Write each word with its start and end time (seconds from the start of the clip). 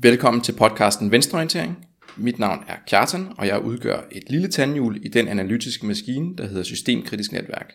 Velkommen 0.00 0.42
til 0.42 0.52
podcasten 0.52 1.12
Venstreorientering. 1.12 1.86
Mit 2.16 2.38
navn 2.38 2.64
er 2.68 2.74
Kjartan, 2.86 3.26
og 3.38 3.46
jeg 3.46 3.60
udgør 3.62 4.00
et 4.12 4.22
lille 4.30 4.48
tandhjul 4.48 5.00
i 5.02 5.08
den 5.08 5.28
analytiske 5.28 5.86
maskine, 5.86 6.36
der 6.36 6.46
hedder 6.46 6.62
Systemkritisk 6.62 7.32
Netværk. 7.32 7.72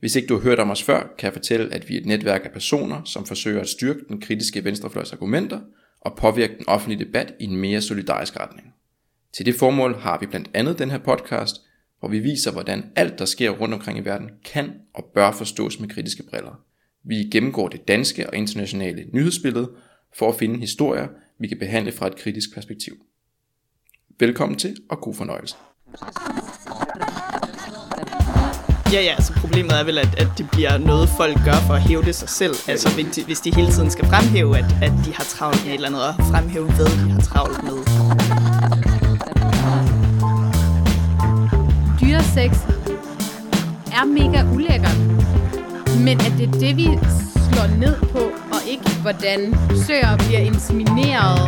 Hvis 0.00 0.16
ikke 0.16 0.28
du 0.28 0.34
har 0.34 0.42
hørt 0.42 0.58
om 0.58 0.70
os 0.70 0.82
før, 0.82 1.00
kan 1.18 1.26
jeg 1.26 1.32
fortælle, 1.32 1.74
at 1.74 1.88
vi 1.88 1.96
er 1.96 2.00
et 2.00 2.06
netværk 2.06 2.40
af 2.44 2.50
personer, 2.52 3.04
som 3.04 3.26
forsøger 3.26 3.60
at 3.60 3.68
styrke 3.68 4.00
den 4.08 4.20
kritiske 4.20 4.64
venstrefløjs 4.64 5.12
argumenter 5.12 5.60
og 6.00 6.16
påvirke 6.16 6.56
den 6.58 6.68
offentlige 6.68 7.04
debat 7.04 7.34
i 7.40 7.44
en 7.44 7.56
mere 7.56 7.80
solidarisk 7.80 8.40
retning. 8.40 8.74
Til 9.32 9.46
det 9.46 9.54
formål 9.54 9.94
har 9.94 10.18
vi 10.20 10.26
blandt 10.26 10.50
andet 10.54 10.78
den 10.78 10.90
her 10.90 10.98
podcast, 10.98 11.56
hvor 12.00 12.08
vi 12.08 12.18
viser, 12.18 12.52
hvordan 12.52 12.84
alt, 12.96 13.18
der 13.18 13.24
sker 13.24 13.50
rundt 13.50 13.74
omkring 13.74 13.98
i 13.98 14.04
verden, 14.04 14.30
kan 14.44 14.72
og 14.94 15.04
bør 15.14 15.32
forstås 15.32 15.80
med 15.80 15.88
kritiske 15.88 16.22
briller. 16.30 16.60
Vi 17.04 17.14
gennemgår 17.14 17.68
det 17.68 17.88
danske 17.88 18.30
og 18.30 18.36
internationale 18.36 19.04
nyhedsbillede 19.12 19.70
for 20.18 20.28
at 20.28 20.34
finde 20.34 20.60
historier, 20.60 21.08
vi 21.38 21.48
kan 21.48 21.58
behandle 21.58 21.92
fra 21.92 22.06
et 22.06 22.16
kritisk 22.16 22.54
perspektiv. 22.54 22.94
Velkommen 24.18 24.58
til, 24.58 24.76
og 24.90 25.00
god 25.00 25.14
fornøjelse. 25.14 25.56
Ja, 28.92 29.02
ja, 29.02 29.16
så 29.22 29.32
problemet 29.32 29.80
er 29.80 29.84
vel, 29.84 29.98
at, 29.98 30.14
at 30.18 30.28
det 30.38 30.50
bliver 30.50 30.78
noget, 30.78 31.08
folk 31.08 31.36
gør 31.44 31.58
for 31.66 31.74
at 31.74 31.80
hæve 31.80 32.02
det 32.02 32.14
sig 32.14 32.28
selv. 32.28 32.54
Altså 32.68 32.94
hvis 32.94 33.06
de, 33.14 33.24
hvis 33.24 33.40
de 33.40 33.54
hele 33.54 33.70
tiden 33.72 33.90
skal 33.90 34.06
fremhæve, 34.06 34.58
at, 34.58 34.64
at 34.82 34.92
de 35.06 35.14
har 35.14 35.24
travlt 35.24 35.64
med 35.64 35.72
et 35.72 35.74
eller 35.74 35.88
andet, 35.88 36.02
og 36.08 36.14
fremhæve, 36.14 36.66
hvad 36.72 36.86
de 36.86 37.10
har 37.16 37.20
travlt 37.20 37.62
med. 37.68 37.78
Dyresex 42.00 42.52
er 43.98 44.04
mega 44.04 44.54
ulækkert, 44.54 44.98
men 46.06 46.16
at 46.26 46.32
det 46.38 46.46
er 46.48 46.58
det, 46.64 46.76
vi 46.76 46.86
slår 47.48 47.66
ned 47.78 47.96
på, 48.00 48.45
hvordan 49.06 49.54
søer 49.86 50.16
bliver 50.16 50.38
insemineret 50.38 51.38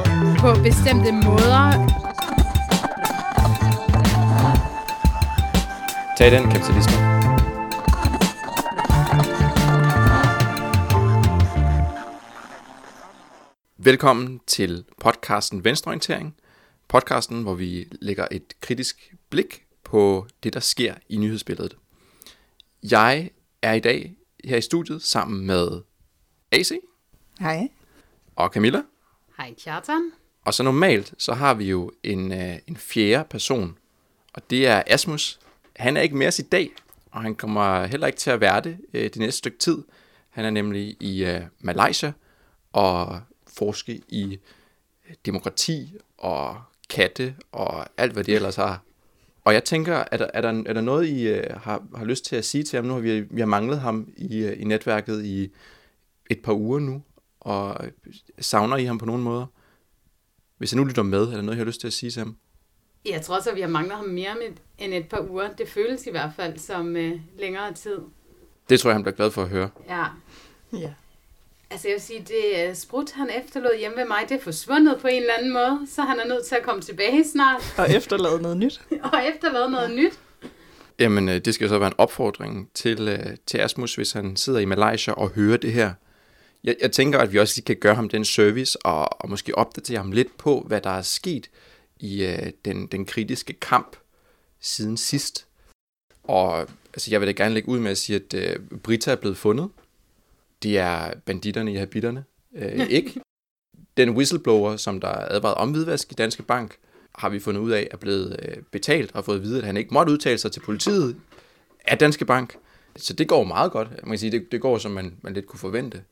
på 0.40 0.62
bestemte 0.62 1.12
måder. 1.12 1.66
Tag 6.18 6.30
den, 6.30 6.42
kapitalisme. 6.50 6.96
Velkommen 13.76 14.40
til 14.46 14.84
podcasten 15.00 15.64
Venstreorientering. 15.64 16.36
Podcasten, 16.88 17.42
hvor 17.42 17.54
vi 17.54 17.88
lægger 18.00 18.26
et 18.30 18.60
kritisk 18.60 19.14
blik 19.30 19.62
på 19.84 20.26
det, 20.42 20.54
der 20.54 20.60
sker 20.60 20.94
i 21.08 21.16
nyhedsbilledet. 21.16 21.76
Jeg 22.82 23.30
er 23.62 23.72
i 23.72 23.80
dag 23.80 24.14
her 24.44 24.56
i 24.56 24.62
studiet 24.62 25.02
sammen 25.02 25.46
med 25.46 25.80
AC 26.52 26.72
Hej. 27.38 27.68
og 28.36 28.50
Camilla. 28.50 28.82
Hej, 29.36 29.54
Kjartan. 29.64 30.12
Og 30.44 30.54
så 30.54 30.62
normalt, 30.62 31.14
så 31.18 31.32
har 31.32 31.54
vi 31.54 31.64
jo 31.64 31.90
en, 32.02 32.32
øh, 32.32 32.58
en 32.66 32.76
fjerde 32.76 33.28
person, 33.30 33.78
og 34.32 34.50
det 34.50 34.66
er 34.66 34.82
Asmus. 34.86 35.40
Han 35.76 35.96
er 35.96 36.00
ikke 36.00 36.16
med 36.16 36.26
os 36.26 36.38
i 36.38 36.42
dag, 36.42 36.70
og 37.10 37.22
han 37.22 37.34
kommer 37.34 37.86
heller 37.86 38.06
ikke 38.06 38.18
til 38.18 38.30
at 38.30 38.40
være 38.40 38.60
det 38.60 38.78
øh, 38.94 39.02
det 39.02 39.16
næste 39.16 39.38
stykke 39.38 39.58
tid. 39.58 39.78
Han 40.30 40.44
er 40.44 40.50
nemlig 40.50 40.96
i 41.00 41.24
øh, 41.24 41.40
Malaysia 41.60 42.12
og 42.72 43.20
forske 43.46 44.00
i 44.08 44.38
øh, 45.08 45.14
demokrati 45.26 45.92
og 46.18 46.62
katte 46.90 47.34
og 47.52 47.86
alt, 47.96 48.12
hvad 48.12 48.24
de 48.24 48.34
ellers 48.34 48.56
har. 48.56 48.82
Og 49.44 49.54
jeg 49.54 49.64
tænker, 49.64 50.04
er 50.12 50.16
der, 50.16 50.26
er 50.34 50.40
der, 50.40 50.62
er 50.66 50.72
der 50.72 50.80
noget, 50.80 51.06
I 51.08 51.28
øh, 51.28 51.60
har, 51.60 51.82
har 51.96 52.04
lyst 52.04 52.24
til 52.24 52.36
at 52.36 52.44
sige 52.44 52.64
til 52.64 52.76
ham? 52.76 52.84
Nu 52.84 52.92
har 52.92 53.00
vi, 53.00 53.20
vi 53.20 53.40
har 53.40 53.46
manglet 53.46 53.80
ham 53.80 54.12
i, 54.16 54.38
øh, 54.38 54.60
i 54.60 54.64
netværket 54.64 55.24
i 55.24 55.50
et 56.30 56.42
par 56.42 56.52
uger 56.52 56.78
nu, 56.78 57.02
og 57.40 57.76
savner 58.40 58.76
I 58.76 58.84
ham 58.84 58.98
på 58.98 59.06
nogen 59.06 59.22
måder? 59.22 59.46
Hvis 60.58 60.72
jeg 60.72 60.76
nu 60.76 60.84
lytter 60.84 61.02
med, 61.02 61.22
er 61.22 61.30
der 61.30 61.42
noget, 61.42 61.56
jeg 61.56 61.64
har 61.64 61.68
lyst 61.68 61.80
til 61.80 61.86
at 61.86 61.92
sige 61.92 62.10
til 62.10 62.20
ham? 62.20 62.36
Jeg 63.06 63.22
tror 63.22 63.40
så, 63.40 63.54
vi 63.54 63.60
har 63.60 63.68
manglet 63.68 63.96
ham 63.96 64.04
mere 64.04 64.34
med, 64.34 64.56
end 64.78 64.94
et 64.94 65.08
par 65.08 65.30
uger. 65.30 65.52
Det 65.52 65.68
føles 65.68 66.06
i 66.06 66.10
hvert 66.10 66.30
fald 66.36 66.58
som 66.58 66.96
øh, 66.96 67.20
længere 67.38 67.72
tid. 67.72 67.98
Det 68.68 68.80
tror 68.80 68.90
jeg, 68.90 68.94
han 68.94 69.02
bliver 69.02 69.16
glad 69.16 69.30
for 69.30 69.42
at 69.42 69.48
høre. 69.48 69.70
Ja. 69.88 70.04
Ja. 70.72 70.92
Altså 71.70 71.88
jeg 71.88 71.94
vil 71.94 72.02
sige, 72.02 72.24
det 72.28 72.78
sprut, 72.78 73.10
han 73.10 73.30
efterlod 73.44 73.78
hjemme 73.78 73.96
ved 73.96 74.06
mig, 74.08 74.18
det 74.28 74.36
er 74.36 74.40
forsvundet 74.40 74.98
på 75.00 75.06
en 75.06 75.20
eller 75.20 75.34
anden 75.38 75.52
måde, 75.52 75.80
så 75.94 76.02
han 76.02 76.20
er 76.20 76.26
nødt 76.26 76.46
til 76.46 76.54
at 76.54 76.62
komme 76.62 76.82
tilbage 76.82 77.24
snart 77.32 77.74
Og 77.78 77.90
efterlade 77.90 78.42
noget 78.42 78.56
nyt. 78.56 78.80
og 79.12 79.26
efterlade 79.34 79.70
noget 79.70 79.90
nyt. 79.90 80.18
Jamen, 80.98 81.28
øh, 81.28 81.38
det 81.38 81.54
skal 81.54 81.64
jo 81.64 81.68
så 81.68 81.78
være 81.78 81.88
en 81.88 81.94
opfordring 81.98 82.70
til, 82.74 83.08
øh, 83.08 83.36
til 83.46 83.58
Asmus, 83.58 83.94
hvis 83.94 84.12
han 84.12 84.36
sidder 84.36 84.58
i 84.58 84.64
Malaysia 84.64 85.12
og 85.14 85.30
hører 85.30 85.56
det 85.56 85.72
her. 85.72 85.92
Jeg, 86.64 86.76
jeg 86.80 86.92
tænker, 86.92 87.18
at 87.18 87.32
vi 87.32 87.38
også 87.38 87.54
lige 87.56 87.64
kan 87.64 87.76
gøre 87.76 87.94
ham 87.94 88.08
den 88.08 88.24
service 88.24 88.86
og, 88.86 89.22
og 89.22 89.30
måske 89.30 89.58
opdatere 89.58 89.98
ham 89.98 90.12
lidt 90.12 90.38
på, 90.38 90.64
hvad 90.66 90.80
der 90.80 90.90
er 90.90 91.02
sket 91.02 91.50
i 92.00 92.24
øh, 92.24 92.52
den, 92.64 92.86
den 92.86 93.06
kritiske 93.06 93.52
kamp 93.52 93.96
siden 94.60 94.96
sidst. 94.96 95.46
Og 96.24 96.60
altså, 96.92 97.10
jeg 97.10 97.20
vil 97.20 97.26
da 97.26 97.32
gerne 97.32 97.54
lægge 97.54 97.68
ud 97.68 97.78
med 97.78 97.90
at 97.90 97.98
sige, 97.98 98.16
at 98.16 98.34
øh, 98.34 98.78
Brita 98.82 99.10
er 99.10 99.16
blevet 99.16 99.36
fundet. 99.36 99.70
Det 100.62 100.78
er 100.78 101.12
banditterne 101.26 101.72
i 101.72 101.76
habitterne. 101.76 102.24
Øh, 102.54 102.88
ikke. 102.90 103.20
Den 103.96 104.10
whistleblower, 104.10 104.76
som 104.76 105.00
der 105.00 105.08
advarede 105.08 105.56
om 105.56 105.70
hvidvask 105.70 106.12
i 106.12 106.14
Danske 106.14 106.42
Bank, 106.42 106.76
har 107.14 107.28
vi 107.28 107.38
fundet 107.38 107.60
ud 107.60 107.70
af, 107.70 107.88
er 107.90 107.96
blevet 107.96 108.36
øh, 108.42 108.56
betalt 108.70 109.14
og 109.14 109.24
fået 109.24 109.36
at 109.36 109.42
vide, 109.42 109.58
at 109.58 109.64
han 109.64 109.76
ikke 109.76 109.94
måtte 109.94 110.12
udtale 110.12 110.38
sig 110.38 110.52
til 110.52 110.60
politiet 110.60 111.16
af 111.84 111.98
Danske 111.98 112.24
Bank. 112.24 112.56
Så 112.96 113.12
det 113.12 113.28
går 113.28 113.44
meget 113.44 113.72
godt. 113.72 113.88
Man 113.90 114.10
kan 114.10 114.18
sige, 114.18 114.32
det, 114.32 114.52
det 114.52 114.60
går, 114.60 114.78
som 114.78 114.90
man, 114.90 115.16
man 115.22 115.34
lidt 115.34 115.46
kunne 115.46 115.60
forvente. 115.60 116.02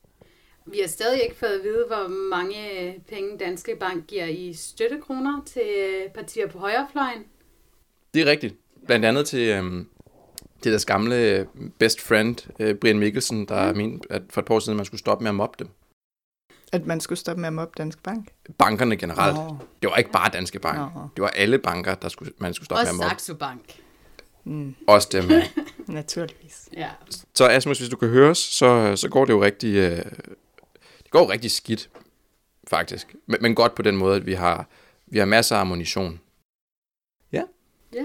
Vi 0.66 0.78
har 0.80 0.88
stadig 0.88 1.22
ikke 1.22 1.36
fået 1.36 1.58
at 1.58 1.62
vide, 1.62 1.84
hvor 1.86 2.08
mange 2.08 2.82
øh, 2.82 2.94
penge 3.08 3.38
Danske 3.38 3.76
Bank 3.80 4.06
giver 4.06 4.26
i 4.26 4.52
støttekroner 4.52 5.42
til 5.46 5.62
øh, 5.78 6.10
partier 6.10 6.46
på 6.46 6.58
højrefløjen. 6.58 7.24
Det 8.14 8.22
er 8.22 8.26
rigtigt. 8.26 8.54
Blandt 8.86 9.04
andet 9.04 9.26
til, 9.26 9.48
øhm, 9.48 9.88
til 10.62 10.72
deres 10.72 10.84
gamle 10.84 11.16
øh, 11.16 11.46
best 11.78 12.00
friend, 12.00 12.36
øh, 12.60 12.74
Brian 12.74 12.98
Mikkelsen, 12.98 13.48
der 13.48 13.72
mm. 13.72 13.76
mente, 13.78 14.12
at 14.12 14.22
for 14.30 14.40
et 14.40 14.44
par 14.44 14.54
år 14.54 14.58
siden, 14.58 14.76
man 14.76 14.86
skulle 14.86 14.98
stoppe 14.98 15.22
med 15.22 15.28
at 15.28 15.34
mobbe 15.34 15.56
dem. 15.58 15.68
At 16.72 16.86
man 16.86 17.00
skulle 17.00 17.18
stoppe 17.18 17.40
med 17.40 17.46
at 17.46 17.52
mobbe 17.52 17.74
Dansk 17.78 18.02
Bank. 18.02 18.28
Bankerne 18.58 18.96
generelt. 18.96 19.36
Nå. 19.36 19.56
Det 19.82 19.90
var 19.90 19.96
ikke 19.96 20.10
bare 20.10 20.30
Danske 20.32 20.58
Bank. 20.58 20.78
Nå. 20.78 21.08
Det 21.16 21.22
var 21.22 21.28
alle 21.28 21.58
banker, 21.58 21.94
der 21.94 22.08
skulle, 22.08 22.32
man 22.38 22.54
skulle 22.54 22.66
stoppe 22.66 22.80
Og 22.80 22.84
med 22.84 22.90
at 22.90 22.96
mobbe. 22.96 23.10
Saxo 23.10 23.34
Bank. 23.34 23.80
Mm, 24.44 24.74
Også 24.86 25.08
dem. 25.12 25.24
naturligvis. 25.94 26.68
Ja. 26.72 26.88
Så 27.34 27.48
Asmus, 27.48 27.78
hvis 27.78 27.88
du 27.88 27.96
kan 27.96 28.08
høre 28.08 28.30
os, 28.30 28.38
så, 28.38 28.96
så 28.96 29.08
går 29.08 29.24
det 29.24 29.32
jo 29.32 29.42
rigtig, 29.42 29.74
øh, 29.74 30.02
går 31.16 31.22
jo 31.24 31.30
rigtig 31.30 31.50
skidt, 31.50 31.90
faktisk. 32.68 33.14
Men, 33.26 33.38
men 33.40 33.54
godt 33.54 33.74
på 33.74 33.82
den 33.82 33.96
måde, 33.96 34.16
at 34.16 34.26
vi 34.26 34.32
har, 34.32 34.68
vi 35.06 35.18
har 35.18 35.26
masser 35.26 35.56
af 35.56 35.60
ammunition. 35.60 36.20
Ja. 37.32 37.42
Ja. 37.92 38.04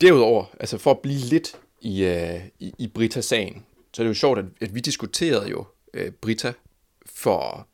Derudover, 0.00 0.44
altså 0.60 0.78
for 0.78 0.90
at 0.90 0.98
blive 0.98 1.18
lidt 1.18 1.60
i, 1.80 2.04
øh, 2.04 2.40
i, 2.58 2.72
i 2.78 2.86
Brita-sagen, 2.86 3.66
så 3.92 4.02
er 4.02 4.04
det 4.04 4.08
jo 4.08 4.14
sjovt, 4.14 4.38
at, 4.38 4.44
at 4.60 4.74
vi 4.74 4.80
diskuterede 4.80 5.48
jo 5.50 5.64
øh, 5.94 6.10
Brita 6.10 6.52
for 7.06 7.68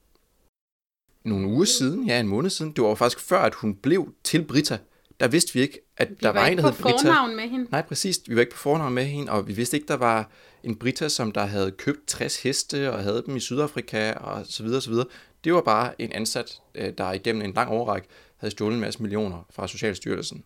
nogle 1.24 1.48
uger 1.48 1.64
siden, 1.64 2.06
ja 2.06 2.20
en 2.20 2.28
måned 2.28 2.50
siden. 2.50 2.72
Det 2.72 2.82
var 2.82 2.88
jo 2.88 2.94
faktisk 2.94 3.20
før, 3.20 3.40
at 3.40 3.54
hun 3.54 3.74
blev 3.74 4.14
til 4.24 4.44
Brita. 4.44 4.78
Der 5.20 5.28
vidste 5.28 5.54
vi 5.54 5.60
ikke, 5.60 5.80
at 5.96 6.10
Vi 6.10 6.16
der 6.22 6.28
var, 6.28 6.40
var 6.40 6.46
en, 6.46 6.52
ikke 6.52 6.62
der 6.62 6.70
på 6.72 6.76
hed 6.76 6.82
Brita. 6.82 7.08
fornavn 7.08 7.36
med 7.36 7.48
hende. 7.48 7.66
Nej, 7.70 7.82
præcis. 7.82 8.20
Vi 8.26 8.34
var 8.34 8.40
ikke 8.40 8.52
på 8.52 8.58
fornavn 8.58 8.94
med 8.94 9.04
hende, 9.04 9.32
og 9.32 9.48
vi 9.48 9.52
vidste 9.52 9.76
ikke, 9.76 9.88
der 9.88 9.96
var 9.96 10.30
en 10.64 10.76
Brita, 10.76 11.08
som 11.08 11.32
der 11.32 11.44
havde 11.44 11.70
købt 11.70 12.06
60 12.06 12.42
heste 12.42 12.92
og 12.92 13.02
havde 13.02 13.22
dem 13.26 13.36
i 13.36 13.40
Sydafrika 13.40 14.12
og 14.12 14.46
så 14.46 14.62
videre, 14.62 14.80
så 14.80 14.90
videre. 14.90 15.06
Det 15.44 15.54
var 15.54 15.60
bare 15.60 16.00
en 16.00 16.12
ansat, 16.12 16.60
øh, 16.74 16.92
der 16.98 17.12
igennem 17.12 17.42
en 17.42 17.52
lang 17.52 17.70
overrække 17.70 18.08
havde 18.36 18.52
stjålet 18.52 18.74
en 18.74 18.80
masse 18.80 19.02
millioner 19.02 19.46
fra 19.50 19.68
Socialstyrelsen. 19.68 20.44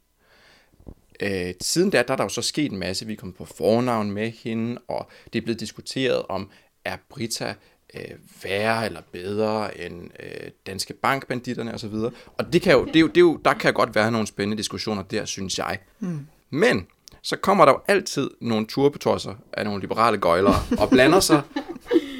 Øh, 1.22 1.54
siden 1.60 1.90
da, 1.90 2.02
der 2.02 2.12
er 2.12 2.16
der 2.16 2.24
jo 2.24 2.28
så 2.28 2.42
sket 2.42 2.72
en 2.72 2.78
masse. 2.78 3.06
Vi 3.06 3.12
er 3.12 3.16
kommet 3.16 3.36
på 3.36 3.44
fornavn 3.44 4.10
med 4.10 4.30
hende, 4.30 4.80
og 4.88 5.10
det 5.32 5.38
er 5.38 5.42
blevet 5.42 5.60
diskuteret 5.60 6.22
om, 6.28 6.50
er 6.84 6.96
Brita 7.08 7.54
øh, 7.94 8.16
værre 8.42 8.86
eller 8.86 9.00
bedre 9.12 9.80
end 9.80 10.10
øh, 10.20 10.50
danske 10.66 10.94
bankbanditterne 10.94 11.74
osv. 11.74 11.94
Og 12.36 12.52
det 12.52 12.62
kan 12.62 12.72
jo, 12.72 12.84
det 12.84 12.96
er 12.96 13.00
jo, 13.00 13.06
det 13.06 13.16
er 13.16 13.20
jo, 13.20 13.36
der 13.44 13.54
kan 13.54 13.74
godt 13.74 13.94
være 13.94 14.12
nogle 14.12 14.26
spændende 14.26 14.56
diskussioner 14.56 15.02
der, 15.02 15.24
synes 15.24 15.58
jeg. 15.58 15.78
Mm. 16.00 16.26
Men 16.50 16.86
så 17.22 17.36
kommer 17.36 17.64
der 17.64 17.72
jo 17.72 17.80
altid 17.88 18.30
nogle 18.40 18.66
turbetosser 18.66 19.34
af 19.52 19.64
nogle 19.64 19.80
liberale 19.80 20.18
gøjlere 20.18 20.62
og 20.78 20.90
blander 20.90 21.20
sig 21.20 21.42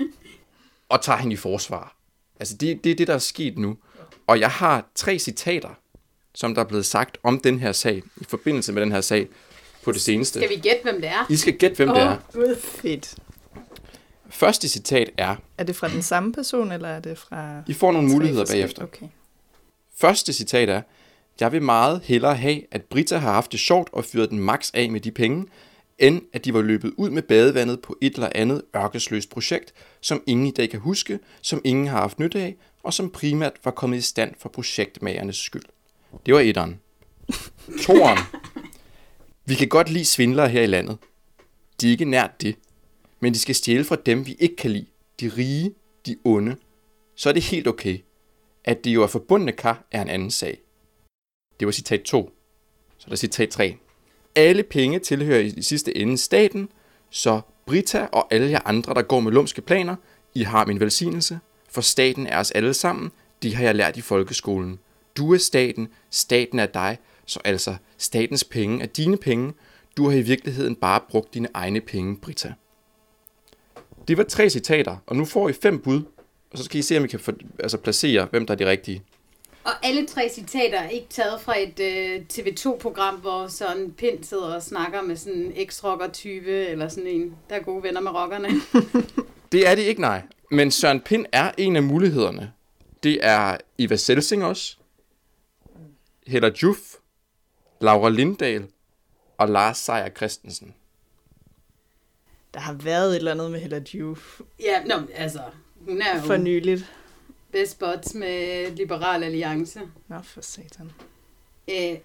og 0.89 1.03
tager 1.03 1.19
hende 1.19 1.35
i 1.35 1.37
forsvar. 1.37 1.97
Altså, 2.41 2.57
det, 2.57 2.85
det 2.85 2.93
er 2.93 2.97
det, 2.97 3.07
der 3.07 3.15
er 3.15 3.19
sket 3.19 3.59
nu. 3.59 3.77
Og 4.27 4.41
jeg 4.41 4.51
har 4.51 4.87
tre 4.95 5.19
citater, 5.19 5.79
som 6.35 6.55
der 6.55 6.63
er 6.63 6.67
blevet 6.67 6.87
sagt 6.87 7.19
om 7.23 7.41
den 7.41 7.59
her 7.59 7.73
sag, 7.73 8.03
i 8.17 8.25
forbindelse 8.29 8.73
med 8.73 8.83
den 8.83 8.93
her 8.93 9.01
sag, 9.01 9.29
på 9.85 9.93
det 9.93 10.01
seneste. 10.01 10.39
Skal 10.41 10.57
vi 10.57 10.61
gætte, 10.61 10.83
hvem 10.83 11.01
det 11.01 11.11
er? 11.11 11.27
I 11.31 11.37
skal 11.37 11.59
gætte, 11.59 11.77
hvem 11.77 11.89
det 11.89 12.03
er. 12.03 12.17
Gud, 12.33 12.57
fedt. 12.61 13.15
Første 14.31 14.69
citat 14.69 15.11
er, 15.17 15.37
Er 15.59 15.65
det 15.65 15.77
fra 15.77 15.89
den 15.89 16.03
samme 16.03 16.33
person, 16.33 16.73
eller 16.73 16.89
er 16.89 17.01
det 17.01 17.19
fra... 17.19 17.63
I 17.67 17.75
får 17.75 17.93
nogle 17.93 18.09
muligheder 18.09 18.47
bagefter. 18.47 18.83
Okay. 18.83 19.07
Første 19.97 20.33
citat 20.33 20.69
er, 20.69 20.83
jeg 21.41 21.53
vil 21.53 21.63
meget 21.63 22.01
hellere 22.05 22.37
have, 22.37 22.63
at 22.71 22.85
Britta 22.85 23.17
har 23.17 23.33
haft 23.33 23.53
det 23.53 23.61
sjovt 23.61 23.89
og 23.93 24.05
fyret 24.05 24.31
den 24.31 24.39
max 24.39 24.71
af 24.75 24.91
med 24.91 25.01
de 25.01 25.11
penge, 25.11 25.47
end 25.99 26.23
at 26.33 26.45
de 26.45 26.55
var 26.55 26.63
løbet 26.63 26.93
ud 26.97 27.11
med 27.11 27.23
badevandet 27.23 27.81
på 27.81 27.97
et 28.01 28.15
eller 28.15 28.29
andet 28.35 28.63
ørkesløst 28.77 29.31
projekt, 29.31 29.73
som 30.01 30.23
ingen 30.27 30.47
i 30.47 30.51
dag 30.51 30.71
kan 30.71 30.81
huske, 30.81 31.19
som 31.43 31.61
ingen 31.65 31.87
har 31.87 32.01
haft 32.01 32.19
nytte 32.19 32.41
af, 32.41 32.57
og 32.83 32.95
som 32.95 33.11
primært 33.11 33.53
var 33.65 33.71
kommet 33.71 33.99
i 33.99 34.01
stand 34.01 34.35
for 34.39 34.49
projektmagernes 34.49 35.37
skyld. 35.37 35.65
Det 36.27 36.35
var 36.35 36.41
etteren. 36.41 36.81
Toren. 37.83 38.19
Vi 39.45 39.55
kan 39.55 39.69
godt 39.69 39.91
lide 39.91 40.05
svindlere 40.05 40.49
her 40.49 40.63
i 40.63 40.67
landet. 40.67 40.99
De 41.81 41.87
er 41.87 41.91
ikke 41.91 42.05
nært 42.05 42.43
det, 42.43 42.57
men 43.21 43.35
de 43.35 43.39
skal 43.39 43.55
stjæle 43.55 43.85
fra 43.85 43.97
dem, 44.07 44.27
vi 44.27 44.37
ikke 44.39 44.57
kan 44.57 44.71
lide. 44.71 44.87
De 45.21 45.29
rige, 45.37 45.75
de 46.07 46.17
onde. 46.25 46.57
Så 47.17 47.29
er 47.29 47.33
det 47.33 47.43
helt 47.43 47.67
okay. 47.67 47.99
At 48.65 48.85
det 48.85 48.91
jo 48.91 49.03
er 49.03 49.07
forbundne 49.07 49.53
kar, 49.53 49.87
er 49.91 50.03
en 50.03 50.09
anden 50.09 50.31
sag. 50.31 50.59
Det 51.61 51.67
var 51.67 51.73
citat 51.73 52.03
2. 52.03 52.31
Så 52.99 53.07
er 53.07 53.09
der 53.09 53.17
citat 53.17 53.49
3. 53.49 53.77
Alle 54.35 54.63
penge 54.63 54.99
tilhører 54.99 55.41
i 55.41 55.63
sidste 55.63 55.97
ende 55.97 56.19
staten, 56.19 56.69
så 57.11 57.41
Brita 57.67 58.09
og 58.13 58.27
alle 58.31 58.51
jer 58.51 58.61
andre, 58.65 58.95
der 58.95 59.03
går 59.03 59.21
med 59.21 59.33
lumske 59.33 59.61
planer, 59.61 59.97
I 60.35 60.43
har 60.43 60.67
min 60.67 60.81
velsignelse, 60.81 61.39
for 61.71 61.81
staten 61.81 62.27
er 62.27 62.39
os 62.39 62.51
alle 62.51 62.75
sammen, 62.75 63.11
det 63.43 63.55
har 63.55 63.65
jeg 63.65 63.75
lært 63.75 63.97
i 63.97 64.01
folkeskolen. 64.01 64.79
Du 65.17 65.35
er 65.35 65.39
staten, 65.39 65.89
staten 66.11 66.59
er 66.59 66.67
dig, 66.67 66.99
så 67.27 67.41
altså 67.45 67.77
statens 67.99 68.45
penge 68.45 68.83
er 68.83 68.87
dine 68.87 69.17
penge, 69.17 69.53
du 69.97 70.09
har 70.09 70.17
i 70.17 70.23
virkeligheden 70.23 70.75
bare 70.75 71.01
brugt 71.09 71.35
dine 71.35 71.49
egne 71.55 71.81
penge, 71.81 72.17
Brita. 72.17 72.53
Det 74.09 74.17
var 74.17 74.25
tre 74.25 74.51
citater, 74.51 74.97
og 75.07 75.17
nu 75.17 75.25
får 75.25 75.49
I 75.49 75.53
fem 75.53 75.79
bud, 75.79 76.03
og 76.51 76.59
så 76.59 76.65
skal 76.65 76.79
I 76.79 76.83
se, 76.83 76.99
om 76.99 77.05
I 77.05 77.09
kan 77.09 77.21
for, 77.21 77.35
altså 77.59 77.79
placere, 77.79 78.29
hvem 78.31 78.47
der 78.47 78.55
er 78.55 78.59
de 78.59 78.71
rigtige. 78.71 79.03
Og 79.65 79.87
alle 79.87 80.07
tre 80.07 80.31
citater 80.35 80.79
er 80.79 80.89
ikke 80.89 81.09
taget 81.09 81.41
fra 81.41 81.59
et 81.59 81.81
øh, 81.81 82.21
TV2-program, 82.33 83.15
hvor 83.15 83.47
sådan 83.47 83.93
Pind 83.93 84.25
sidder 84.25 84.55
og 84.55 84.63
snakker 84.63 85.03
med 85.03 85.17
sådan 85.17 85.39
en 85.39 85.53
eks-rocker-type, 85.57 86.67
eller 86.67 86.89
sådan 86.89 87.07
en, 87.07 87.37
der 87.51 87.57
er 87.57 87.63
gode 87.63 87.83
venner 87.83 88.01
med 88.01 88.11
rockerne. 88.11 88.49
Det 89.53 89.69
er 89.69 89.75
det 89.75 89.83
ikke, 89.83 90.01
nej. 90.01 90.23
Men 90.51 90.71
Søren 90.71 91.01
Pind 91.01 91.27
er 91.33 91.51
en 91.59 91.77
af 91.77 91.83
mulighederne. 91.83 92.53
Det 93.03 93.19
er 93.23 93.57
Eva 93.79 93.97
Selsing 93.97 94.45
også, 94.45 94.77
Hella 96.27 96.51
Juf, 96.63 96.79
Laura 97.81 98.09
Lindahl 98.09 98.67
og 99.39 99.49
Lars 99.49 99.79
Seier 99.79 100.09
Christensen. 100.17 100.75
Der 102.55 102.61
har 102.61 102.73
været 102.73 103.11
et 103.11 103.17
eller 103.17 103.33
andet 103.33 103.51
med 103.51 103.61
Hella 103.61 103.83
Juf 103.95 104.41
ja, 104.61 104.85
nå, 104.85 104.95
altså, 105.15 105.41
hun 105.87 106.03
er 106.03 106.17
jo 106.17 106.23
for 106.23 106.37
nyligt. 106.37 106.93
Best 107.53 107.79
buds 107.79 108.15
med 108.15 108.71
Liberal 108.77 109.23
Alliance. 109.25 109.81
Nå, 110.09 110.17
for 110.25 110.41
satan. 110.41 110.91
Øh, 111.71 111.97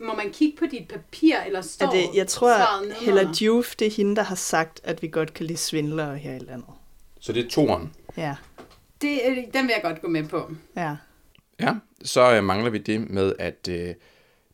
må 0.00 0.14
man 0.14 0.32
kigge 0.32 0.58
på 0.58 0.66
dit 0.66 0.88
papir, 0.88 1.36
eller 1.46 1.60
står 1.60 1.86
Er 1.86 1.90
det, 1.90 2.08
jeg 2.14 2.26
tror? 2.26 2.84
Hella 3.04 3.28
Juf, 3.40 3.76
det 3.76 3.86
er 3.86 3.90
hende, 3.90 4.16
der 4.16 4.22
har 4.22 4.34
sagt, 4.34 4.80
at 4.84 5.02
vi 5.02 5.08
godt 5.08 5.34
kan 5.34 5.46
lide 5.46 5.58
svindlere 5.58 6.16
her 6.18 6.34
i 6.34 6.38
landet. 6.38 6.68
Så 7.20 7.32
det 7.32 7.46
er 7.46 7.50
toeren. 7.50 7.94
Ja, 8.16 8.36
Det, 9.02 9.20
øh, 9.28 9.36
den 9.36 9.66
vil 9.66 9.72
jeg 9.74 9.80
godt 9.82 10.00
gå 10.02 10.08
med 10.08 10.28
på. 10.28 10.50
ja. 10.76 10.96
Ja, 11.60 11.74
så 12.04 12.32
øh, 12.34 12.44
mangler 12.44 12.70
vi 12.70 12.78
det 12.78 13.10
med, 13.10 13.32
at 13.38 13.68
øh, 13.68 13.94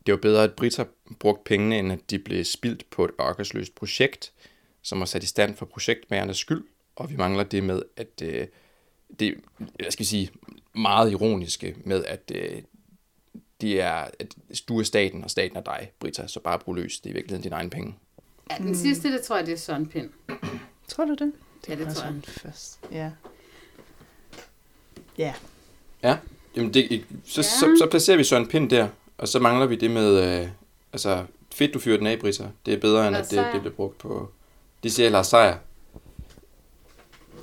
det 0.05 0.11
var 0.11 0.17
bedre, 0.17 0.43
at 0.43 0.53
Brita 0.53 0.85
brugte 1.19 1.41
pengene, 1.45 1.79
end 1.79 1.91
at 1.91 1.99
de 2.09 2.19
blev 2.19 2.45
spildt 2.45 2.89
på 2.89 3.05
et 3.05 3.11
ørkesløst 3.21 3.75
projekt, 3.75 4.31
som 4.81 4.99
var 4.99 5.05
sat 5.05 5.23
i 5.23 5.27
stand 5.27 5.55
for 5.55 5.65
projektmagernes 5.65 6.37
skyld. 6.37 6.63
Og 6.95 7.09
vi 7.09 7.15
mangler 7.15 7.43
det 7.43 7.63
med, 7.63 7.81
at 7.97 8.21
øh, 8.23 8.47
det, 9.19 9.35
jeg 9.79 9.93
skal 9.93 10.05
sige, 10.05 10.29
meget 10.75 11.11
ironiske 11.11 11.75
med, 11.85 12.05
at 12.05 12.31
øh, 12.35 12.61
det 13.61 13.81
er, 13.81 14.07
at 14.19 14.35
du 14.69 14.79
er 14.79 14.83
staten, 14.83 15.23
og 15.23 15.31
staten 15.31 15.57
er 15.57 15.61
dig, 15.61 15.91
Brita, 15.99 16.27
så 16.27 16.39
bare 16.39 16.59
brug 16.59 16.75
løs. 16.75 16.99
Det 16.99 17.05
er 17.05 17.09
i 17.09 17.13
virkeligheden 17.13 17.43
dine 17.43 17.55
egne 17.55 17.69
penge. 17.69 17.95
Ja, 18.51 18.57
den 18.57 18.75
sidste, 18.75 19.11
det 19.11 19.21
tror 19.21 19.37
jeg, 19.37 19.45
det 19.45 19.53
er 19.53 19.57
Søren 19.57 19.87
Pind. 19.87 20.09
Tror 20.87 21.05
du 21.05 21.13
det? 21.13 21.33
Ja, 21.67 21.75
det 21.75 21.95
tror 21.95 22.05
jeg. 22.05 22.15
Først. 22.27 22.79
Ja. 22.91 23.11
Ja. 25.17 25.33
Ja, 26.03 26.17
jamen 26.55 26.73
det, 26.73 27.05
så, 27.25 27.41
Ja. 27.41 27.41
ja. 27.41 27.43
så, 27.43 27.77
så 27.79 27.87
placerer 27.91 28.17
vi 28.17 28.23
Søren 28.23 28.47
Pind 28.47 28.69
der, 28.69 28.87
og 29.17 29.27
så 29.27 29.39
mangler 29.39 29.65
vi 29.65 29.75
det 29.75 29.91
med, 29.91 30.41
øh, 30.41 30.47
altså 30.93 31.25
fedt 31.53 31.73
du 31.73 31.79
fyrer 31.79 31.97
den 31.97 32.07
af, 32.07 32.19
Brita. 32.19 32.47
Det 32.65 32.73
er 32.73 32.79
bedre, 32.79 33.07
end 33.07 33.15
Lars 33.15 33.33
at 33.33 33.45
det, 33.45 33.53
det 33.53 33.61
bliver 33.61 33.75
brugt 33.75 33.97
på, 33.97 34.31
det 34.83 34.91
siger 34.91 35.09
Lars 35.09 35.27
Seier. 35.27 35.55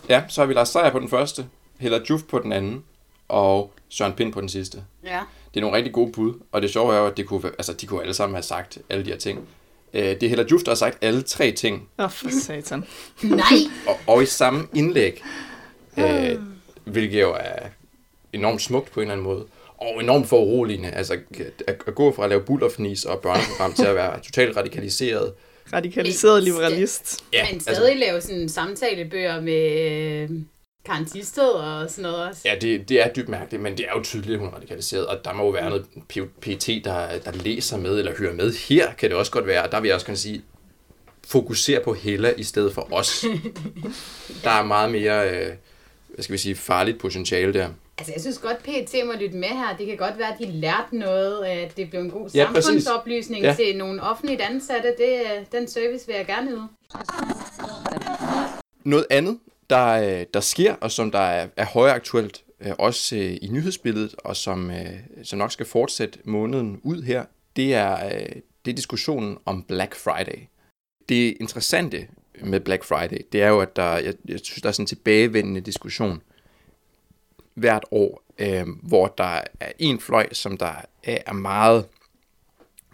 Ja, 0.09 0.25
så 0.29 0.41
har 0.41 0.47
vi 0.47 0.55
Lars 0.55 0.69
Seier 0.69 0.91
på 0.91 0.99
den 0.99 1.09
første, 1.09 1.47
Hella 1.79 2.01
Juf 2.11 2.23
på 2.23 2.39
den 2.39 2.53
anden, 2.53 2.85
og 3.29 3.73
Søren 3.89 4.13
Pind 4.13 4.33
på 4.33 4.41
den 4.41 4.49
sidste. 4.49 4.79
Ja. 5.05 5.21
Det 5.55 5.61
er 5.61 5.61
nogle 5.61 5.77
rigtig 5.77 5.93
gode 5.93 6.13
bud, 6.13 6.35
og 6.53 6.63
det 6.63 6.71
sjove 6.71 6.95
er 6.95 6.99
jo, 6.99 7.07
at 7.07 7.17
det 7.17 7.27
kunne, 7.27 7.43
være- 7.43 7.53
altså, 7.59 7.73
de 7.73 7.87
kunne 7.87 8.03
alle 8.03 8.15
sammen 8.15 8.35
have 8.35 8.43
sagt 8.43 8.79
alle 8.91 9.05
de 9.05 9.11
her 9.11 9.19
ting. 9.19 9.49
Øh, 9.95 10.03
det 10.03 10.23
er 10.23 10.29
Hella 10.29 10.45
Juf, 10.51 10.63
der 10.63 10.71
har 10.71 10.77
sagt 10.77 10.99
alle 11.05 11.23
tre 11.23 11.53
ting, 11.53 11.89
Åh, 11.99 12.11
for 12.11 12.29
satan. 12.41 12.85
Nej! 13.23 13.43
og, 13.89 13.97
og 14.07 14.23
i 14.23 14.27
samme 14.27 14.67
indlæg, 14.75 15.23
øh, 15.99 16.39
hvilket 16.85 17.21
jo 17.21 17.33
er 17.41 17.67
enormt 18.33 18.63
smukt 18.63 18.93
på 18.93 19.01
en 19.01 19.05
eller 19.05 19.13
anden 19.13 19.25
måde, 19.25 19.45
og 19.79 20.03
enormt 20.03 20.27
foruroligende. 20.29 20.91
Altså 20.91 21.19
at, 21.69 21.83
at 21.87 21.95
gå 21.95 22.13
fra 22.13 22.23
at 22.25 22.29
lave 22.31 22.43
bullerfnis 22.43 23.05
og 23.05 23.21
børneprogram 23.21 23.73
til 23.73 23.85
at 23.85 23.95
være 23.95 24.21
totalt 24.21 24.57
radikaliseret. 24.57 25.33
Radikaliseret 25.73 26.43
liberalist. 26.43 27.25
Ja, 27.33 27.47
Men 27.53 27.61
stadig 27.61 27.91
altså, 27.93 28.07
lave 28.07 28.21
sådan 28.21 28.49
samtalebøger 28.49 29.41
med 29.41 29.81
øh, 29.81 30.31
Karen 30.87 31.07
Tisted 31.07 31.49
og 31.49 31.91
sådan 31.91 32.03
noget 32.03 32.29
også. 32.29 32.43
Ja, 32.45 32.55
det, 32.61 32.89
det 32.89 33.03
er 33.07 33.13
dybt 33.13 33.29
mærkeligt, 33.29 33.63
men 33.63 33.77
det 33.79 33.85
er 33.89 33.99
jo 33.99 34.03
tydeligt, 34.03 34.33
at 34.35 34.39
hun 34.39 34.49
er 34.49 34.53
radikaliseret, 34.57 35.07
og 35.07 35.25
der 35.25 35.33
må 35.33 35.45
jo 35.45 35.51
være 35.51 35.69
noget 35.71 35.87
PT, 36.41 36.67
der, 36.85 37.19
der 37.25 37.33
læser 37.33 37.77
med 37.77 37.99
eller 37.99 38.13
hører 38.19 38.35
med. 38.35 38.53
Her 38.69 38.93
kan 38.93 39.11
det 39.11 39.19
også 39.19 39.33
godt 39.33 39.47
være, 39.47 39.63
og 39.63 39.73
der 39.73 39.81
vil 39.81 39.89
jeg 39.89 39.95
også 39.95 40.07
gerne 40.07 40.17
sige, 40.17 40.43
fokusere 41.27 41.81
på 41.85 41.95
Hella 41.95 42.33
i 42.37 42.43
stedet 42.43 42.75
for 42.75 42.89
os. 42.93 43.25
Der 44.45 44.51
er 44.51 44.65
meget 44.65 44.91
mere, 44.93 45.31
øh, 45.31 45.53
hvad 46.09 46.23
skal 46.23 46.33
vi 46.33 46.39
sige, 46.39 46.55
farligt 46.55 46.99
potentiale 47.01 47.53
der. 47.53 47.69
Altså, 47.99 48.13
jeg 48.15 48.21
synes 48.21 48.39
godt, 48.39 48.63
PET 48.63 49.07
må 49.07 49.13
lytte 49.21 49.37
med 49.37 49.49
her. 49.49 49.77
Det 49.79 49.87
kan 49.87 49.97
godt 49.97 50.19
være, 50.19 50.33
at 50.33 50.39
de 50.39 50.47
lærte 50.53 50.97
noget, 50.99 51.45
at 51.45 51.77
det 51.77 51.91
blev 51.91 52.01
en 52.01 52.11
god 52.11 52.31
Ja, 52.35 52.47
samfundsoplysning 52.61 53.43
Ja. 53.43 53.49
ja. 53.49 53.55
til 53.55 53.77
nogle 53.79 54.03
offentligt 54.03 54.41
ansatte. 54.41 54.89
Det, 54.99 55.21
øh, 55.21 55.45
den 55.61 55.69
service 55.69 56.07
vil 56.07 56.17
jeg 56.17 56.27
gerne 56.27 56.51
yde. 56.51 56.63
Noget 58.85 59.07
andet, 59.11 59.39
der, 59.71 59.87
øh, 59.87 60.27
der 60.35 60.41
sker, 60.41 60.75
og 60.75 60.91
som 60.91 61.11
der 61.11 61.19
er, 61.19 61.49
er 61.57 61.65
højaktuelt, 61.65 62.45
øh, 62.61 62.73
også 62.79 63.17
øh, 63.17 63.37
i 63.43 63.49
nyhedsbilledet, 63.51 64.15
og 64.19 64.37
som, 64.37 64.71
som 65.23 65.39
nok 65.39 65.53
skal 65.53 65.67
fortsætte 65.67 66.19
måneden 66.25 66.81
ud 66.83 67.03
her, 67.03 67.25
det 67.57 67.75
er, 67.75 68.09
det 68.65 68.71
er 68.71 68.75
diskussionen 68.75 69.39
om 69.45 69.63
Black 69.63 69.95
Friday. 69.95 70.49
Det 71.09 71.37
interessante 71.41 72.09
med 72.41 72.61
Black 72.61 72.85
Friday, 72.85 73.19
det 73.33 73.43
er 73.43 73.49
jo, 73.49 73.61
at 73.61 73.77
der, 73.77 73.93
jeg, 73.99 74.15
jeg 74.29 74.41
synes, 74.43 74.63
der 74.63 74.69
er 74.69 74.73
sådan 74.73 74.83
en 74.83 74.87
tilbagevendende 74.87 75.61
diskussion 75.61 76.23
hvert 77.55 77.85
år, 77.91 78.23
øh, 78.39 78.67
hvor 78.83 79.07
der 79.19 79.41
er 79.61 79.73
en 79.79 80.01
fløj, 80.01 80.33
som 80.33 80.57
der 80.57 80.67
er 81.05 81.19
er 81.27 81.33
meget 81.33 81.85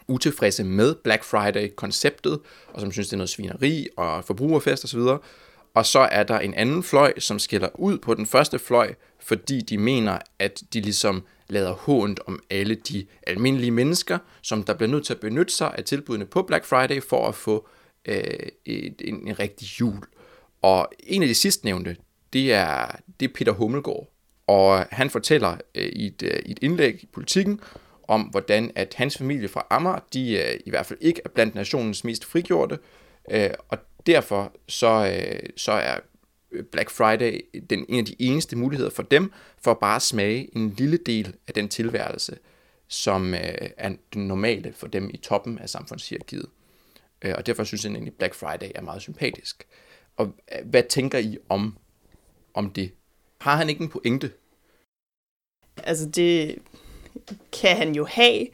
utilfredse 0.09 0.65
med 0.65 0.95
Black 0.95 1.25
Friday-konceptet, 1.25 2.41
og 2.69 2.81
som 2.81 2.93
synes, 2.93 3.09
det 3.09 3.13
er 3.13 3.17
noget 3.17 3.31
svineri 3.31 3.89
og 3.97 4.25
forbrugerfest 4.25 4.85
osv., 4.85 4.99
og 4.99 5.23
og 5.75 5.87
så 5.87 5.99
er 5.99 6.23
der 6.23 6.39
en 6.39 6.55
anden 6.55 6.83
fløj, 6.83 7.19
som 7.19 7.39
skiller 7.39 7.69
ud 7.75 7.99
på 7.99 8.15
den 8.15 8.27
første 8.27 8.59
fløj, 8.59 8.95
fordi 9.21 9.61
de 9.61 9.79
mener, 9.79 10.19
at 10.39 10.63
de 10.73 10.81
ligesom 10.81 11.25
lader 11.49 11.73
hånd 11.73 12.17
om 12.27 12.43
alle 12.51 12.75
de 12.75 13.07
almindelige 13.27 13.71
mennesker, 13.71 14.19
som 14.43 14.63
der 14.63 14.75
bliver 14.75 14.91
nødt 14.91 15.07
til 15.07 15.15
at 15.15 15.21
benytte 15.21 15.55
sig 15.55 15.75
af 15.79 15.85
tilbudene 15.85 16.27
på 16.27 16.43
Black 16.43 16.65
Friday 16.65 17.03
for 17.03 17.29
at 17.29 17.35
få 17.35 17.69
øh, 18.05 18.25
et, 18.65 19.03
en, 19.05 19.29
en 19.29 19.39
rigtig 19.39 19.81
jul. 19.81 20.03
Og 20.63 20.89
en 20.99 21.23
af 21.23 21.29
de 21.29 21.35
sidstnævnte, 21.35 21.97
det 22.33 22.53
er, 22.53 22.87
det 23.21 23.29
er 23.29 23.33
Peter 23.35 23.53
Hummelgaard, 23.53 24.13
og 24.47 24.87
han 24.91 25.11
fortæller 25.11 25.57
øh, 25.75 25.87
i, 25.93 26.07
et, 26.07 26.23
øh, 26.23 26.39
i 26.47 26.51
et 26.51 26.59
indlæg 26.63 27.03
i 27.03 27.09
politikken 27.13 27.61
om, 28.09 28.21
hvordan 28.21 28.73
at 28.75 28.95
hans 28.95 29.19
familie 29.19 29.49
fra 29.49 29.67
Amager, 29.71 29.99
de 30.13 30.33
øh, 30.33 30.61
i 30.67 30.71
hvert 30.71 30.87
fald 30.87 30.99
ikke 31.03 31.21
er 31.25 31.29
blandt 31.29 31.55
nationens 31.55 32.05
mest 32.05 32.25
frigjorte, 32.25 32.79
øh, 33.31 33.51
og 33.69 33.79
derfor 34.07 34.53
så, 34.69 35.17
øh, 35.17 35.49
så 35.57 35.73
er 35.73 35.99
Black 36.73 36.91
Friday 36.91 37.41
den, 37.71 37.87
en 37.89 37.99
af 37.99 38.05
de 38.05 38.17
eneste 38.19 38.57
muligheder 38.57 38.91
for 38.91 39.03
dem, 39.03 39.33
for 39.59 39.75
bare 39.75 40.01
smage 40.01 40.57
en 40.57 40.71
lille 40.71 40.97
del 40.97 41.35
af 41.49 41.55
den 41.55 41.69
tilværelse, 41.69 42.39
som 42.89 43.35
øh, 43.35 43.71
er 43.77 43.93
den 44.15 44.29
normale 44.29 44.73
for 44.73 44.87
dem 44.87 45.11
i 45.15 45.17
toppen 45.17 45.59
af 45.59 45.69
samfundshierarkiet. 45.69 46.47
Øh, 47.23 47.35
og 47.37 47.47
derfor 47.47 47.65
synes 47.65 47.85
jeg 47.85 47.91
egentlig, 47.91 48.13
at 48.13 48.19
Black 48.19 48.35
Friday 48.35 48.71
er 48.75 48.83
meget 48.83 49.03
sympatisk. 49.03 49.67
Og 50.17 50.35
øh, 50.53 50.69
hvad 50.69 50.83
tænker 50.83 51.19
I 51.19 51.39
om, 51.49 51.79
om 52.55 52.71
det? 52.71 52.93
Har 53.41 53.57
han 53.57 53.69
ikke 53.69 53.83
en 53.83 53.89
pointe? 53.89 54.33
Altså 55.77 56.09
det 56.09 56.59
kan 57.53 57.77
han 57.77 57.95
jo 57.95 58.05
have, 58.05 58.47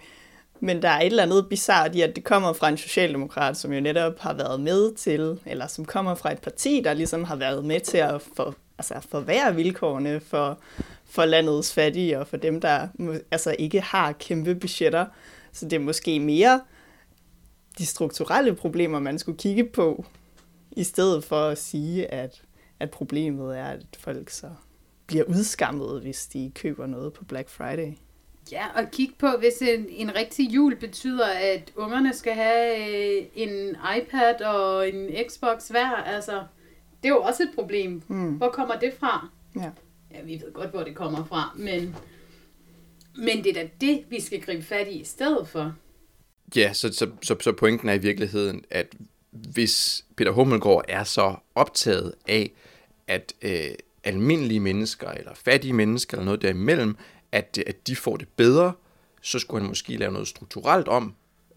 men 0.60 0.82
der 0.82 0.88
er 0.88 1.00
et 1.00 1.06
eller 1.06 1.22
andet 1.22 1.48
bizart 1.48 1.94
i, 1.94 2.00
at 2.00 2.16
det 2.16 2.24
kommer 2.24 2.52
fra 2.52 2.68
en 2.68 2.76
socialdemokrat, 2.76 3.56
som 3.56 3.72
jo 3.72 3.80
netop 3.80 4.18
har 4.18 4.34
været 4.34 4.60
med 4.60 4.94
til, 4.94 5.40
eller 5.46 5.66
som 5.66 5.84
kommer 5.84 6.14
fra 6.14 6.32
et 6.32 6.40
parti, 6.40 6.80
der 6.84 6.94
ligesom 6.94 7.24
har 7.24 7.36
været 7.36 7.64
med 7.64 7.80
til 7.80 7.98
at 7.98 8.22
for, 8.36 8.54
altså 8.78 8.94
forværre 9.08 9.54
vilkårene 9.54 10.20
for, 10.20 10.58
for 11.04 11.24
landets 11.24 11.74
fattige 11.74 12.18
og 12.18 12.26
for 12.26 12.36
dem, 12.36 12.60
der 12.60 12.88
altså 13.30 13.56
ikke 13.58 13.80
har 13.80 14.12
kæmpe 14.12 14.54
budgetter. 14.54 15.06
Så 15.52 15.64
det 15.64 15.72
er 15.72 15.80
måske 15.80 16.20
mere 16.20 16.60
de 17.78 17.86
strukturelle 17.86 18.54
problemer, 18.54 18.98
man 18.98 19.18
skulle 19.18 19.38
kigge 19.38 19.64
på, 19.64 20.04
i 20.72 20.84
stedet 20.84 21.24
for 21.24 21.40
at 21.40 21.58
sige, 21.58 22.14
at, 22.14 22.42
at 22.80 22.90
problemet 22.90 23.58
er, 23.58 23.64
at 23.64 23.86
folk 23.98 24.30
så 24.30 24.50
bliver 25.06 25.24
udskammet, 25.24 26.00
hvis 26.00 26.26
de 26.26 26.52
køber 26.54 26.86
noget 26.86 27.12
på 27.12 27.24
Black 27.24 27.48
Friday. 27.48 27.92
Ja, 28.52 28.66
og 28.74 28.90
kig 28.90 29.10
på, 29.18 29.26
hvis 29.38 29.62
en, 29.62 29.86
en 29.90 30.14
rigtig 30.14 30.54
jul 30.54 30.76
betyder, 30.76 31.26
at 31.26 31.72
ungerne 31.76 32.14
skal 32.14 32.34
have 32.34 32.88
øh, 32.90 33.26
en 33.34 33.76
iPad 33.98 34.42
og 34.42 34.88
en 34.88 35.10
Xbox 35.28 35.68
hver, 35.68 35.96
altså, 35.96 36.42
det 37.02 37.08
er 37.08 37.14
jo 37.14 37.22
også 37.22 37.42
et 37.42 37.50
problem. 37.54 38.02
Mm. 38.08 38.32
Hvor 38.32 38.50
kommer 38.50 38.78
det 38.78 38.92
fra? 38.98 39.28
Ja. 39.56 39.70
Ja, 40.14 40.22
vi 40.22 40.32
ved 40.32 40.52
godt, 40.52 40.70
hvor 40.70 40.82
det 40.82 40.94
kommer 40.94 41.24
fra, 41.24 41.54
men, 41.56 41.96
men 43.16 43.44
det 43.44 43.56
er 43.56 43.62
da 43.62 43.68
det, 43.80 44.04
vi 44.08 44.20
skal 44.20 44.40
gribe 44.40 44.62
fat 44.62 44.88
i 44.88 45.00
i 45.00 45.04
stedet 45.04 45.48
for. 45.48 45.74
Ja, 46.56 46.72
så, 46.72 46.92
så, 46.92 47.10
så, 47.22 47.36
så 47.40 47.52
pointen 47.52 47.88
er 47.88 47.94
i 47.94 47.98
virkeligheden, 47.98 48.64
at 48.70 48.94
hvis 49.30 50.04
Peter 50.16 50.30
Hummelgaard 50.30 50.84
er 50.88 51.04
så 51.04 51.34
optaget 51.54 52.14
af, 52.28 52.50
at 53.06 53.34
øh, 53.42 53.70
almindelige 54.04 54.60
mennesker, 54.60 55.10
eller 55.10 55.34
fattige 55.34 55.72
mennesker, 55.72 56.16
eller 56.16 56.24
noget 56.24 56.42
derimellem, 56.42 56.96
at, 57.32 57.58
at 57.66 57.86
de 57.86 57.96
får 57.96 58.16
det 58.16 58.28
bedre, 58.28 58.72
så 59.22 59.38
skulle 59.38 59.60
han 59.60 59.68
måske 59.68 59.96
lave 59.96 60.12
noget 60.12 60.28
strukturelt 60.28 60.88
om, 60.88 61.14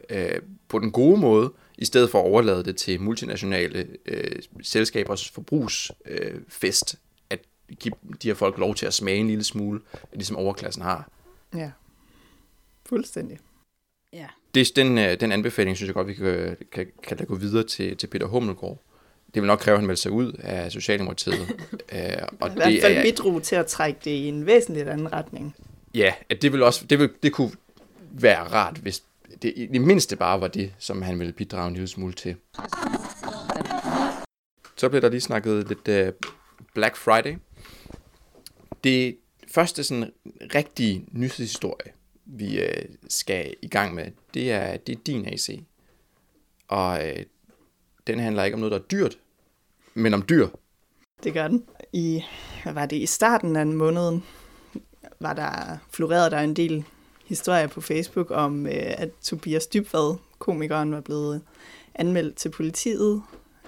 øh, 0.10 0.42
på 0.68 0.80
den 0.80 0.92
gode 0.92 1.20
måde, 1.20 1.54
i 1.78 1.86
stedet 1.86 2.10
for 2.10 2.20
at 2.20 2.26
overlade 2.26 2.64
det 2.64 2.78
til 2.78 3.02
multinationale 3.02 3.88
øh, 4.06 4.42
selskabers 4.62 5.30
forbrugsfest, 5.30 6.96
øh, 6.96 7.00
at 7.30 7.40
give 7.80 7.94
de 8.22 8.28
her 8.28 8.36
folk 8.36 8.58
lov 8.58 8.76
til 8.76 8.86
at 8.86 8.94
smage 8.94 9.18
en 9.18 9.28
lille 9.28 9.44
smule, 9.44 9.82
ligesom 10.14 10.38
overklassen 10.38 10.84
har. 10.84 11.10
Ja, 11.56 11.72
fuldstændig. 12.86 13.40
Ja. 14.14 14.28
Det, 14.56 14.76
den, 14.76 14.98
øh, 14.98 15.20
den 15.20 15.32
anbefaling 15.32 15.78
synes 15.78 15.88
jeg 15.88 15.94
godt, 15.94 16.08
vi 16.08 16.14
kan, 16.14 16.58
kan, 16.72 16.88
kan 17.04 17.18
da 17.18 17.24
gå 17.24 17.36
videre 17.36 17.64
til, 17.64 17.98
til 17.98 18.08
Peter 18.08 18.26
Hummelgaard. 18.26 18.82
Det 19.34 19.42
vil 19.42 19.48
nok 19.48 19.60
kræve, 19.60 19.76
at 19.76 19.80
han 19.80 19.88
melder 19.88 20.00
sig 20.00 20.12
ud 20.12 20.34
af 20.34 20.72
Socialdemokratiet. 20.72 21.50
øh, 21.96 22.00
og 22.40 22.50
I 22.50 22.54
hvert 22.54 22.82
fald 22.82 23.04
bidrog 23.04 23.44
til 23.44 23.56
at 23.56 23.66
trække 23.66 24.00
det 24.06 24.12
i 24.12 24.28
en 24.28 24.46
væsentligt 24.46 24.88
anden 24.88 25.14
retning. 25.14 25.56
Ja, 25.94 26.14
at 26.30 26.42
det, 26.42 26.52
vil 26.52 26.64
også, 26.64 26.86
det, 26.86 27.00
vil, 27.00 27.10
det 27.24 27.34
kunne 27.34 27.52
være 28.12 28.44
rart, 28.44 28.78
hvis 28.78 29.04
det 29.42 29.54
i 29.56 29.66
det 29.66 29.82
mindste 29.82 30.16
bare 30.16 30.42
var 30.42 30.48
det, 30.48 30.74
som 30.80 31.02
han 31.02 31.20
ville 31.20 31.34
bidrage 31.34 31.68
en 31.68 31.74
lille 31.74 31.88
smule 31.88 32.14
til. 32.14 32.36
Så 34.78 34.90
blev 34.90 35.02
der 35.02 35.10
lige 35.10 35.22
snakket 35.22 35.68
lidt 35.68 36.08
uh, 36.08 36.14
Black 36.74 36.96
Friday. 36.96 37.36
Det 38.84 39.18
første 39.52 39.84
sådan 39.84 40.12
rigtige 40.56 41.06
nyhedshistorie, 41.12 41.92
vi 42.26 42.60
uh, 42.64 42.96
skal 43.08 43.54
i 43.62 43.68
gang 43.68 43.96
med, 43.96 44.12
det 44.34 44.52
er, 44.52 44.78
det 44.78 44.98
er 44.98 45.00
din 45.06 45.28
AC. 45.28 45.60
Og 46.68 46.92
uh, 46.92 47.22
den 48.12 48.20
handler 48.20 48.44
ikke 48.44 48.56
om 48.56 48.60
noget, 48.60 48.72
der 48.72 48.78
er 48.78 48.84
dyrt, 48.84 49.18
men 49.94 50.14
om 50.14 50.22
dyr. 50.30 50.48
Det 51.24 51.34
gør 51.34 51.48
den. 51.48 51.64
I, 51.94 52.24
hvad 52.64 52.74
var 52.74 52.86
det, 52.86 52.96
i 52.96 53.06
starten 53.06 53.56
af 53.56 53.68
måneden 53.68 54.24
var 55.20 55.34
der 55.34 55.78
floreret 55.90 56.32
der 56.32 56.40
en 56.40 56.56
del 56.56 56.84
historier 57.26 57.68
på 57.68 57.82
Facebook 57.82 58.32
om, 58.32 58.66
øh, 58.66 58.74
at 58.76 59.10
Tobias 59.22 59.68
Dybvad, 59.68 60.16
komikeren, 60.40 60.92
var 60.92 61.02
blevet 61.02 61.42
anmeldt 61.96 62.36
til 62.36 62.50
politiet 62.50 63.22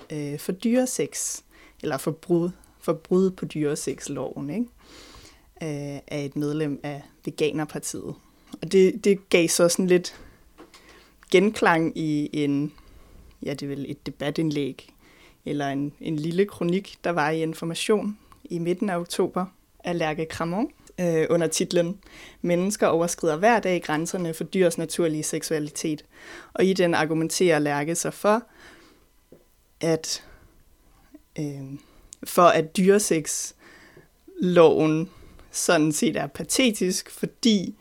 øh, 0.09 0.39
for 0.39 0.51
dyreseks, 0.51 1.43
eller 1.83 1.97
for 1.97 2.12
brud, 2.12 2.50
for 2.79 2.93
brud 2.93 3.31
på 3.31 3.45
dyreseksloven, 3.45 4.50
ikke? 4.50 4.65
Øh, 5.62 6.00
af 6.07 6.25
et 6.25 6.35
medlem 6.35 6.79
af 6.83 7.01
Veganerpartiet. 7.25 8.15
Og 8.62 8.71
det, 8.71 9.05
det 9.05 9.29
gav 9.29 9.47
så 9.47 9.69
sådan 9.69 9.88
lidt 9.88 10.15
genklang 11.31 11.97
i 11.97 12.29
en, 12.33 12.73
ja, 13.45 13.53
det 13.53 13.62
er 13.63 13.67
vel 13.67 13.85
et 13.89 14.05
debatindlæg, 14.05 14.89
eller 15.45 15.67
en, 15.67 15.93
en 16.01 16.15
lille 16.15 16.45
kronik, 16.45 16.95
der 17.03 17.09
var 17.09 17.29
i 17.29 17.41
Information 17.41 18.17
i 18.43 18.59
midten 18.59 18.89
af 18.89 18.97
oktober 18.97 19.45
af 19.83 19.97
Lærke 19.97 20.27
Cramon 20.31 20.71
øh, 21.00 21.27
under 21.29 21.47
titlen 21.47 22.00
Mennesker 22.41 22.88
overskrider 22.88 23.38
hver 23.38 23.59
dag 23.59 23.81
grænserne 23.81 24.33
for 24.33 24.43
dyrs 24.43 24.77
naturlige 24.77 25.23
seksualitet. 25.23 26.05
Og 26.53 26.65
i 26.65 26.73
den 26.73 26.93
argumenterer 26.93 27.59
Lærke 27.59 27.95
sig 27.95 28.13
for, 28.13 28.43
at 29.81 30.23
øh, 31.39 31.63
for 32.23 32.43
at 32.43 32.77
dyresex 32.77 33.53
loven 34.41 35.09
sådan 35.51 35.91
set 35.91 36.17
er 36.17 36.27
patetisk, 36.27 37.09
fordi 37.09 37.75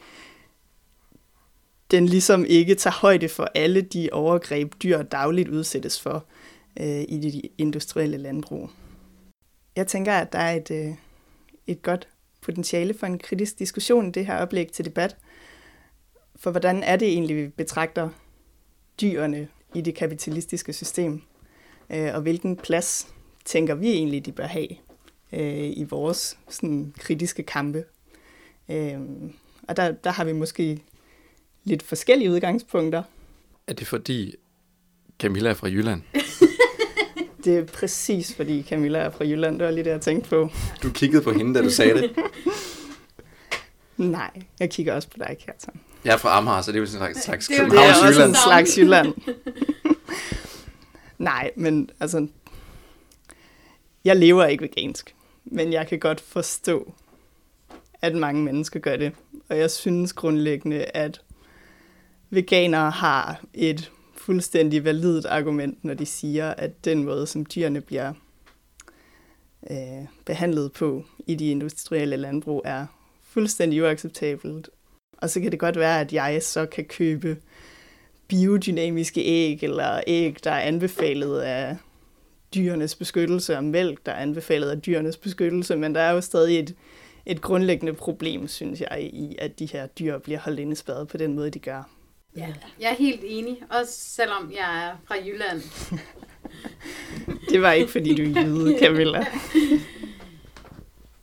den 1.93 2.07
ligesom 2.07 2.45
ikke 2.45 2.75
tager 2.75 2.95
højde 2.95 3.29
for 3.29 3.49
alle 3.55 3.83
de 3.83 4.09
overgreb, 4.13 4.75
dyr 4.83 5.03
dagligt 5.03 5.49
udsættes 5.49 6.01
for 6.01 6.25
øh, 6.81 7.05
i 7.09 7.19
de 7.19 7.43
industrielle 7.59 8.17
landbrug. 8.17 8.71
Jeg 9.77 9.87
tænker, 9.87 10.13
at 10.13 10.33
der 10.33 10.39
er 10.39 10.57
et, 10.57 10.71
øh, 10.71 10.95
et 11.67 11.83
godt 11.83 12.09
potentiale 12.41 12.95
for 12.95 13.07
en 13.07 13.19
kritisk 13.19 13.59
diskussion 13.59 14.09
i 14.09 14.11
det 14.11 14.27
her 14.27 14.37
oplæg 14.37 14.73
til 14.73 14.85
debat. 14.85 15.17
For 16.37 16.51
hvordan 16.51 16.83
er 16.83 16.97
det 16.97 17.09
egentlig, 17.09 17.37
vi 17.37 17.49
betragter 17.49 18.09
dyrene 19.01 19.49
i 19.75 19.81
det 19.81 19.95
kapitalistiske 19.95 20.73
system? 20.73 21.23
Øh, 21.91 22.15
og 22.15 22.21
hvilken 22.21 22.57
plads 22.57 23.15
tænker 23.45 23.75
vi 23.75 23.89
egentlig, 23.89 24.27
de 24.27 24.33
bør 24.33 24.47
have 24.47 24.69
øh, 25.33 25.73
i 25.77 25.87
vores 25.91 26.39
sådan, 26.49 26.95
kritiske 26.99 27.43
kampe? 27.43 27.85
Øh, 28.69 29.01
og 29.69 29.77
der, 29.77 29.93
der 29.93 30.11
har 30.11 30.25
vi 30.25 30.33
måske 30.33 30.83
lidt 31.65 31.83
forskellige 31.83 32.31
udgangspunkter. 32.31 33.03
Er 33.67 33.73
det 33.73 33.87
fordi 33.87 34.35
Camilla 35.19 35.51
er 35.51 35.55
fra 35.55 35.69
Jylland? 35.69 36.03
Det 37.45 37.59
er 37.59 37.65
præcis, 37.65 38.35
fordi 38.35 38.63
Camilla 38.63 38.99
er 38.99 39.11
fra 39.11 39.25
Jylland. 39.25 39.59
Det 39.59 39.67
var 39.67 39.73
lige 39.73 39.85
det, 39.85 39.91
jeg 39.91 40.01
tænkte 40.01 40.31
på. 40.31 40.51
Du 40.83 40.91
kiggede 40.91 41.23
på 41.23 41.33
hende, 41.33 41.55
da 41.55 41.65
du 41.65 41.71
sagde 41.71 41.95
det. 41.95 42.11
Nej, 43.97 44.31
jeg 44.61 44.71
kigger 44.71 44.95
også 44.95 45.09
på 45.09 45.17
dig, 45.19 45.37
Kjartan. 45.45 45.81
Jeg 46.05 46.13
er 46.13 46.17
fra 46.17 46.39
Amager, 46.39 46.63
så 46.63 46.73
det 46.73 46.77
er 46.77 46.81
jo 46.81 46.87
sådan 46.87 47.09
en 47.09 47.21
slags 47.21 47.47
det 47.47 47.57
Københavns 47.59 47.97
Jylland. 47.99 48.15
Det 48.15 48.17
er 48.17 48.23
også 48.23 48.29
en 48.29 48.35
slags 48.35 48.79
Jylland. 48.79 49.15
Nej, 51.19 51.51
men 51.57 51.91
altså... 52.01 52.27
Jeg 54.05 54.17
lever 54.17 54.45
ikke 54.45 54.63
vegansk, 54.63 55.15
men 55.45 55.73
jeg 55.73 55.87
kan 55.87 55.99
godt 55.99 56.21
forstå, 56.21 56.93
at 58.03 58.15
mange 58.15 58.43
mennesker 58.43 58.81
gør 58.81 58.97
det. 58.97 59.13
Og 59.49 59.59
jeg 59.59 59.71
synes 59.71 60.13
grundlæggende, 60.13 60.85
at 60.85 61.21
veganere 62.33 62.91
har 62.91 63.45
et 63.55 63.91
fuldstændig 64.15 64.85
validt 64.85 65.27
argument, 65.27 65.85
når 65.85 65.95
de 65.95 66.07
siger, 66.07 66.51
at 66.51 66.85
den 66.85 67.05
måde, 67.05 67.27
som 67.27 67.47
dyrene 67.47 67.81
bliver 67.81 68.13
øh, 69.71 70.07
behandlet 70.25 70.73
på 70.73 71.05
i 71.27 71.35
de 71.35 71.51
industrielle 71.51 72.17
landbrug, 72.17 72.63
er 72.65 72.87
fuldstændig 73.23 73.83
uacceptabelt. 73.83 74.71
Og 75.19 75.31
så 75.31 75.41
kan 75.41 75.53
det 75.53 75.59
godt 75.59 75.79
være, 75.79 76.01
at 76.01 76.13
jeg 76.13 76.43
så 76.43 76.67
kan 76.67 76.85
købe 76.85 77.37
biodynamiske 78.29 79.21
æg, 79.21 79.63
eller 79.63 80.01
æg, 80.07 80.37
der 80.45 80.51
er 80.51 80.61
anbefalet 80.61 81.41
af 81.41 81.77
dyrenes 82.55 82.95
beskyttelse, 82.95 83.57
og 83.57 83.65
mælk, 83.65 84.07
der 84.07 84.13
er 84.13 84.23
anbefalet 84.23 84.71
af 84.71 84.83
dyrenes 84.83 85.17
beskyttelse, 85.17 85.77
men 85.77 85.95
der 85.95 86.01
er 86.01 86.11
jo 86.13 86.21
stadig 86.21 86.59
et, 86.59 86.75
et 87.27 87.41
grundlæggende 87.41 87.93
problem, 87.93 88.49
synes 88.49 88.81
jeg, 88.81 89.03
i 89.03 89.37
at 89.39 89.59
de 89.59 89.67
her 89.67 89.87
dyr 89.87 90.19
bliver 90.19 90.39
holdt 90.39 90.61
indespærret 90.61 91.09
på 91.09 91.17
den 91.17 91.35
måde, 91.35 91.51
de 91.51 91.59
gør. 91.59 91.89
Ja, 92.37 92.55
jeg 92.81 92.91
er 92.91 92.95
helt 92.95 93.21
enig, 93.25 93.63
også 93.71 93.93
selvom 93.93 94.53
jeg 94.53 94.87
er 94.87 94.97
fra 95.05 95.15
Jylland. 95.27 95.63
det 97.51 97.63
var 97.63 97.73
ikke, 97.73 97.93
fordi 97.93 98.15
du 98.15 98.23
er 98.23 98.45
jyde, 98.45 98.79
Camilla. 98.79 99.19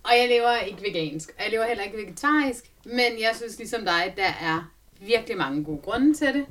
og 0.04 0.12
jeg 0.18 0.30
lever 0.30 0.58
ikke 0.58 0.82
vegansk, 0.82 1.30
og 1.38 1.44
jeg 1.44 1.52
lever 1.52 1.66
heller 1.66 1.84
ikke 1.84 1.98
vegetarisk, 1.98 2.72
men 2.86 3.20
jeg 3.20 3.32
synes 3.36 3.58
ligesom 3.58 3.86
dig, 3.86 4.14
der 4.18 4.32
er 4.42 4.72
virkelig 5.00 5.38
mange 5.38 5.64
gode 5.64 5.82
grunde 5.82 6.14
til 6.14 6.28
det. 6.28 6.46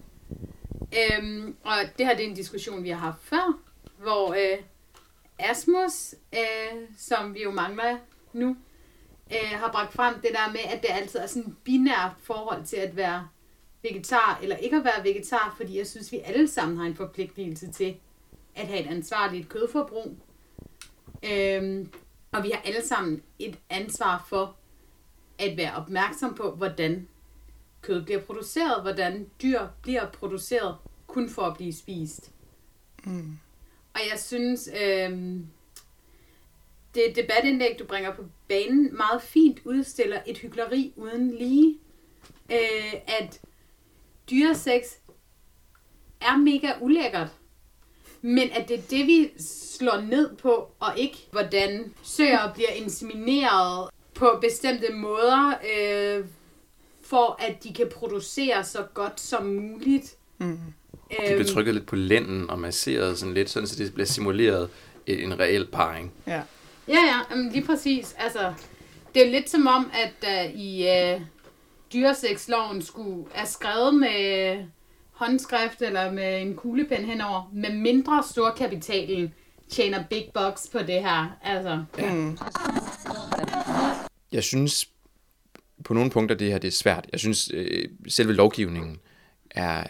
Øhm, 0.98 1.56
og 1.64 1.76
det 1.98 2.06
her 2.06 2.16
det 2.16 2.24
er 2.24 2.28
en 2.28 2.34
diskussion, 2.34 2.84
vi 2.84 2.88
har 2.88 2.98
haft 2.98 3.22
før, 3.22 3.58
hvor 3.98 4.32
øh, 4.32 4.58
Asmus, 5.38 6.14
øh, 6.32 6.78
som 6.98 7.34
vi 7.34 7.42
jo 7.42 7.50
mangler 7.50 7.96
nu, 8.32 8.56
øh, 9.30 9.58
har 9.58 9.72
bragt 9.72 9.92
frem 9.92 10.14
det 10.14 10.30
der 10.32 10.52
med, 10.52 10.60
at 10.74 10.82
det 10.82 10.90
altid 10.90 11.20
er 11.20 11.26
sådan 11.26 11.50
et 11.50 11.56
binært 11.64 12.12
forhold 12.22 12.64
til 12.64 12.76
at 12.76 12.96
være 12.96 13.28
vegetar 13.82 14.38
eller 14.42 14.56
ikke 14.56 14.76
at 14.76 14.84
være 14.84 15.04
vegetar, 15.04 15.54
fordi 15.56 15.78
jeg 15.78 15.86
synes, 15.86 16.12
vi 16.12 16.20
alle 16.24 16.48
sammen 16.48 16.78
har 16.78 16.84
en 16.84 16.96
forpligtelse 16.96 17.72
til 17.72 17.96
at 18.54 18.66
have 18.66 18.80
et 18.80 18.86
ansvarligt 18.86 19.48
kødforbrug. 19.48 20.16
Øhm, 21.24 21.90
og 22.32 22.42
vi 22.42 22.50
har 22.50 22.60
alle 22.64 22.86
sammen 22.86 23.22
et 23.38 23.58
ansvar 23.70 24.26
for 24.28 24.56
at 25.38 25.56
være 25.56 25.74
opmærksom 25.74 26.34
på, 26.34 26.50
hvordan 26.50 27.08
kød 27.82 28.04
bliver 28.04 28.20
produceret, 28.20 28.82
hvordan 28.82 29.30
dyr 29.42 29.60
bliver 29.82 30.10
produceret, 30.10 30.76
kun 31.06 31.28
for 31.28 31.42
at 31.42 31.56
blive 31.56 31.72
spist. 31.72 32.30
Mm. 33.04 33.38
Og 33.94 34.00
jeg 34.10 34.18
synes, 34.18 34.70
øhm, 34.82 35.46
det 36.94 37.16
debatindlæg, 37.16 37.78
du 37.78 37.84
bringer 37.84 38.14
på 38.14 38.24
banen, 38.48 38.96
meget 38.96 39.22
fint 39.22 39.60
udstiller 39.64 40.20
et 40.26 40.38
hyggeleri 40.38 40.92
uden 40.96 41.30
lige. 41.30 41.78
Øh, 42.52 42.94
at 43.20 43.40
dyresex 44.30 44.82
er 46.20 46.36
mega 46.36 46.72
ulækkert. 46.80 47.28
Men 48.22 48.50
at 48.52 48.68
det 48.68 48.78
er 48.78 48.82
det, 48.90 49.06
vi 49.06 49.30
slår 49.78 50.00
ned 50.00 50.36
på, 50.36 50.70
og 50.80 50.98
ikke 50.98 51.16
hvordan 51.30 51.94
søer 52.02 52.52
bliver 52.54 52.70
insemineret 52.70 53.90
på 54.14 54.38
bestemte 54.40 54.92
måder, 54.92 55.54
øh, 55.74 56.24
for 57.04 57.36
at 57.42 57.64
de 57.64 57.74
kan 57.74 57.88
producere 57.94 58.64
så 58.64 58.82
godt 58.94 59.20
som 59.20 59.46
muligt. 59.46 60.14
Mm. 60.38 60.58
De 61.10 61.16
bliver 61.18 61.44
trykket 61.44 61.74
lidt 61.74 61.86
på 61.86 61.96
lænden 61.96 62.50
og 62.50 62.58
masseret 62.58 63.18
sådan 63.18 63.34
lidt, 63.34 63.50
sådan 63.50 63.66
så 63.66 63.84
det 63.84 63.94
bliver 63.94 64.06
simuleret 64.06 64.70
en 65.06 65.38
reel 65.38 65.66
parring. 65.66 66.12
Ja. 66.26 66.42
Ja, 66.88 66.98
ja, 67.04 67.36
lige 67.52 67.66
præcis. 67.66 68.14
Altså, 68.18 68.52
det 69.14 69.26
er 69.26 69.30
lidt 69.30 69.50
som 69.50 69.66
om, 69.66 69.90
at 69.92 70.46
uh, 70.46 70.60
i 70.60 70.86
uh, 71.14 71.22
dyresexloven 71.92 72.82
skulle 72.82 73.24
er 73.34 73.44
skrevet 73.44 73.94
med 73.94 74.64
håndskrift 75.10 75.82
eller 75.82 76.12
med 76.12 76.42
en 76.42 76.56
kuglepen 76.56 77.04
henover, 77.04 77.50
med 77.52 77.72
mindre 77.72 78.24
storkapitalen 78.30 79.34
tjener 79.70 80.04
big 80.10 80.30
bucks 80.34 80.68
på 80.72 80.78
det 80.78 81.02
her. 81.02 81.38
Altså, 81.42 81.84
Mm. 81.98 82.38
Jeg 84.32 84.44
synes 84.44 84.88
på 85.84 85.94
nogle 85.94 86.10
punkter, 86.10 86.36
det 86.36 86.50
her 86.50 86.58
det 86.58 86.68
er 86.68 86.72
svært. 86.72 87.06
Jeg 87.12 87.20
synes, 87.20 87.50
øh, 87.54 87.88
selve 88.08 88.32
lovgivningen 88.32 89.00
er, 89.50 89.84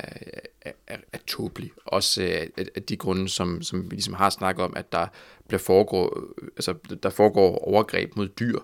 er, 0.62 0.72
er, 0.86 0.96
er 1.12 1.18
tåbelig. 1.26 1.70
Også 1.84 2.22
øh, 2.22 2.46
af, 2.56 2.64
af 2.74 2.82
de 2.82 2.96
grunde, 2.96 3.28
som, 3.28 3.62
som 3.62 3.90
vi 3.90 3.96
ligesom 3.96 4.14
har 4.14 4.30
snakket 4.30 4.64
om, 4.64 4.72
at 4.76 4.92
der, 4.92 5.06
bliver 5.48 5.58
foregår, 5.58 6.20
altså, 6.56 6.74
der 7.02 7.10
foregår 7.10 7.58
overgreb 7.58 8.16
mod 8.16 8.28
dyr, 8.28 8.58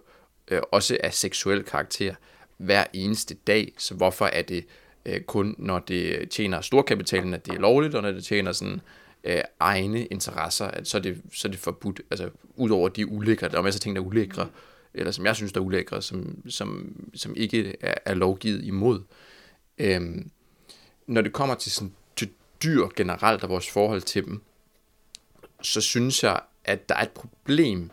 øh, 0.51 0.61
også 0.73 0.99
af 1.03 1.15
seksuel 1.15 1.63
karakter, 1.63 2.15
hver 2.57 2.85
eneste 2.93 3.35
dag. 3.35 3.73
Så 3.79 3.95
hvorfor 3.95 4.27
er 4.27 4.43
det 4.43 4.67
øh, 5.07 5.21
kun, 5.21 5.55
når 5.59 5.79
det 5.79 6.31
tjener 6.31 6.61
storkapitalen, 6.61 7.35
at 7.35 7.47
det 7.47 7.55
er 7.55 7.59
lovligt, 7.59 7.95
og 7.95 8.03
når 8.03 8.13
det 8.13 8.25
tjener 8.25 8.53
sådan 8.53 8.81
øh, 9.25 9.41
egne 9.61 10.07
interesser, 10.07 10.67
at 10.67 10.89
så 10.89 10.97
er 10.97 11.03
det, 11.03 11.23
så 11.33 11.49
er 11.49 11.51
det 11.51 11.61
forbudt. 11.61 12.01
Altså, 12.11 12.31
udover 12.57 12.89
de 12.89 13.07
ulækre, 13.07 13.49
der 13.49 13.59
er 13.59 13.63
masser 13.63 13.79
af 13.79 13.83
ting, 13.83 13.97
der 13.97 14.03
er 14.03 14.07
ulækre, 14.07 14.49
eller 14.95 15.13
som 15.13 15.27
jeg 15.27 15.37
synes, 15.37 15.53
der 15.53 15.61
er 15.61 15.65
ulækre, 15.65 16.03
som, 16.03 16.43
som, 16.49 16.97
som 17.15 17.35
ikke 17.37 17.77
er, 17.81 17.95
er 18.05 18.15
lovgivet 18.15 18.65
imod. 18.65 19.03
Øhm, 19.79 20.31
når 21.07 21.21
det 21.21 21.33
kommer 21.33 21.55
til, 21.55 21.73
sådan, 21.73 21.95
til 22.17 22.31
dyr 22.63 22.87
generelt 22.97 23.43
og 23.43 23.49
vores 23.49 23.71
forhold 23.71 24.03
til 24.03 24.25
dem, 24.25 24.43
så 25.63 25.81
synes 25.81 26.23
jeg, 26.23 26.41
at 26.65 26.89
der 26.89 26.95
er 26.95 27.03
et 27.03 27.11
problem 27.11 27.91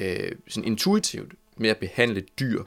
øh, 0.00 0.32
sådan 0.48 0.66
intuitivt 0.66 1.32
med 1.56 1.70
at 1.70 1.78
behandle 1.78 2.20
dyr 2.20 2.62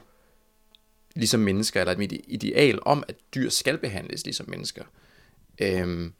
ligesom 1.14 1.40
mennesker, 1.40 1.80
eller 1.80 2.04
et 2.04 2.20
ideal 2.26 2.78
om, 2.82 3.04
at 3.08 3.16
dyr 3.34 3.48
skal 3.48 3.78
behandles 3.78 4.24
ligesom 4.24 4.50
mennesker. 4.50 4.84
Øhm, 5.58 6.12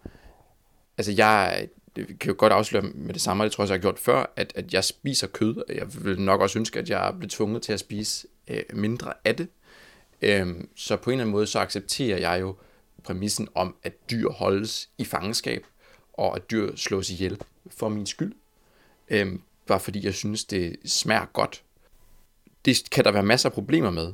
altså 0.99 1.13
jeg 1.13 1.69
øh, 1.97 2.07
kan 2.07 2.29
jo 2.29 2.35
godt 2.39 2.53
afsløre 2.53 2.83
med 2.83 3.15
det 3.15 3.23
samme, 3.23 3.43
og 3.43 3.45
det 3.45 3.53
tror 3.53 3.65
jeg, 3.65 3.69
jeg 3.69 3.75
har 3.75 3.81
gjort 3.81 3.99
før, 3.99 4.33
at, 4.37 4.53
at 4.55 4.75
jeg 4.75 4.85
spiser 4.85 5.27
kød, 5.27 5.57
og 5.57 5.75
jeg 5.75 6.05
vil 6.05 6.21
nok 6.21 6.41
også 6.41 6.59
ønske, 6.59 6.79
at 6.79 6.91
jeg 6.91 7.15
blev 7.19 7.31
tvunget 7.31 7.63
til 7.63 7.73
at 7.73 7.81
spise 7.81 8.27
øh, 8.49 8.63
mindre 8.73 9.13
af 9.25 9.37
det. 9.37 9.49
Øhm, 10.23 10.69
så 10.77 10.97
på 10.97 11.11
en 11.11 11.15
eller 11.15 11.25
anden 11.25 11.33
måde, 11.33 11.47
så 11.47 11.59
accepterer 11.59 12.19
jeg 12.19 12.41
jo 12.41 12.57
præmissen 13.05 13.49
om, 13.55 13.77
at 13.83 14.11
dyr 14.11 14.31
holdes 14.31 14.91
i 14.99 15.05
fangenskab, 15.05 15.67
og 16.13 16.37
at 16.37 16.51
dyr 16.51 16.77
slås 16.77 17.11
ihjel 17.11 17.41
for 17.71 17.89
min 17.89 18.07
skyld. 18.07 18.35
Øhm, 19.09 19.43
bare 19.67 19.81
fordi 19.81 20.05
jeg 20.05 20.15
synes, 20.15 20.45
det 20.45 20.77
smager 20.85 21.27
godt. 21.33 21.63
Det 22.65 22.91
kan 22.91 23.05
der 23.05 23.11
være 23.11 23.23
masser 23.23 23.49
af 23.49 23.53
problemer 23.53 23.91
med, 23.91 24.13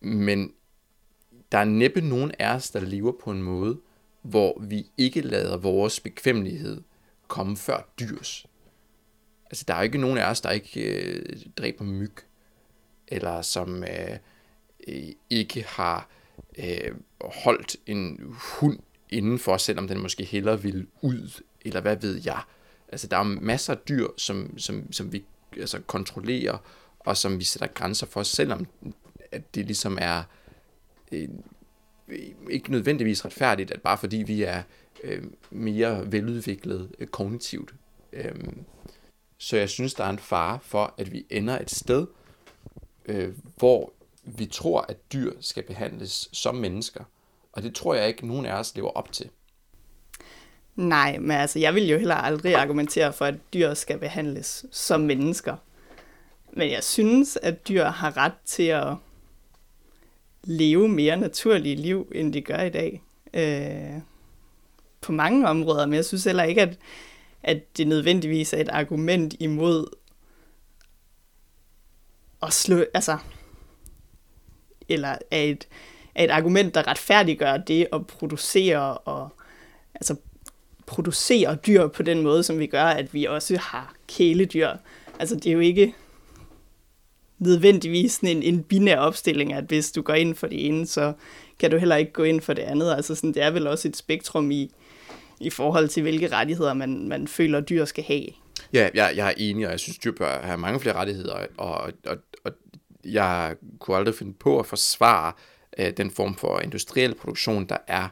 men 0.00 0.52
der 1.52 1.58
er 1.58 1.64
næppe 1.64 2.00
nogen 2.00 2.32
af 2.38 2.54
os, 2.54 2.70
der 2.70 2.80
lever 2.80 3.12
på 3.24 3.30
en 3.30 3.42
måde, 3.42 3.80
hvor 4.22 4.60
vi 4.60 4.86
ikke 4.96 5.20
lader 5.20 5.56
vores 5.56 6.00
bekvemmelighed 6.00 6.82
komme 7.28 7.56
før 7.56 7.88
dyrs. 8.00 8.46
Altså, 9.44 9.64
der 9.68 9.74
er 9.74 9.82
ikke 9.82 9.98
nogen 9.98 10.18
af 10.18 10.30
os, 10.30 10.40
der 10.40 10.50
ikke 10.50 10.80
øh, 10.80 11.36
dræber 11.56 11.84
myg, 11.84 12.12
eller 13.08 13.42
som 13.42 13.84
øh, 13.84 14.16
øh, 14.88 15.08
ikke 15.30 15.64
har 15.68 16.08
øh, 16.58 16.94
holdt 17.20 17.76
en 17.86 18.34
hund 18.58 18.78
indenfor, 19.10 19.56
selvom 19.56 19.88
den 19.88 20.02
måske 20.02 20.24
hellere 20.24 20.62
vil 20.62 20.86
ud, 21.02 21.42
eller 21.62 21.80
hvad 21.80 21.96
ved 21.96 22.20
jeg. 22.24 22.42
Altså, 22.88 23.06
der 23.06 23.16
er 23.16 23.22
masser 23.22 23.72
af 23.74 23.78
dyr, 23.88 24.06
som, 24.16 24.58
som, 24.58 24.92
som 24.92 25.12
vi 25.12 25.24
altså, 25.56 25.80
kontrollerer, 25.86 26.58
og 26.98 27.16
som 27.16 27.38
vi 27.38 27.44
sætter 27.44 27.66
grænser 27.66 28.06
for, 28.06 28.22
selvom 28.22 28.66
at 29.32 29.54
det 29.54 29.66
ligesom 29.66 29.98
er 30.00 30.22
øh, 31.12 31.28
ikke 32.50 32.70
nødvendigvis 32.70 33.24
retfærdigt, 33.24 33.70
at 33.70 33.82
bare 33.82 33.98
fordi 33.98 34.16
vi 34.16 34.42
er 34.42 34.62
øh, 35.04 35.24
mere 35.50 36.12
veludviklet 36.12 36.92
øh, 36.98 37.06
kognitivt. 37.06 37.74
Øh, 38.12 38.34
så 39.38 39.56
jeg 39.56 39.68
synes, 39.68 39.94
der 39.94 40.04
er 40.04 40.10
en 40.10 40.18
fare 40.18 40.58
for, 40.62 40.94
at 40.98 41.12
vi 41.12 41.26
ender 41.30 41.58
et 41.58 41.70
sted, 41.70 42.06
øh, 43.06 43.34
hvor 43.56 43.92
vi 44.24 44.46
tror, 44.46 44.80
at 44.88 45.12
dyr 45.12 45.32
skal 45.40 45.62
behandles 45.62 46.28
som 46.32 46.54
mennesker. 46.54 47.04
Og 47.52 47.62
det 47.62 47.74
tror 47.74 47.94
jeg 47.94 48.08
ikke, 48.08 48.26
nogen 48.26 48.46
af 48.46 48.58
os 48.58 48.74
lever 48.76 48.90
op 48.90 49.12
til. 49.12 49.30
Nej, 50.76 51.18
men 51.18 51.30
altså, 51.30 51.58
jeg 51.58 51.74
vil 51.74 51.88
jo 51.88 51.98
heller 51.98 52.14
aldrig 52.14 52.54
argumentere 52.54 53.12
for, 53.12 53.24
at 53.24 53.34
dyr 53.54 53.74
skal 53.74 53.98
behandles 53.98 54.64
som 54.70 55.00
mennesker. 55.00 55.56
Men 56.52 56.70
jeg 56.70 56.84
synes, 56.84 57.38
at 57.42 57.68
dyr 57.68 57.84
har 57.84 58.16
ret 58.16 58.32
til 58.44 58.62
at 58.62 58.94
leve 60.44 60.88
mere 60.88 61.16
naturlige 61.16 61.76
liv, 61.76 62.12
end 62.14 62.32
de 62.32 62.40
gør 62.40 62.60
i 62.60 62.70
dag. 62.70 63.02
Øh, 63.34 64.00
på 65.00 65.12
mange 65.12 65.48
områder, 65.48 65.86
men 65.86 65.94
jeg 65.94 66.04
synes 66.04 66.24
heller 66.24 66.42
ikke, 66.42 66.62
at, 66.62 66.78
at 67.42 67.76
det 67.76 67.86
nødvendigvis 67.86 68.52
er 68.52 68.58
et 68.58 68.68
argument 68.68 69.34
imod 69.38 69.86
at 72.42 72.52
slå, 72.52 72.84
altså, 72.94 73.18
eller 74.88 75.16
er 75.30 75.42
et, 75.42 75.68
er 76.14 76.24
et 76.24 76.30
argument, 76.30 76.74
der 76.74 76.88
retfærdiggør 76.88 77.56
det 77.56 77.86
at 77.92 78.06
producere 78.06 78.98
og 78.98 79.28
altså 79.94 80.16
producere 80.86 81.54
dyr 81.54 81.86
på 81.86 82.02
den 82.02 82.22
måde, 82.22 82.42
som 82.42 82.58
vi 82.58 82.66
gør, 82.66 82.84
at 82.84 83.14
vi 83.14 83.24
også 83.24 83.56
har 83.56 83.94
kæledyr. 84.08 84.70
Altså 85.18 85.34
det 85.34 85.46
er 85.46 85.52
jo 85.52 85.60
ikke 85.60 85.94
nødvendigvis 87.40 88.18
en, 88.18 88.42
en 88.42 88.62
binær 88.62 88.96
opstilling, 88.96 89.52
at 89.52 89.64
hvis 89.64 89.92
du 89.92 90.02
går 90.02 90.14
ind 90.14 90.34
for 90.34 90.46
det 90.46 90.66
ene, 90.66 90.86
så 90.86 91.12
kan 91.58 91.70
du 91.70 91.76
heller 91.76 91.96
ikke 91.96 92.12
gå 92.12 92.22
ind 92.22 92.40
for 92.40 92.52
det 92.52 92.62
andet. 92.62 92.94
Altså 92.94 93.14
sådan, 93.14 93.34
det 93.34 93.42
er 93.42 93.50
vel 93.50 93.66
også 93.66 93.88
et 93.88 93.96
spektrum 93.96 94.50
i, 94.50 94.70
i 95.40 95.50
forhold 95.50 95.88
til, 95.88 96.02
hvilke 96.02 96.28
rettigheder 96.28 96.74
man, 96.74 97.08
man 97.08 97.28
føler, 97.28 97.60
dyr 97.60 97.84
skal 97.84 98.04
have. 98.04 98.26
Ja, 98.72 98.88
jeg, 98.94 99.12
jeg 99.16 99.28
er 99.28 99.34
enig, 99.36 99.66
og 99.66 99.70
jeg 99.70 99.80
synes, 99.80 99.98
dyr 99.98 100.12
bør 100.12 100.40
have 100.42 100.58
mange 100.58 100.80
flere 100.80 100.94
rettigheder, 100.94 101.46
og, 101.56 101.92
og, 102.06 102.16
og 102.44 102.52
jeg 103.04 103.56
kunne 103.78 103.96
aldrig 103.96 104.14
finde 104.14 104.32
på 104.32 104.58
at 104.58 104.66
forsvare 104.66 105.32
øh, 105.78 105.90
den 105.96 106.10
form 106.10 106.34
for 106.34 106.60
industriel 106.60 107.14
produktion, 107.14 107.64
der 107.64 107.76
er 107.86 108.08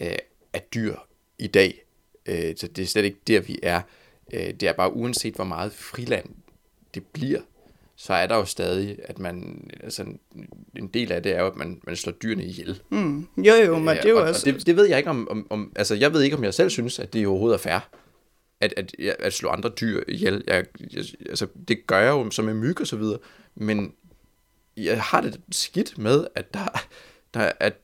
øh, 0.00 0.16
af 0.52 0.62
dyr 0.74 0.94
i 1.38 1.46
dag. 1.46 1.84
Øh, 2.26 2.54
så 2.56 2.68
det 2.68 2.82
er 2.82 2.86
slet 2.86 3.04
ikke 3.04 3.20
der, 3.26 3.40
vi 3.40 3.58
er. 3.62 3.80
Øh, 4.32 4.40
det 4.40 4.62
er 4.62 4.72
bare 4.72 4.92
uanset, 4.92 5.34
hvor 5.34 5.44
meget 5.44 5.72
friland 5.72 6.26
det 6.94 7.06
bliver, 7.06 7.40
så 7.96 8.12
er 8.12 8.26
der 8.26 8.36
jo 8.36 8.44
stadig, 8.44 8.98
at 9.04 9.18
man, 9.18 9.68
altså 9.82 10.04
en 10.76 10.88
del 10.88 11.12
af 11.12 11.22
det 11.22 11.32
er 11.32 11.40
jo, 11.40 11.46
at 11.46 11.56
man, 11.56 11.80
man 11.86 11.96
slår 11.96 12.12
dyrene 12.12 12.44
ihjel. 12.44 12.82
Mm. 12.90 13.28
Jo, 13.36 13.54
jo, 13.54 13.78
men 13.78 13.96
det 13.96 14.04
er 14.04 14.10
jo 14.10 14.16
og, 14.18 14.22
også... 14.22 14.50
Og 14.50 14.54
det, 14.54 14.66
det 14.66 14.76
ved 14.76 14.84
jeg 14.84 14.98
ikke 14.98 15.10
om, 15.10 15.28
om, 15.30 15.46
om, 15.50 15.72
altså 15.76 15.94
jeg 15.94 16.12
ved 16.12 16.22
ikke, 16.22 16.36
om 16.36 16.44
jeg 16.44 16.54
selv 16.54 16.70
synes, 16.70 16.98
at 16.98 17.12
det 17.12 17.26
overhovedet 17.26 17.58
er 17.58 17.62
fair, 17.62 17.88
at, 18.60 18.74
at, 18.76 18.94
at 18.98 19.32
slå 19.32 19.48
andre 19.48 19.68
dyr 19.80 20.02
ihjel. 20.08 20.44
Jeg, 20.46 20.64
jeg, 20.92 21.04
altså 21.28 21.46
det 21.68 21.86
gør 21.86 21.98
jeg 21.98 22.10
jo 22.10 22.30
som 22.30 22.44
med 22.44 22.54
myg 22.54 22.80
og 22.80 22.86
så 22.86 22.96
videre, 22.96 23.18
men 23.54 23.94
jeg 24.76 25.02
har 25.02 25.20
det 25.20 25.40
skidt 25.52 25.98
med, 25.98 26.26
at 26.34 26.54
der, 26.54 26.86
der, 27.34 27.52
at 27.60 27.74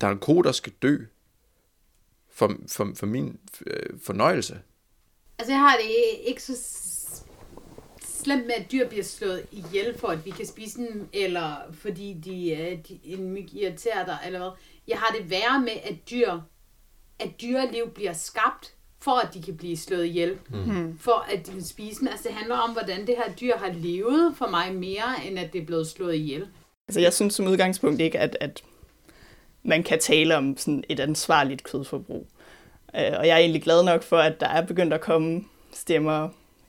der 0.00 0.06
er 0.06 0.10
en 0.10 0.18
ko, 0.18 0.42
der 0.42 0.52
skal 0.52 0.72
dø 0.82 0.96
for, 2.30 2.54
for, 2.68 2.92
for 2.94 3.06
min 3.06 3.38
øh, 3.66 3.98
fornøjelse. 4.04 4.58
Altså, 5.38 5.52
jeg 5.52 5.60
har 5.60 5.76
det 5.76 5.86
ikke 6.26 6.42
så 6.42 6.56
slemt 8.20 8.46
med, 8.46 8.54
at 8.54 8.72
dyr 8.72 8.88
bliver 8.88 9.04
slået 9.04 9.46
ihjel 9.52 9.98
for, 9.98 10.08
at 10.08 10.24
vi 10.26 10.30
kan 10.30 10.46
spise 10.46 10.78
dem, 10.78 11.08
eller 11.12 11.54
fordi 11.72 12.12
de, 12.24 12.80
de 12.88 12.98
en 13.04 13.30
myg 13.30 13.54
irriterer 13.54 14.04
dig, 14.04 14.18
eller 14.26 14.38
hvad. 14.38 14.50
jeg 14.88 14.98
har 14.98 15.16
det 15.16 15.30
værre 15.30 15.60
med, 15.60 15.76
at 15.84 16.10
dyr, 16.10 16.40
at 17.18 17.40
dyreliv 17.42 17.90
bliver 17.94 18.12
skabt, 18.12 18.74
for 19.02 19.12
at 19.12 19.34
de 19.34 19.42
kan 19.42 19.56
blive 19.56 19.76
slået 19.76 20.06
ihjel. 20.06 20.38
Mm. 20.48 20.98
For 20.98 21.26
at 21.32 21.46
de 21.46 21.52
kan 21.52 21.64
spise 21.64 22.00
dem. 22.00 22.08
Altså 22.08 22.28
det 22.28 22.36
handler 22.36 22.56
om, 22.56 22.70
hvordan 22.70 23.06
det 23.06 23.14
her 23.16 23.32
dyr 23.40 23.56
har 23.56 23.72
levet 23.72 24.34
for 24.36 24.46
mig 24.46 24.74
mere, 24.74 25.26
end 25.26 25.38
at 25.38 25.52
det 25.52 25.60
er 25.60 25.66
blevet 25.66 25.86
slået 25.86 26.14
ihjel. 26.14 26.46
Altså 26.88 27.00
jeg 27.00 27.12
synes 27.12 27.34
som 27.34 27.46
udgangspunkt 27.46 28.00
ikke, 28.00 28.18
at, 28.18 28.36
at 28.40 28.62
man 29.62 29.82
kan 29.82 29.98
tale 29.98 30.36
om 30.36 30.56
sådan 30.56 30.84
et 30.88 31.00
ansvarligt 31.00 31.64
kødforbrug. 31.64 32.26
Øh, 32.96 33.12
og 33.18 33.26
jeg 33.26 33.34
er 33.34 33.38
egentlig 33.38 33.62
glad 33.62 33.84
nok 33.84 34.02
for, 34.02 34.16
at 34.16 34.40
der 34.40 34.48
er 34.48 34.66
begyndt 34.66 34.92
at 34.92 35.00
komme 35.00 35.44
stemmer 35.72 36.28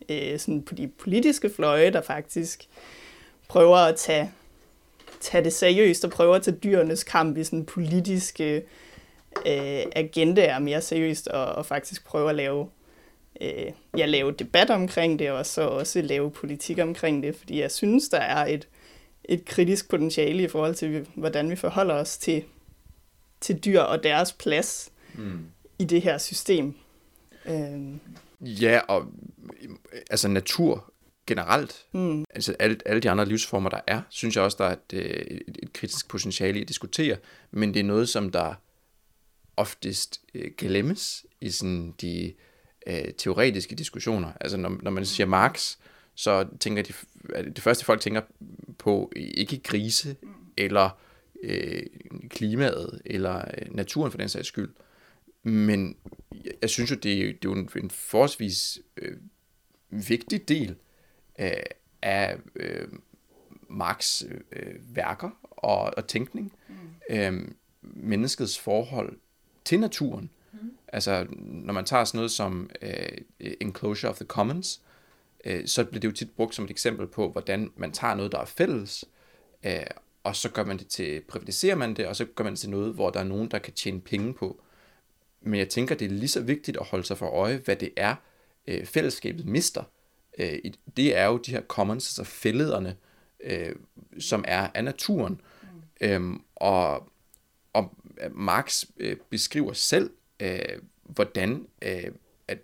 øh, 0.09 0.39
sådan 0.39 0.61
på 0.61 0.75
de 0.75 0.87
politiske 0.87 1.49
fløje, 1.49 1.91
der 1.91 2.01
faktisk 2.01 2.67
prøver 3.47 3.77
at 3.77 3.95
tage, 3.95 4.31
tage 5.19 5.43
det 5.43 5.53
seriøst 5.53 6.05
og 6.05 6.11
prøver 6.11 6.35
at 6.35 6.43
tage 6.43 6.57
dyrenes 6.57 7.03
kamp 7.03 7.37
i 7.37 7.43
sådan 7.43 7.65
politiske 7.65 8.55
øh, 9.37 9.83
agendaer 9.95 10.59
mere 10.59 10.81
seriøst 10.81 11.27
og, 11.27 11.45
og 11.45 11.65
faktisk 11.65 12.05
prøver 12.05 12.29
at 12.29 12.35
lave, 12.35 12.69
øh, 13.41 13.71
ja, 13.97 14.05
lave 14.05 14.31
debat 14.31 14.69
omkring 14.69 15.19
det 15.19 15.31
og 15.31 15.45
så 15.45 15.61
også 15.61 16.01
lave 16.01 16.31
politik 16.31 16.79
omkring 16.79 17.23
det, 17.23 17.35
fordi 17.35 17.61
jeg 17.61 17.71
synes, 17.71 18.09
der 18.09 18.19
er 18.19 18.45
et, 18.45 18.67
et 19.23 19.45
kritisk 19.45 19.89
potentiale 19.89 20.43
i 20.43 20.47
forhold 20.47 20.75
til, 20.75 21.07
hvordan 21.15 21.49
vi 21.49 21.55
forholder 21.55 21.95
os 21.95 22.17
til, 22.17 22.43
til 23.41 23.65
dyr 23.65 23.79
og 23.79 24.03
deres 24.03 24.33
plads 24.33 24.91
mm. 25.15 25.39
i 25.79 25.85
det 25.85 26.01
her 26.01 26.17
system. 26.17 26.75
Øh. 27.45 27.81
Ja, 28.41 28.79
og 28.87 29.05
altså 30.09 30.27
natur 30.27 30.93
generelt, 31.27 31.85
mm. 31.93 32.25
altså 32.29 32.55
alle, 32.59 32.77
alle 32.85 33.01
de 33.01 33.09
andre 33.09 33.25
livsformer, 33.25 33.69
der 33.69 33.79
er, 33.87 34.01
synes 34.09 34.35
jeg 34.35 34.43
også, 34.43 34.57
der 34.59 34.65
er 34.65 34.75
et, 34.93 35.33
et, 35.47 35.57
et 35.63 35.73
kritisk 35.73 36.09
potentiale 36.09 36.59
i 36.59 36.61
at 36.61 36.67
diskutere, 36.67 37.17
men 37.51 37.73
det 37.73 37.79
er 37.79 37.83
noget, 37.83 38.09
som 38.09 38.29
der 38.31 38.53
oftest 39.57 40.21
øh, 40.33 40.51
glemmes 40.57 41.25
i 41.41 41.49
sådan 41.49 41.93
de 42.01 42.33
øh, 42.87 43.13
teoretiske 43.17 43.75
diskussioner. 43.75 44.31
Altså 44.41 44.57
når, 44.57 44.77
når 44.81 44.91
man 44.91 45.05
siger 45.05 45.27
Marx, 45.27 45.77
så 46.15 46.47
tænker 46.59 46.83
de, 46.83 46.93
det 47.43 47.59
første 47.59 47.85
folk 47.85 48.01
tænker 48.01 48.21
på 48.77 49.11
ikke 49.15 49.59
grise, 49.63 50.15
eller 50.57 50.99
øh, 51.43 51.83
klimaet, 52.29 53.01
eller 53.05 53.37
øh, 53.37 53.75
naturen 53.75 54.11
for 54.11 54.17
den 54.17 54.29
sags 54.29 54.47
skyld. 54.47 54.73
Men 55.43 55.97
jeg, 56.45 56.51
jeg 56.61 56.69
synes 56.69 56.91
jo, 56.91 56.95
det 56.95 57.11
er, 57.13 57.25
det 57.25 57.33
er 57.33 57.37
jo 57.43 57.53
en, 57.53 57.69
en 57.75 57.89
forholdsvis 57.89 58.79
øh, 58.97 59.17
vigtig 59.91 60.47
del 60.47 60.75
øh, 61.39 61.51
af 62.01 62.37
øh, 62.55 62.87
Marx' 63.69 64.25
øh, 64.51 64.75
værker 64.95 65.29
og, 65.51 65.93
og 65.97 66.07
tænkning. 66.07 66.53
Mm. 66.67 66.75
Øh, 67.09 67.47
menneskets 67.81 68.59
forhold 68.59 69.17
til 69.65 69.79
naturen. 69.79 70.29
Mm. 70.53 70.71
Altså, 70.87 71.25
når 71.39 71.73
man 71.73 71.85
tager 71.85 72.03
sådan 72.03 72.17
noget 72.17 72.31
som 72.31 72.69
uh, 72.81 72.89
Enclosure 73.39 74.11
of 74.11 74.15
the 74.15 74.25
Commons, 74.25 74.81
uh, 75.45 75.51
så 75.65 75.85
bliver 75.85 75.99
det 75.99 76.07
jo 76.07 76.13
tit 76.13 76.31
brugt 76.31 76.55
som 76.55 76.65
et 76.65 76.71
eksempel 76.71 77.07
på, 77.07 77.31
hvordan 77.31 77.71
man 77.75 77.91
tager 77.91 78.15
noget, 78.15 78.31
der 78.31 78.39
er 78.39 78.45
fælles, 78.45 79.05
uh, 79.65 79.71
og 80.23 80.35
så 80.35 80.49
gør 80.49 80.63
man 80.63 80.77
det 80.77 80.87
til, 80.87 81.21
privatiserer 81.21 81.75
man 81.75 81.93
det, 81.93 82.07
og 82.07 82.15
så 82.15 82.25
gør 82.25 82.43
man 82.43 82.53
det 82.53 82.59
til 82.59 82.69
noget, 82.69 82.93
hvor 82.93 83.09
der 83.09 83.19
er 83.19 83.23
nogen, 83.23 83.51
der 83.51 83.59
kan 83.59 83.73
tjene 83.73 84.01
penge 84.01 84.33
på. 84.33 84.61
Men 85.41 85.59
jeg 85.59 85.69
tænker, 85.69 85.95
det 85.95 86.05
er 86.05 86.09
lige 86.09 86.27
så 86.27 86.41
vigtigt 86.41 86.77
at 86.77 86.85
holde 86.85 87.03
sig 87.03 87.17
for 87.17 87.27
øje, 87.27 87.57
hvad 87.57 87.75
det 87.75 87.89
er, 87.97 88.15
uh, 88.67 88.85
fællesskabet 88.85 89.45
mister. 89.45 89.83
Uh, 90.39 90.71
det 90.97 91.17
er 91.17 91.25
jo 91.25 91.37
de 91.37 91.51
her 91.51 91.61
commons, 91.61 92.09
altså 92.09 92.23
fællederne, 92.23 92.95
uh, 93.45 93.75
som 94.19 94.45
er 94.47 94.67
af 94.73 94.83
naturen. 94.83 95.41
Mm. 96.01 96.15
Um, 96.15 96.45
og 96.55 97.11
og 97.73 97.95
Marx 98.31 98.83
øh, 98.97 99.17
beskriver 99.29 99.73
selv, 99.73 100.09
øh, 100.39 100.59
hvordan 101.03 101.67
øh, 101.81 102.11
at 102.47 102.57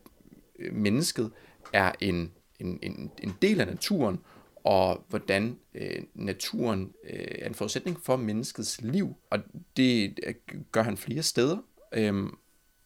øh, 0.60 0.74
mennesket 0.74 1.32
er 1.74 1.92
en, 2.00 2.32
en, 2.60 2.80
en, 2.82 3.12
en 3.24 3.34
del 3.42 3.62
af 3.62 3.68
naturen, 3.68 4.20
og 4.64 5.06
hvordan 5.10 5.60
øh, 5.74 6.04
naturen 6.14 6.94
øh, 7.04 7.26
er 7.40 7.48
en 7.48 7.56
forudsætning 7.56 8.00
for 8.04 8.16
menneskets 8.16 8.82
liv. 8.82 9.16
Og 9.30 9.40
det 9.78 10.20
øh, 10.24 10.36
gør 10.72 10.82
han 10.82 10.98
flere 10.98 11.24
steder, 11.24 11.58
øh, 11.94 12.24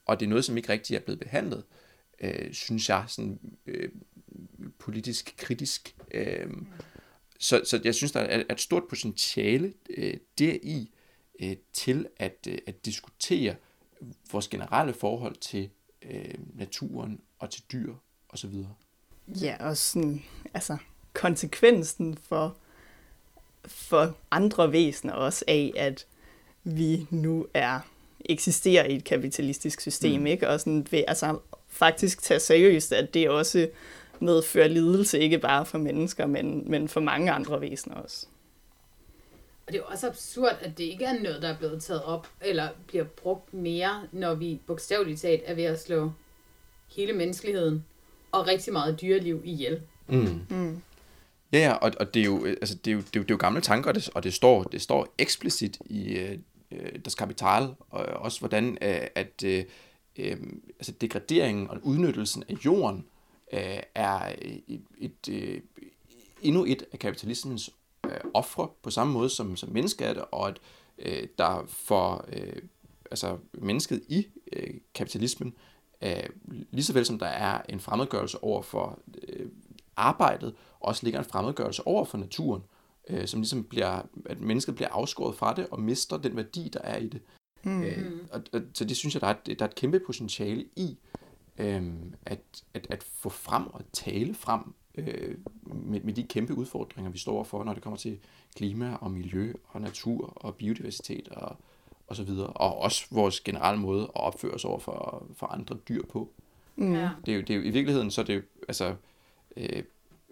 og 0.06 0.20
det 0.20 0.26
er 0.26 0.30
noget, 0.30 0.46
som 0.46 0.58
ikke 0.58 0.70
rigtig 0.70 0.96
er 0.96 1.00
blevet 1.00 1.20
behandlet, 1.20 1.58
øh, 1.58 1.81
synes 2.52 2.90
jeg, 2.90 3.06
sådan 3.08 3.40
øh, 3.66 3.90
politisk 4.80 5.36
kritisk. 5.38 5.96
Øh, 6.14 6.48
så, 7.40 7.62
så 7.66 7.82
jeg 7.84 7.96
synes, 7.96 8.12
der 8.12 8.20
er 8.20 8.44
et 8.50 8.62
stort 8.62 8.84
potentiale 8.90 9.74
øh, 9.90 10.14
deri, 10.40 10.92
øh, 11.42 11.56
til 11.74 12.08
at, 12.18 12.48
øh, 12.48 12.58
at 12.68 12.86
diskutere 12.86 13.56
vores 14.32 14.48
generelle 14.48 14.94
forhold 14.94 15.36
til 15.36 15.70
øh, 16.02 16.36
naturen 16.54 17.22
og 17.40 17.50
til 17.50 17.64
dyr 17.72 17.94
osv. 18.30 18.54
Ja, 19.42 19.56
og 19.60 19.78
sådan, 19.78 20.24
altså 20.54 20.78
konsekvensen 21.14 22.18
for, 22.18 22.58
for 23.66 24.18
andre 24.32 24.72
væsener 24.72 25.14
også 25.14 25.46
af, 25.48 25.72
at 25.76 26.06
vi 26.64 27.08
nu 27.10 27.48
er 27.54 27.80
eksisterer 28.26 28.86
i 28.86 28.96
et 28.96 29.04
kapitalistisk 29.04 29.82
system, 29.82 30.20
mm. 30.20 30.26
ikke? 30.26 30.50
Og 30.50 30.60
sådan 30.60 30.88
ved, 30.92 31.04
altså, 31.08 31.40
faktisk 31.72 32.22
tage 32.22 32.40
seriøst, 32.40 32.94
at 32.94 33.14
det 33.14 33.30
også 33.30 33.70
medfører 34.20 34.68
lidelse, 34.68 35.20
ikke 35.20 35.40
bare 35.40 35.66
for 35.66 35.78
mennesker, 35.78 36.26
men, 36.26 36.72
men 36.72 36.88
for 36.88 37.00
mange 37.00 37.32
andre 37.32 37.62
væsener 37.62 37.96
også. 37.96 38.26
Og 39.68 39.74
det 39.74 39.80
er 39.80 39.84
jo 39.84 39.92
også 39.92 40.08
absurd, 40.08 40.58
at 40.62 40.78
det 40.78 40.84
ikke 40.84 41.06
er 41.06 41.22
noget, 41.24 41.42
der 41.42 41.48
er 41.48 41.58
blevet 41.58 41.84
taget 41.84 42.04
op, 42.04 42.28
eller 42.42 42.70
bliver 42.88 43.04
brugt 43.04 43.54
mere, 43.54 44.04
når 44.12 44.34
vi 44.34 44.60
bogstaveligt 44.68 45.22
talt 45.22 45.42
er 45.46 45.54
ved 45.54 45.64
at 45.64 45.82
slå 45.82 46.12
hele 46.96 47.14
menneskeligheden 47.14 47.86
og 48.32 48.48
rigtig 48.48 48.74
meget 48.74 49.02
dyreliv 49.02 49.42
ihjel. 49.46 49.82
Mm. 50.08 50.42
Mm. 50.50 50.82
Ja, 51.54 51.60
ja, 51.60 51.74
og, 51.74 51.92
og 52.00 52.14
det, 52.14 52.20
er 52.20 52.26
jo, 52.26 52.46
altså, 52.46 52.76
det, 52.76 52.92
er 52.92 52.96
jo, 52.96 53.00
det, 53.00 53.16
er 53.16 53.20
jo, 53.20 53.24
det 53.24 53.32
er 53.32 53.36
jo 53.36 53.38
gamle 53.40 53.62
tanker, 53.62 53.90
og 53.90 53.96
det, 53.96 54.10
og 54.16 54.24
det 54.24 54.34
står, 54.34 54.64
det 54.64 54.82
står 54.82 55.14
eksplicit 55.18 55.78
i 55.86 56.14
øh, 56.14 56.38
deres 57.06 57.16
kapital, 57.16 57.68
og 57.90 58.06
også 58.06 58.40
hvordan 58.40 58.78
øh, 58.82 59.08
at 59.16 59.44
øh, 59.46 59.64
øh, 60.22 60.38
altså 60.80 60.92
degraderingen 60.92 61.70
og 61.70 61.78
udnyttelsen 61.84 62.44
af 62.50 62.54
jorden 62.66 63.06
øh, 63.54 63.80
er 63.96 64.36
et, 64.42 64.82
et, 64.98 65.30
øh, 65.30 65.62
endnu 66.42 66.66
et 66.66 66.84
af 66.92 67.00
kapitalismens 67.00 67.70
øh, 68.06 68.20
ofre 68.34 68.70
på 68.84 68.90
samme 68.90 69.14
måde 69.14 69.30
som, 69.30 69.56
som 69.56 69.70
mennesket 69.70 70.08
er 70.08 70.14
det, 70.14 70.24
og 70.32 70.48
at 70.48 70.60
øh, 70.98 71.28
der 71.38 71.66
for 71.68 72.26
øh, 72.34 72.62
altså 73.12 73.38
mennesket 73.54 74.02
i 74.08 74.28
øh, 74.54 74.74
kapitalismen, 74.94 75.54
øh, 76.02 76.30
lige 76.48 76.84
så 76.84 76.94
vel 76.94 77.06
som 77.06 77.20
der 77.20 77.26
er 77.26 77.62
en 77.70 77.80
fremmedgørelse 77.80 78.44
over 78.44 78.62
for 78.62 79.00
øh, 79.28 79.50
arbejdet, 79.96 80.56
også 80.80 81.04
ligger 81.04 81.20
en 81.20 81.26
fremmedgørelse 81.26 81.88
over 81.88 82.06
for 82.06 82.18
naturen, 82.18 82.64
øh, 83.10 83.28
som 83.28 83.40
ligesom 83.40 83.64
bliver, 83.64 84.02
at 84.26 84.42
mennesket 84.42 84.76
bliver 84.76 84.90
afskåret 84.90 85.36
fra 85.36 85.54
det 85.54 85.68
og 85.72 85.80
mister 85.80 86.18
den 86.18 86.36
værdi, 86.36 86.70
der 86.74 86.80
er 86.80 86.98
i 86.98 87.08
det. 87.08 87.22
Mm. 87.64 87.84
Øh, 87.84 88.12
og, 88.32 88.42
og, 88.54 88.62
så 88.74 88.86
det 88.86 88.98
synes 88.98 89.16
jeg, 89.16 89.22
der 89.22 89.28
er, 89.28 89.36
et, 89.48 89.60
der 89.60 89.66
er 89.66 89.70
et 89.70 89.76
kæmpe 89.76 90.00
potentiale 90.00 90.66
i, 90.76 90.98
øh, 91.58 91.84
at, 92.26 92.40
at, 92.74 92.88
at 92.90 93.04
få 93.04 93.30
frem 93.30 93.68
og 93.68 93.82
tale 93.94 94.34
frem 94.34 94.74
øh, 94.96 95.38
med, 95.64 96.02
med 96.02 96.14
de 96.14 96.24
kæmpe 96.24 96.54
udfordringer, 96.54 97.12
vi 97.12 97.18
står 97.18 97.44
for, 97.44 97.64
når 97.64 97.74
det 97.74 97.84
kommer 97.84 97.98
til 97.98 98.20
klima 98.56 98.98
og 99.02 99.12
miljø 99.12 99.54
og 99.68 99.82
natur 99.82 100.34
og 100.36 100.56
biodiversitet 100.56 101.28
og, 101.28 101.58
og 102.08 102.16
så 102.16 102.24
videre. 102.24 102.48
Og 102.48 102.78
også 102.78 103.06
vores 103.12 103.42
generelle 103.42 103.82
måde 103.82 104.04
at 104.04 104.12
opføre 104.14 104.52
os 104.52 104.66
over 104.66 104.80
for, 104.80 105.26
for 105.36 105.48
andre 105.48 105.76
dyr 105.90 106.06
på. 106.06 106.30
Mm. 106.76 106.94
Ja. 106.94 107.10
Det, 107.26 107.32
er 107.32 107.36
jo, 107.36 107.42
det 107.42 107.50
er 107.50 107.56
jo, 107.56 107.62
I 107.62 107.70
virkeligheden 107.70 108.12
så 108.12 108.22
er 108.22 108.26
det 108.26 108.36
jo, 108.36 108.42
altså, 108.68 108.96
øh, 109.58 109.84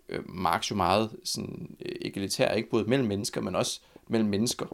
øh 0.09 0.29
Marx 0.29 0.71
jo 0.71 0.75
meget 0.75 1.15
sådan, 1.23 1.75
øh, 1.85 1.95
egalitær, 2.01 2.51
ikke 2.51 2.69
både 2.69 2.85
mellem 2.85 3.07
mennesker, 3.07 3.41
men 3.41 3.55
også 3.55 3.81
mellem 4.07 4.29
mennesker 4.29 4.65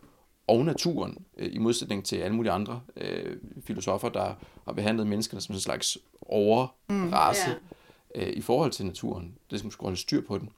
og 0.47 0.65
naturen, 0.65 1.17
øh, 1.37 1.49
i 1.53 1.57
modsætning 1.57 2.05
til 2.05 2.15
alle 2.15 2.35
mulige 2.35 2.51
andre 2.51 2.81
øh, 2.97 3.37
filosofer, 3.63 4.09
der 4.09 4.33
har 4.65 4.73
behandlet 4.73 5.07
menneskerne 5.07 5.41
som 5.41 5.55
en 5.55 5.61
slags 5.61 5.97
overrace. 6.21 7.47
Mm. 7.47 7.53
Ja 7.53 7.75
øh, 8.15 8.29
i 8.33 8.41
forhold 8.41 8.71
til 8.71 8.85
naturen. 8.85 9.33
Det 9.51 9.63
man 9.63 9.71
skulle 9.71 9.87
holde 9.87 9.99
styr 9.99 10.21
på 10.27 10.37
den. 10.37 10.49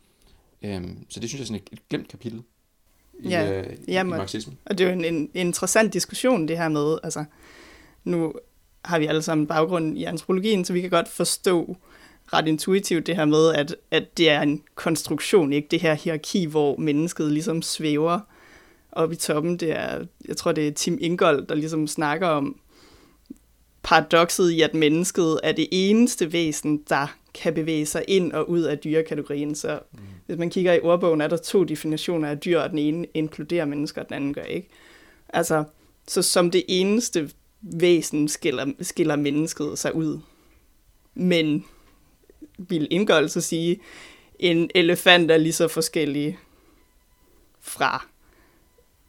Øhm, 0.62 1.06
så 1.10 1.19
det 1.19 1.30
synes 1.30 1.39
jeg 1.39 1.43
er 1.43 1.47
sådan 1.47 1.62
et, 1.62 1.69
et 1.71 1.89
glemt 1.89 2.08
kapitel 2.08 2.43
i, 3.19 3.30
ja, 3.30 3.60
øh, 3.60 3.73
i, 3.88 3.91
jamen, 3.91 4.13
i 4.13 4.17
marxismen. 4.17 4.58
Og 4.65 4.78
det 4.78 4.88
er 4.88 4.91
jo 4.91 5.00
en, 5.00 5.06
en 5.06 5.30
interessant 5.34 5.93
diskussion, 5.93 6.47
det 6.47 6.58
her 6.58 6.69
med, 6.69 6.97
altså 7.04 7.26
nu 8.04 8.34
har 8.86 9.00
vi 9.00 9.06
alle 9.06 9.21
sammen 9.21 9.47
baggrund 9.47 9.97
i 9.97 10.04
antropologien, 10.04 10.65
så 10.65 10.73
vi 10.73 10.82
kan 10.82 10.89
godt 10.89 11.08
forstå 11.08 11.78
ret 12.34 12.47
intuitivt 12.47 13.08
det 13.08 13.15
her 13.15 13.26
med, 13.26 13.54
at, 13.54 13.76
at 13.91 14.17
det 14.17 14.30
er 14.30 14.41
en 14.41 14.63
konstruktion, 14.76 15.54
ikke 15.54 15.67
det 15.71 15.82
her 15.82 15.93
hierarki, 15.93 16.45
hvor 16.45 16.78
mennesket 16.78 17.32
ligesom 17.32 17.62
svæver 17.62 18.19
op 18.97 19.12
i 19.12 19.15
toppen. 19.15 19.57
Det 19.57 19.71
er, 19.71 20.05
jeg 20.27 20.38
tror, 20.38 20.51
det 20.51 20.67
er 20.67 20.71
Tim 20.71 20.97
Ingold, 21.01 21.47
der 21.47 21.55
ligesom 21.55 21.88
snakker 21.88 22.27
om 22.27 22.60
paradokset 23.83 24.51
i, 24.51 24.62
at 24.62 24.73
mennesket 24.73 25.39
er 25.43 25.51
det 25.51 25.67
eneste 25.71 26.33
væsen, 26.33 26.83
der 26.89 27.17
kan 27.33 27.53
bevæge 27.53 27.86
sig 27.86 28.03
ind 28.07 28.31
og 28.31 28.49
ud 28.49 28.62
af 28.62 28.79
dyrekategorien. 28.79 29.55
Så 29.55 29.79
mm. 29.91 29.99
hvis 30.25 30.38
man 30.38 30.49
kigger 30.49 30.73
i 30.73 30.79
ordbogen, 30.79 31.21
er 31.21 31.27
der 31.27 31.38
to 31.38 31.63
definitioner 31.63 32.29
af 32.29 32.39
dyr, 32.39 32.60
og 32.60 32.69
den 32.69 32.77
ene 32.77 33.07
inkluderer 33.13 33.65
mennesker, 33.65 34.01
og 34.01 34.07
den 34.10 34.15
anden 34.15 34.33
gør 34.33 34.43
ikke. 34.43 34.69
Altså, 35.29 35.63
Så 36.07 36.21
som 36.21 36.51
det 36.51 36.63
eneste 36.67 37.29
væsen 37.62 38.27
skiller, 38.27 38.65
skiller 38.81 39.15
mennesket 39.15 39.79
sig 39.79 39.95
ud. 39.95 40.19
Men 41.13 41.65
vil 42.57 42.88
indgå 42.91 43.27
så 43.27 43.41
sige, 43.41 43.79
en 44.39 44.69
elefant 44.75 45.31
er 45.31 45.38
lige 45.38 45.53
så 45.53 45.67
forskellig 45.67 46.38
fra 47.62 48.07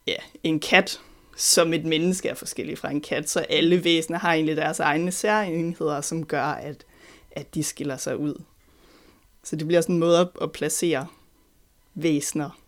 ja, 0.08 0.16
en 0.42 0.60
kat, 0.60 1.00
som 1.36 1.72
et 1.72 1.84
menneske 1.84 2.28
er 2.28 2.34
forskellig 2.34 2.78
fra 2.78 2.90
en 2.90 3.00
kat. 3.00 3.30
Så 3.30 3.40
alle 3.40 3.84
væsener 3.84 4.18
har 4.18 4.34
egentlig 4.34 4.56
deres 4.56 4.80
egne 4.80 5.12
særenheder, 5.12 6.00
som 6.00 6.26
gør, 6.26 6.44
at, 6.44 6.84
at 7.30 7.54
de 7.54 7.62
skiller 7.62 7.96
sig 7.96 8.16
ud. 8.16 8.42
Så 9.44 9.56
det 9.56 9.66
bliver 9.66 9.80
sådan 9.80 9.94
en 9.94 10.00
måde 10.00 10.32
at 10.40 10.52
placere 10.52 11.06
væsener 11.94 12.60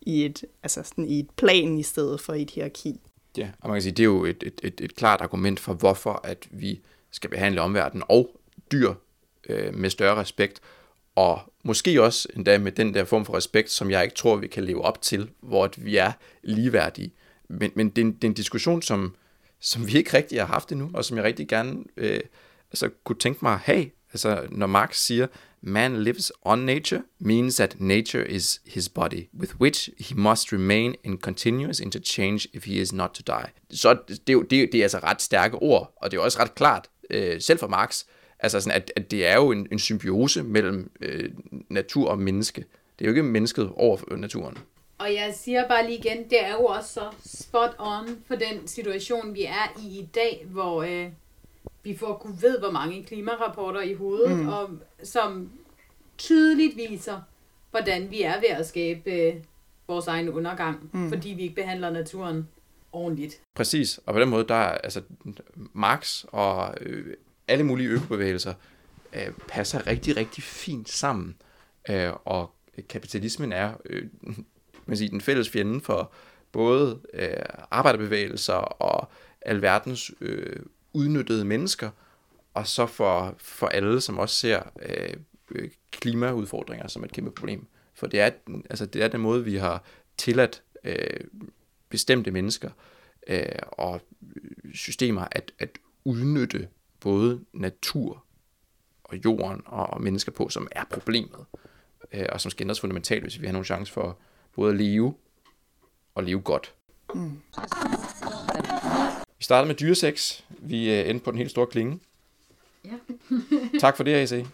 i 0.00 0.24
et, 0.24 0.44
altså 0.62 0.82
sådan 0.82 1.04
i 1.04 1.18
et 1.18 1.30
plan 1.30 1.78
i 1.78 1.82
stedet 1.82 2.20
for 2.20 2.34
et 2.34 2.50
hierarki. 2.50 3.00
Ja, 3.36 3.48
og 3.60 3.68
man 3.68 3.76
kan 3.76 3.82
sige, 3.82 3.92
det 3.92 4.02
er 4.02 4.04
jo 4.04 4.24
et, 4.24 4.42
et, 4.46 4.60
et, 4.62 4.80
et 4.80 4.96
klart 4.96 5.20
argument 5.20 5.60
for, 5.60 5.74
hvorfor 5.74 6.20
at 6.24 6.48
vi 6.50 6.80
skal 7.10 7.30
behandle 7.30 7.60
omverdenen 7.60 8.04
og 8.08 8.40
dyr 8.72 8.94
øh, 9.48 9.74
med 9.74 9.90
større 9.90 10.16
respekt, 10.16 10.60
og 11.14 11.40
måske 11.68 12.02
også 12.02 12.28
endda 12.36 12.58
med 12.58 12.72
den 12.72 12.94
der 12.94 13.04
form 13.04 13.24
for 13.24 13.36
respekt, 13.36 13.70
som 13.70 13.90
jeg 13.90 14.04
ikke 14.04 14.16
tror, 14.16 14.36
vi 14.36 14.46
kan 14.46 14.64
leve 14.64 14.82
op 14.82 15.02
til, 15.02 15.30
hvor 15.40 15.70
vi 15.76 15.96
er 15.96 16.12
ligeværdige. 16.42 17.12
Men, 17.48 17.70
men 17.74 17.88
det, 17.88 17.98
er 17.98 18.06
en, 18.06 18.12
det 18.12 18.24
er 18.24 18.28
en 18.28 18.34
diskussion, 18.34 18.82
som, 18.82 19.16
som 19.60 19.86
vi 19.86 19.92
ikke 19.92 20.16
rigtig 20.16 20.40
har 20.40 20.46
haft 20.46 20.72
endnu, 20.72 20.90
og 20.94 21.04
som 21.04 21.16
jeg 21.16 21.24
rigtig 21.24 21.48
gerne 21.48 21.84
øh, 21.96 22.20
altså, 22.70 22.90
kunne 23.04 23.18
tænke 23.18 23.38
mig 23.42 23.52
at 23.52 23.58
have. 23.58 23.90
Altså, 24.12 24.46
når 24.50 24.66
Marx 24.66 24.96
siger, 24.96 25.26
man 25.60 26.02
lives 26.02 26.32
on 26.42 26.58
nature, 26.58 27.02
means 27.18 27.56
that 27.56 27.80
nature 27.80 28.30
is 28.30 28.60
his 28.66 28.88
body, 28.88 29.28
with 29.38 29.54
which 29.60 29.90
he 30.00 30.14
must 30.14 30.52
remain 30.52 30.94
in 31.04 31.18
continuous 31.18 31.80
interchange 31.80 32.48
if 32.52 32.66
he 32.66 32.74
is 32.74 32.92
not 32.92 33.10
to 33.10 33.22
die. 33.26 33.50
Så 33.70 33.98
det, 34.08 34.26
det, 34.26 34.50
det 34.72 34.74
er 34.74 34.82
altså 34.82 34.98
ret 34.98 35.22
stærke 35.22 35.56
ord, 35.56 35.94
og 35.96 36.10
det 36.10 36.16
er 36.16 36.20
også 36.20 36.40
ret 36.40 36.54
klart, 36.54 36.88
øh, 37.10 37.40
selv 37.40 37.58
for 37.58 37.68
Marx, 37.68 38.04
altså 38.40 38.60
sådan, 38.60 38.76
at, 38.76 38.92
at 38.96 39.10
det 39.10 39.26
er 39.26 39.34
jo 39.34 39.52
en, 39.52 39.68
en 39.72 39.78
symbiose 39.78 40.42
mellem 40.42 40.90
øh, 41.00 41.30
natur 41.68 42.10
og 42.10 42.18
menneske. 42.18 42.64
Det 42.98 43.04
er 43.04 43.08
jo 43.08 43.10
ikke 43.10 43.22
mennesket 43.22 43.70
over 43.76 44.16
naturen. 44.16 44.58
Og 44.98 45.14
jeg 45.14 45.34
siger 45.36 45.68
bare 45.68 45.86
lige 45.86 45.98
igen, 45.98 46.24
det 46.30 46.44
er 46.44 46.52
jo 46.52 46.64
også 46.64 46.92
så 46.92 47.10
spot 47.24 47.74
on 47.78 48.08
for 48.26 48.34
den 48.34 48.66
situation, 48.66 49.34
vi 49.34 49.44
er 49.44 49.80
i 49.82 49.98
i 49.98 50.08
dag, 50.14 50.46
hvor 50.50 50.82
øh, 50.82 51.06
vi 51.82 51.96
får 51.96 52.14
kunne 52.14 52.42
ved, 52.42 52.58
hvor 52.58 52.70
mange 52.70 53.04
klimarapporter 53.04 53.80
i 53.80 53.94
hovedet, 53.94 54.38
mm. 54.38 54.48
og 54.48 54.70
som 55.02 55.50
tydeligt 56.18 56.76
viser, 56.76 57.20
hvordan 57.70 58.10
vi 58.10 58.22
er 58.22 58.40
ved 58.40 58.48
at 58.48 58.66
skabe 58.66 59.10
øh, 59.10 59.34
vores 59.88 60.06
egen 60.06 60.28
undergang, 60.28 60.90
mm. 60.92 61.08
fordi 61.08 61.28
vi 61.28 61.42
ikke 61.42 61.54
behandler 61.54 61.90
naturen 61.90 62.48
ordentligt. 62.92 63.40
Præcis, 63.54 64.00
og 64.06 64.14
på 64.14 64.20
den 64.20 64.28
måde, 64.28 64.44
der 64.48 64.54
er 64.54 64.78
altså 64.78 65.02
Marx 65.72 66.24
og 66.24 66.74
øh, 66.80 67.14
alle 67.48 67.64
mulige 67.64 67.88
økobevægelser 67.88 68.54
øh, 69.12 69.30
passer 69.48 69.86
rigtig, 69.86 70.16
rigtig 70.16 70.42
fint 70.42 70.88
sammen, 70.88 71.36
øh, 71.90 72.12
og 72.24 72.54
kapitalismen 72.88 73.52
er 73.52 73.72
øh, 73.84 74.06
man 74.86 74.96
siger, 74.96 75.10
den 75.10 75.20
fælles 75.20 75.48
fjende 75.50 75.80
for 75.80 76.12
både 76.52 77.00
øh, 77.14 77.28
arbejderbevægelser 77.70 78.54
og 78.54 79.08
alverdens 79.40 80.10
øh, 80.20 80.56
udnyttede 80.92 81.44
mennesker, 81.44 81.90
og 82.54 82.66
så 82.66 82.86
for, 82.86 83.34
for 83.38 83.66
alle, 83.66 84.00
som 84.00 84.18
også 84.18 84.34
ser 84.34 84.62
øh, 84.82 85.14
klimaudfordringer 85.90 86.88
som 86.88 87.04
et 87.04 87.12
kæmpe 87.12 87.30
problem. 87.30 87.66
For 87.94 88.06
det 88.06 88.20
er, 88.20 88.30
altså, 88.70 88.86
det 88.86 89.02
er 89.02 89.08
den 89.08 89.20
måde, 89.20 89.44
vi 89.44 89.56
har 89.56 89.84
tilladt 90.16 90.62
øh, 90.84 91.20
bestemte 91.88 92.30
mennesker 92.30 92.70
øh, 93.26 93.44
og 93.62 94.00
systemer 94.74 95.26
at, 95.32 95.52
at 95.58 95.78
udnytte 96.04 96.68
både 97.00 97.40
natur 97.52 98.24
og 99.04 99.16
jorden 99.24 99.62
og, 99.66 99.86
og 99.86 100.02
mennesker 100.02 100.32
på, 100.32 100.48
som 100.48 100.68
er 100.72 100.84
problemet, 100.90 101.46
øh, 102.12 102.26
og 102.32 102.40
som 102.40 102.50
skal 102.50 102.64
ændres 102.64 102.80
fundamentalt, 102.80 103.22
hvis 103.22 103.40
vi 103.40 103.46
har 103.46 103.52
nogen 103.52 103.64
chance 103.64 103.92
for 103.92 104.18
både 104.54 104.70
at 104.72 104.78
leve 104.78 105.14
og 106.14 106.24
leve 106.24 106.40
godt. 106.40 106.74
Mm. 107.14 107.40
Vi 109.38 109.44
startede 109.44 109.66
med 109.66 109.74
dyresex. 109.74 110.40
Vi 110.48 111.00
øh, 111.00 111.10
endte 111.10 111.24
på 111.24 111.30
den 111.30 111.38
helt 111.38 111.50
store 111.50 111.66
klinge. 111.66 112.00
Ja. 112.84 112.90
tak 113.80 113.96
for 113.96 114.04
det, 114.04 114.14
AC. 114.14 114.30
Det 114.30 114.46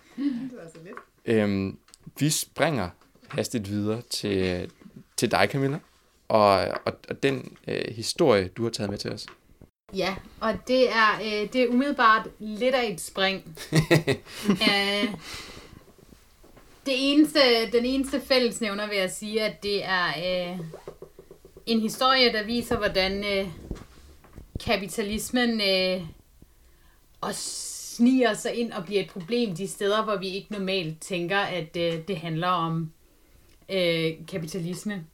var 0.53 0.69
så 0.75 0.79
lidt. 0.85 0.95
Øhm, 1.25 1.79
vi 2.19 2.31
springer 2.31 2.91
hastigt 3.29 3.69
videre 3.71 4.03
til, 4.03 4.71
til 5.17 5.31
dig, 5.31 5.49
Camilla, 5.53 5.79
og, 6.29 6.51
og, 6.85 6.93
og 7.09 7.23
den 7.23 7.57
øh, 7.69 7.85
historie, 7.95 8.49
du 8.49 8.63
har 8.63 8.71
taget 8.71 8.91
med 8.91 8.99
til 8.99 9.13
os. 9.13 9.27
Ja, 9.97 10.15
og 10.41 10.55
det 10.69 10.91
er, 10.91 11.19
øh, 11.21 11.53
det 11.53 11.63
er 11.63 11.69
umiddelbart 11.69 12.29
lidt 12.39 12.75
af 12.75 12.91
et 12.93 13.01
spring. 13.01 13.59
Æh, 14.49 15.09
det 16.87 16.95
eneste, 17.13 17.41
den 17.73 17.85
eneste 17.85 18.21
fællesnævner 18.21 18.89
vil 18.89 18.97
jeg 18.97 19.11
sige, 19.11 19.43
at 19.43 19.63
det 19.63 19.85
er 19.85 20.09
øh, 20.09 20.59
en 21.67 21.81
historie, 21.81 22.33
der 22.33 22.45
viser, 22.45 22.77
hvordan 22.77 23.25
øh, 23.25 23.49
kapitalismen 24.65 25.61
øh, 25.61 26.03
også 27.21 27.75
sniger 27.97 28.35
sig 28.35 28.55
ind 28.55 28.73
og 28.73 28.85
bliver 28.85 29.01
et 29.01 29.11
problem 29.11 29.57
de 29.57 29.69
steder, 29.69 30.05
hvor 30.05 30.17
vi 30.17 30.29
ikke 30.29 30.53
normalt 30.53 31.01
tænker, 31.01 31.39
at 31.39 31.77
øh, 31.77 32.09
det 32.09 32.17
handler 32.17 32.49
om 32.49 32.93
øh, 33.69 34.13
kapitalisme. 34.29 35.05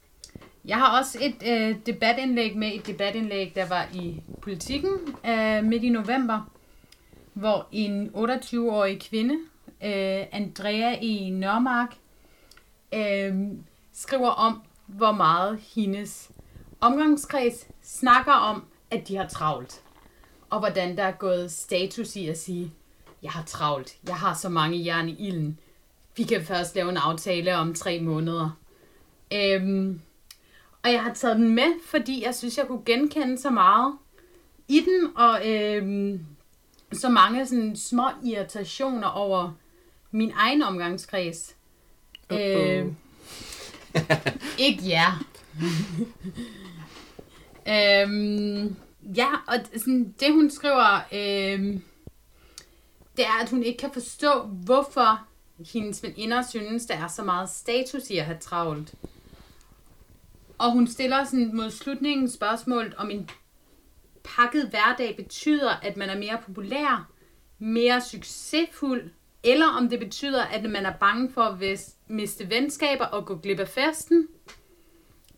Jeg 0.65 0.77
har 0.77 0.99
også 0.99 1.17
et 1.21 1.35
øh, 1.47 1.75
debatindlæg 1.85 2.57
med, 2.57 2.75
et 2.75 2.87
debatindlæg, 2.87 3.51
der 3.55 3.67
var 3.67 3.87
i 3.93 4.21
politikken 4.41 4.91
øh, 5.25 5.63
midt 5.63 5.83
i 5.83 5.89
november, 5.89 6.51
hvor 7.33 7.67
en 7.71 8.09
28-årig 8.15 9.01
kvinde 9.01 9.33
øh, 9.83 10.25
Andrea 10.31 10.95
i 11.01 11.29
Nørmark, 11.29 11.95
øh, 12.93 13.35
skriver 13.93 14.29
om, 14.29 14.61
hvor 14.87 15.11
meget 15.11 15.59
hendes 15.75 16.31
omgangskreds 16.81 17.67
snakker 17.83 18.33
om, 18.33 18.65
at 18.91 19.07
de 19.07 19.17
har 19.17 19.27
travlt. 19.27 19.81
Og 20.49 20.59
hvordan 20.59 20.97
der 20.97 21.03
er 21.03 21.11
gået 21.11 21.51
status 21.51 22.15
i 22.15 22.27
at 22.27 22.37
sige, 22.37 22.71
jeg 23.23 23.31
har 23.31 23.43
travlt, 23.43 23.97
jeg 24.07 24.15
har 24.15 24.33
så 24.33 24.49
mange 24.49 24.85
jern 24.85 25.09
i 25.09 25.27
ilden. 25.27 25.59
Vi 26.17 26.23
kan 26.23 26.45
først 26.45 26.75
lave 26.75 26.89
en 26.89 26.97
aftale 26.97 27.55
om 27.55 27.73
tre 27.73 27.99
måneder. 27.99 28.57
Øhm, 29.33 30.01
og 30.83 30.91
jeg 30.91 31.03
har 31.03 31.13
taget 31.13 31.37
den 31.37 31.55
med, 31.55 31.73
fordi 31.85 32.23
jeg 32.25 32.35
synes, 32.35 32.57
jeg 32.57 32.67
kunne 32.67 32.85
genkende 32.85 33.37
så 33.37 33.49
meget 33.49 33.93
i 34.67 34.79
den, 34.79 35.17
og 35.17 35.49
øhm, 35.49 36.25
så 36.93 37.09
mange 37.09 37.47
sådan 37.47 37.75
små 37.75 38.09
irritationer 38.23 39.07
over 39.07 39.51
min 40.11 40.31
egen 40.35 40.61
omgangskreds. 40.61 41.55
Uh-oh. 42.33 42.39
Øh, 42.39 42.85
ikke 44.57 44.89
jer. 44.89 45.23
øhm, 47.67 48.75
ja, 49.15 49.27
og 49.47 49.55
sådan, 49.77 50.15
det 50.19 50.33
hun 50.33 50.49
skriver, 50.51 50.95
øhm, 51.13 51.81
det 53.17 53.25
er, 53.25 53.41
at 53.43 53.49
hun 53.49 53.63
ikke 53.63 53.77
kan 53.77 53.91
forstå, 53.93 54.41
hvorfor 54.41 55.19
hendes 55.73 56.03
veninder 56.03 56.43
synes, 56.49 56.85
der 56.85 56.95
er 56.95 57.07
så 57.07 57.23
meget 57.23 57.49
status 57.49 58.09
i 58.09 58.17
at 58.17 58.25
have 58.25 58.37
travlt. 58.37 58.93
Og 60.61 60.71
hun 60.71 60.87
stiller 60.87 61.23
sådan 61.23 61.55
mod 61.55 61.69
slutningen 61.69 62.29
spørgsmålet, 62.29 62.93
om 62.93 63.09
en 63.09 63.29
pakket 64.23 64.69
hverdag 64.69 65.15
betyder, 65.17 65.69
at 65.83 65.97
man 65.97 66.09
er 66.09 66.17
mere 66.17 66.37
populær, 66.45 67.09
mere 67.59 68.01
succesfuld, 68.01 69.09
eller 69.43 69.67
om 69.67 69.89
det 69.89 69.99
betyder, 69.99 70.43
at 70.43 70.63
man 70.63 70.85
er 70.85 70.93
bange 70.99 71.31
for 71.31 71.41
at 71.41 71.79
miste 72.07 72.49
venskaber 72.49 73.05
og 73.05 73.25
gå 73.25 73.35
glip 73.35 73.59
af 73.59 73.67
festen, 73.67 74.27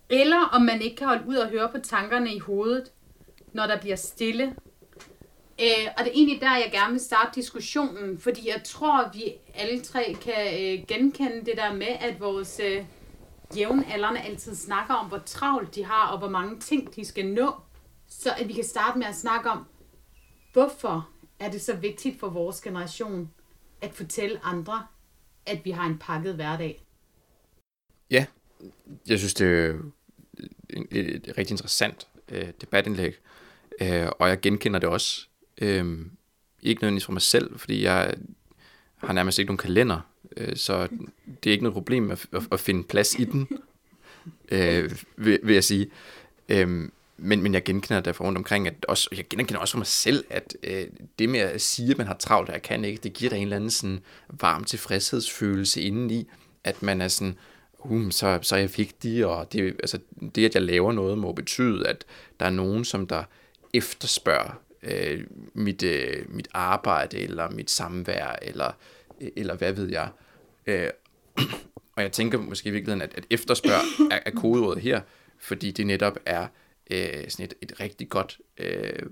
eller 0.10 0.50
om 0.54 0.62
man 0.62 0.82
ikke 0.82 0.96
kan 0.96 1.08
holde 1.08 1.28
ud 1.28 1.36
og 1.36 1.50
høre 1.50 1.70
på 1.70 1.78
tankerne 1.80 2.36
i 2.36 2.40
hovedet, 2.40 2.92
når 3.54 3.68
der 3.68 3.80
bliver 3.80 3.96
stille. 3.96 4.56
Øh, 5.62 5.88
og 5.98 6.04
det 6.04 6.08
er 6.08 6.16
egentlig 6.16 6.42
der, 6.42 6.56
jeg 6.56 6.70
gerne 6.72 6.92
vil 6.92 7.02
starte 7.02 7.32
diskussionen, 7.36 8.20
fordi 8.20 8.50
jeg 8.50 8.62
tror, 8.64 9.10
vi 9.14 9.24
alle 9.56 9.82
tre 9.82 10.16
kan 10.22 10.48
øh, 10.48 10.86
genkende 10.88 11.46
det 11.46 11.54
der 11.58 11.74
med, 11.74 11.96
at 12.00 12.20
vores 12.20 12.62
øh, 12.64 12.84
jævnaldrende 13.58 14.22
altid 14.22 14.56
snakker 14.56 14.94
om, 14.94 15.08
hvor 15.08 15.22
travlt 15.26 15.76
de 15.76 15.86
har, 15.86 16.08
og 16.08 16.18
hvor 16.18 16.30
mange 16.30 16.60
ting 16.60 16.96
de 16.96 17.06
skal 17.06 17.28
nå. 17.28 17.56
Så 18.08 18.34
at 18.38 18.48
vi 18.48 18.54
kan 18.54 18.64
starte 18.64 19.00
med 19.00 19.08
at 19.08 19.16
snakke 19.16 19.50
om, 19.50 19.66
hvorfor 20.54 21.10
er 21.40 21.52
det 21.52 21.62
så 21.62 21.76
vigtigt 21.76 22.20
for 22.20 22.30
vores 22.30 22.62
generation 22.62 23.30
at 23.82 23.94
fortælle 23.94 24.46
andre, 24.46 24.88
at 25.46 25.66
vi 25.66 25.72
har 25.72 25.86
en 25.86 25.98
pakket 25.98 26.36
hverdag. 26.36 26.86
Ja, 28.12 28.26
jeg 29.08 29.20
synes, 29.20 29.34
det 29.34 29.48
er 29.48 29.80
et, 30.70 30.88
et, 30.92 31.16
et 31.16 31.38
rigtig 31.38 31.54
interessant 31.54 32.08
øh, 32.30 32.48
debatindlæg, 32.62 33.14
øh, 33.82 34.08
og 34.20 34.30
jeg 34.30 34.42
genkender 34.42 34.80
det 34.80 34.90
også. 34.90 35.28
Øh, 35.62 36.06
ikke 36.62 36.82
nødvendigvis 36.82 37.06
for 37.06 37.12
mig 37.12 37.22
selv, 37.22 37.60
fordi 37.60 37.84
jeg 37.84 38.14
har 38.96 39.14
nærmest 39.14 39.40
ikke 39.40 39.50
nogen 39.50 39.58
kalender, 39.58 40.02
øh, 40.38 40.56
så 40.56 40.88
det 41.44 41.50
er 41.50 41.52
ikke 41.52 41.64
noget 41.64 41.74
problem 41.74 42.12
at, 42.12 42.26
at, 42.34 42.44
at 42.52 42.60
finde 42.60 42.84
plads 42.84 43.16
i 43.20 43.24
den, 43.24 43.48
øh, 44.52 44.92
vil, 45.18 45.40
vil 45.44 45.54
jeg 45.54 45.64
sige. 45.64 45.92
Øh, 46.50 46.90
men, 47.18 47.42
men 47.44 47.54
jeg 47.54 47.64
genkender 47.64 48.02
det 48.02 48.16
fra 48.16 48.26
rundt 48.26 48.38
omkring, 48.38 48.68
at 48.68 48.86
også, 48.88 49.10
jeg 49.18 49.26
genkender 49.30 49.62
også 49.62 49.72
for 49.72 49.78
mig 49.78 49.88
selv, 49.88 50.26
at 50.30 50.58
øh, 50.64 50.88
det 51.20 51.30
med 51.30 51.40
at 51.40 51.62
sige, 51.62 51.92
at 51.92 51.98
man 51.98 52.08
har 52.08 52.16
travlt, 52.20 52.50
og 52.50 52.54
jeg 52.54 52.62
kan 52.62 52.86
ikke, 52.86 53.00
det 53.04 53.14
giver 53.14 53.30
da 53.30 53.36
en 53.36 53.44
eller 53.44 53.56
anden 53.56 53.72
sådan 53.72 54.00
varm 54.30 54.64
tilfredshedsfølelse 54.64 55.82
indeni, 55.82 56.28
at 56.64 56.84
man 56.84 57.02
er 57.02 57.08
sådan, 57.08 57.38
um, 57.80 58.12
så, 58.12 58.40
så 58.42 58.56
er 58.56 58.60
jeg 58.60 58.70
vigtig, 58.78 59.26
og 59.26 59.54
det, 59.54 59.76
altså, 59.80 60.00
det, 60.36 60.46
at 60.46 60.54
jeg 60.54 60.62
laver 60.62 60.92
noget, 60.92 61.18
må 61.18 61.32
betyde, 61.32 61.88
at 61.88 62.06
der 62.40 62.46
er 62.46 62.50
nogen, 62.50 62.86
som 62.86 63.08
der 63.08 63.24
efterspørger 63.74 64.62
øh, 64.84 65.24
mit, 65.54 65.84
øh, 65.84 66.26
mit 66.28 66.48
arbejde, 66.54 67.20
eller 67.20 67.50
mit 67.50 67.72
samvær, 67.72 68.36
eller, 68.42 68.72
eller 69.36 69.56
hvad 69.56 69.74
ved 69.74 69.90
jeg. 69.90 70.10
Øh, 70.66 70.90
og 71.96 72.04
jeg 72.04 72.12
tænker 72.12 72.38
måske 72.38 72.70
i 72.70 72.72
virkeligheden, 72.72 73.02
at, 73.02 73.14
at 73.18 73.26
efterspørg 73.30 74.12
er, 74.12 74.20
er 74.26 74.32
kodeordet 74.32 74.84
her, 74.84 75.02
fordi 75.40 75.72
det 75.72 75.88
netop 75.88 76.18
er 76.26 76.48
øh, 76.92 77.30
sådan 77.30 77.46
et, 77.46 77.54
et 77.62 77.80
rigtig 77.80 78.10
godt 78.10 78.40
øh, 78.58 79.10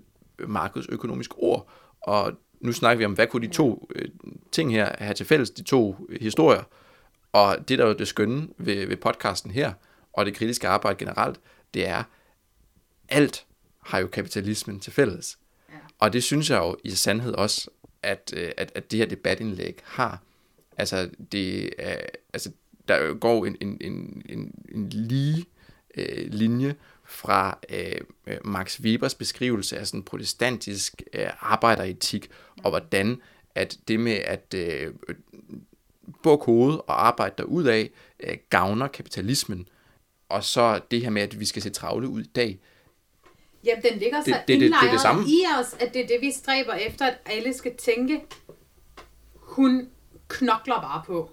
markedsøkonomisk 0.47 1.31
ord. 1.37 1.69
Og 2.01 2.33
nu 2.59 2.71
snakker 2.71 2.97
vi 2.97 3.05
om, 3.05 3.13
hvad 3.13 3.27
kunne 3.27 3.47
de 3.47 3.53
to 3.53 3.89
øh, 3.95 4.09
ting 4.51 4.71
her 4.71 4.95
have 4.97 5.13
til 5.13 5.25
fælles, 5.25 5.49
de 5.49 5.63
to 5.63 5.95
øh, 6.09 6.21
historier. 6.21 6.63
Og 7.31 7.57
det, 7.67 7.79
der 7.79 7.85
er 7.85 7.89
jo 7.89 7.95
det 7.95 8.07
skønne 8.07 8.47
ved, 8.57 8.85
ved 8.85 8.97
podcasten 8.97 9.51
her, 9.51 9.73
og 10.13 10.25
det 10.25 10.35
kritiske 10.35 10.67
arbejde 10.67 10.97
generelt, 10.97 11.39
det 11.73 11.87
er, 11.87 12.03
alt 13.09 13.45
har 13.83 13.99
jo 13.99 14.07
kapitalismen 14.07 14.79
til 14.79 14.93
fælles. 14.93 15.37
Ja. 15.69 15.75
Og 15.99 16.13
det 16.13 16.23
synes 16.23 16.49
jeg 16.49 16.57
jo 16.57 16.77
i 16.83 16.89
sandhed 16.89 17.33
også, 17.33 17.69
at, 18.03 18.33
øh, 18.35 18.51
at, 18.57 18.71
at 18.75 18.91
det 18.91 18.99
her 18.99 19.05
debatindlæg 19.05 19.79
har. 19.83 20.23
Altså, 20.77 21.09
det 21.31 21.69
er, 21.77 21.97
altså 22.33 22.51
der 22.87 23.13
går 23.13 23.45
en, 23.45 23.57
en, 23.61 23.77
en, 23.81 24.21
en, 24.29 24.65
en 24.75 24.89
lige 24.89 25.45
øh, 25.97 26.33
linje 26.33 26.75
fra 27.05 27.59
øh, 27.69 28.37
Max 28.45 28.79
Webers 28.79 29.15
beskrivelse 29.15 29.77
af 29.77 29.87
sådan 29.87 30.03
protestantisk 30.03 31.01
øh, 31.13 31.29
arbejderetik, 31.39 32.29
og 32.63 32.69
hvordan 32.69 33.21
at 33.55 33.77
det 33.87 33.99
med 33.99 34.11
at 34.13 34.53
øh, 34.53 34.93
bo 36.23 36.37
kode 36.37 36.81
og 36.81 37.07
arbejde 37.07 37.35
derudad 37.37 37.87
øh, 38.19 38.37
gavner 38.49 38.87
kapitalismen, 38.87 39.67
og 40.29 40.43
så 40.43 40.79
det 40.91 41.01
her 41.01 41.09
med, 41.09 41.21
at 41.21 41.39
vi 41.39 41.45
skal 41.45 41.61
se 41.61 41.69
travle 41.69 42.07
ud 42.07 42.21
i 42.21 42.31
dag. 42.35 42.59
Jamen, 43.63 43.83
den 43.83 43.99
ligger 43.99 44.21
så 44.21 44.25
det, 44.25 44.35
det, 44.47 44.59
det, 44.59 44.71
det, 44.71 44.81
det, 44.81 44.91
det 44.91 45.01
samme. 45.01 45.23
i 45.27 45.43
os, 45.59 45.75
at 45.79 45.93
det 45.93 46.01
er 46.01 46.07
det, 46.07 46.17
vi 46.21 46.31
stræber 46.31 46.73
efter, 46.73 47.05
at 47.05 47.17
alle 47.25 47.53
skal 47.53 47.75
tænke, 47.77 48.21
hun 49.35 49.89
knokler 50.27 50.81
bare 50.81 51.03
på. 51.05 51.31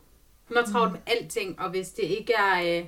Hun 0.49 0.57
har 0.57 0.64
travlt 0.64 0.93
med 0.93 1.01
alting, 1.07 1.61
og 1.61 1.71
hvis 1.71 1.88
det 1.88 2.03
ikke 2.03 2.33
er... 2.33 2.79
Øh, 2.79 2.85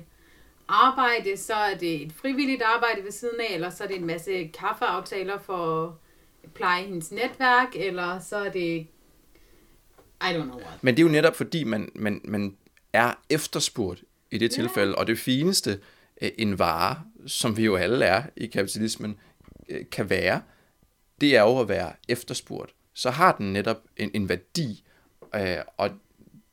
arbejde, 0.71 1.37
så 1.37 1.53
er 1.53 1.77
det 1.77 2.01
et 2.01 2.13
frivilligt 2.13 2.61
arbejde 2.61 3.03
ved 3.03 3.11
siden 3.11 3.39
af, 3.49 3.53
eller 3.53 3.69
så 3.69 3.83
er 3.83 3.87
det 3.87 3.97
en 3.97 4.05
masse 4.05 4.47
kaffeaftaler 4.59 5.39
for 5.39 5.85
at 6.43 6.51
pleje 6.53 6.83
hendes 6.83 7.11
netværk, 7.11 7.67
eller 7.75 8.19
så 8.19 8.35
er 8.35 8.49
det... 8.49 8.87
I 10.21 10.33
don't 10.33 10.43
know 10.43 10.59
what. 10.59 10.83
Men 10.83 10.97
det 10.97 11.03
er 11.03 11.05
jo 11.05 11.11
netop 11.11 11.35
fordi, 11.35 11.63
man, 11.63 11.91
man, 11.95 12.21
man 12.23 12.57
er 12.93 13.13
efterspurgt 13.29 14.03
i 14.31 14.37
det 14.37 14.51
tilfælde, 14.51 14.89
yeah. 14.89 14.99
og 14.99 15.07
det 15.07 15.19
fineste 15.19 15.79
øh, 16.21 16.29
en 16.37 16.59
vare, 16.59 16.95
som 17.27 17.57
vi 17.57 17.65
jo 17.65 17.75
alle 17.75 18.05
er 18.05 18.23
i 18.35 18.45
kapitalismen, 18.45 19.17
Øh, 19.71 19.85
kan 19.91 20.09
være, 20.09 20.41
det 21.21 21.35
er 21.35 21.41
jo 21.41 21.59
at 21.59 21.69
være 21.69 21.93
efterspurgt. 22.07 22.73
Så 22.93 23.09
har 23.09 23.35
den 23.37 23.53
netop 23.53 23.77
en, 23.97 24.11
en 24.13 24.29
værdi, 24.29 24.83
øh, 25.35 25.57
og 25.77 25.89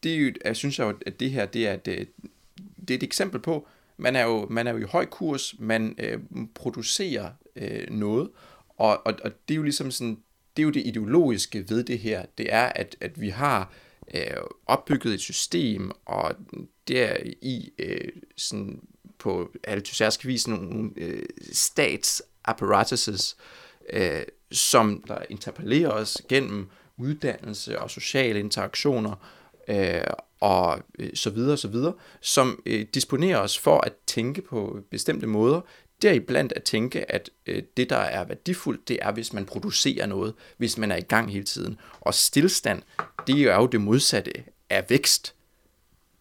det 0.02 0.14
er 0.14 0.18
jo, 0.18 0.33
jeg 0.44 0.57
synes 0.57 0.78
jo, 0.78 0.94
at 1.07 1.20
det 1.20 1.31
her 1.31 1.46
det 1.46 1.68
er, 1.68 1.74
et, 1.74 1.88
øh, 1.88 2.07
det 2.81 2.90
er 2.90 2.94
et 2.94 3.02
eksempel 3.02 3.40
på, 3.40 3.66
man 3.96 4.16
er 4.16 4.24
jo, 4.24 4.46
man 4.50 4.66
er 4.66 4.72
jo 4.72 4.78
i 4.78 4.83
høj 4.83 5.07
kurs, 5.07 5.54
man 5.59 5.94
øh, 5.98 6.18
producerer 6.54 7.31
øh, 7.57 7.90
noget, 7.90 8.31
og, 8.68 9.07
og, 9.07 9.14
og 9.24 9.33
det 9.48 9.54
er 9.54 9.57
jo 9.57 9.62
ligesom 9.62 9.90
sådan, 9.90 10.18
det 10.57 10.62
er 10.62 10.64
jo 10.64 10.70
det 10.70 10.87
ideologiske 10.87 11.70
ved 11.70 11.85
det 11.85 11.98
her, 11.98 12.26
det 12.38 12.52
er, 12.52 12.66
at, 12.66 12.96
at 13.00 13.20
vi 13.20 13.28
har 13.28 13.72
øh, 14.14 14.37
opbygget 14.66 15.14
et 15.14 15.20
system, 15.20 15.90
og 16.04 16.35
det 16.88 17.02
er 17.02 17.16
i 17.42 17.70
øh, 17.78 18.09
sådan 18.37 18.81
på 19.18 19.52
altysærsk 19.64 20.26
vis 20.26 20.48
nogle, 20.48 20.90
øh, 20.96 21.26
stats 21.52 22.22
apparatuses, 22.48 23.37
øh, 23.92 24.22
som 24.52 25.04
der 25.08 25.18
interpellerer 25.30 25.90
os 25.90 26.22
gennem 26.28 26.68
uddannelse 26.96 27.78
og 27.78 27.90
sociale 27.90 28.40
interaktioner, 28.40 29.14
øh, 29.68 30.00
og 30.40 30.80
øh, 30.98 31.11
så 31.14 31.30
videre, 31.30 31.56
så 31.56 31.68
videre, 31.68 31.92
som 32.20 32.62
øh, 32.66 32.87
disponerer 32.94 33.38
os 33.38 33.58
for 33.58 33.80
at 33.80 33.92
tænke 34.06 34.42
på 34.42 34.80
bestemte 34.90 35.26
måder, 35.26 35.61
deriblandt 36.02 36.52
at 36.52 36.62
tænke, 36.62 37.12
at 37.12 37.30
øh, 37.46 37.62
det, 37.76 37.90
der 37.90 37.96
er 37.96 38.24
værdifuldt, 38.24 38.88
det 38.88 38.98
er, 39.02 39.12
hvis 39.12 39.32
man 39.32 39.46
producerer 39.46 40.06
noget, 40.06 40.34
hvis 40.56 40.78
man 40.78 40.90
er 40.90 40.96
i 40.96 41.00
gang 41.00 41.32
hele 41.32 41.44
tiden. 41.44 41.78
Og 42.00 42.14
stillstand, 42.14 42.82
det 43.26 43.42
er 43.42 43.56
jo 43.56 43.66
det 43.66 43.80
modsatte 43.80 44.32
af 44.70 44.84
vækst, 44.88 45.34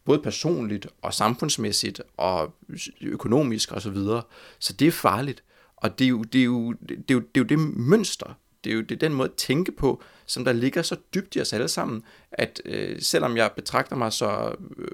både 0.05 0.19
personligt 0.19 0.87
og 1.01 1.13
samfundsmæssigt 1.13 2.01
og 2.17 2.53
økonomisk 3.01 3.71
osv. 3.71 3.79
Så, 3.79 3.89
videre. 3.89 4.21
så 4.59 4.73
det 4.73 4.87
er 4.87 4.91
farligt. 4.91 5.43
Og 5.77 5.99
det 5.99 6.05
er 6.05 6.09
jo 6.09 6.23
det, 6.23 6.41
er 6.41 6.45
jo, 6.45 6.71
det, 6.71 7.11
er 7.11 7.13
jo, 7.13 7.19
det, 7.19 7.37
er 7.37 7.41
jo 7.41 7.43
det 7.43 7.59
mønster, 7.59 8.33
det 8.63 8.71
er 8.71 8.75
jo 8.75 8.81
det 8.81 8.91
er 8.91 8.99
den 8.99 9.13
måde 9.13 9.29
at 9.29 9.35
tænke 9.35 9.71
på, 9.71 10.03
som 10.25 10.45
der 10.45 10.53
ligger 10.53 10.81
så 10.81 10.95
dybt 11.13 11.35
i 11.35 11.41
os 11.41 11.53
alle 11.53 11.67
sammen, 11.67 12.03
at 12.31 12.61
øh, 12.65 13.01
selvom 13.01 13.37
jeg 13.37 13.51
betragter 13.55 13.95
mig 13.95 14.13
så 14.13 14.55
øh, 14.77 14.87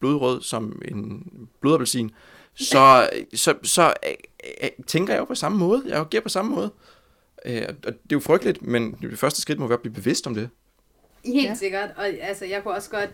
blodrød 0.00 0.42
som 0.42 0.82
en 0.84 1.22
blodappelsin, 1.60 2.10
så, 2.54 3.10
så, 3.34 3.54
så 3.62 3.94
øh, 4.06 4.14
øh, 4.62 4.70
tænker 4.86 5.12
jeg 5.12 5.20
jo 5.20 5.24
på 5.24 5.34
samme 5.34 5.58
måde. 5.58 5.82
Jeg 5.86 6.00
agerer 6.00 6.22
på 6.22 6.28
samme 6.28 6.54
måde. 6.54 6.72
Øh, 7.46 7.62
og 7.68 7.92
det 7.92 8.12
er 8.12 8.12
jo 8.12 8.20
frygteligt, 8.20 8.62
men 8.62 8.92
det 8.92 9.18
første 9.18 9.40
skridt 9.40 9.58
må 9.58 9.66
være 9.66 9.76
at 9.76 9.82
blive 9.82 9.94
bevidst 9.94 10.26
om 10.26 10.34
det. 10.34 10.50
Helt 11.24 11.48
ja. 11.48 11.54
sikkert. 11.54 11.90
Og 11.96 12.06
altså, 12.06 12.44
jeg 12.44 12.62
kunne 12.62 12.74
også 12.74 12.90
godt 12.90 13.10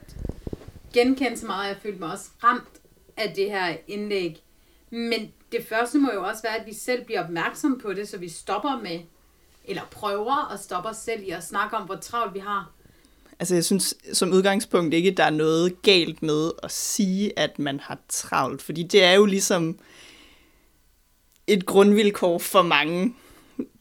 genkende 0.93 1.37
så 1.37 1.47
meget, 1.47 1.69
jeg 1.69 1.77
følte 1.83 1.99
mig 1.99 2.13
også 2.13 2.29
ramt 2.45 2.81
af 3.17 3.33
det 3.37 3.51
her 3.51 3.77
indlæg. 3.87 4.43
Men 4.91 5.33
det 5.53 5.67
første 5.69 5.99
må 5.99 6.11
jo 6.15 6.25
også 6.25 6.43
være, 6.43 6.61
at 6.61 6.67
vi 6.67 6.75
selv 6.75 7.05
bliver 7.05 7.25
opmærksom 7.25 7.81
på 7.83 7.93
det, 7.93 8.09
så 8.09 8.19
vi 8.19 8.29
stopper 8.29 8.81
med 8.83 9.01
eller 9.65 9.83
prøver 9.91 10.53
at 10.53 10.61
stoppe 10.61 10.89
os 10.89 10.97
selv 10.97 11.23
i 11.23 11.31
at 11.31 11.45
snakke 11.45 11.77
om, 11.77 11.87
hvor 11.87 11.97
travlt 11.97 12.35
vi 12.35 12.39
har. 12.39 12.71
Altså 13.41 13.55
jeg 13.55 13.65
synes 13.65 13.95
som 14.13 14.33
udgangspunkt 14.33 14.95
ikke, 14.95 15.11
der 15.11 15.25
er 15.25 15.31
noget 15.31 15.83
galt 15.83 16.23
med 16.23 16.51
at 16.63 16.71
sige, 16.71 17.39
at 17.39 17.59
man 17.59 17.81
har 17.81 17.99
travlt, 18.09 18.63
fordi 18.63 18.83
det 18.83 19.05
er 19.05 19.13
jo 19.13 19.25
ligesom 19.25 19.79
et 21.47 21.67
grundvilkår 21.67 22.39
for 22.39 22.63
mange, 22.63 23.15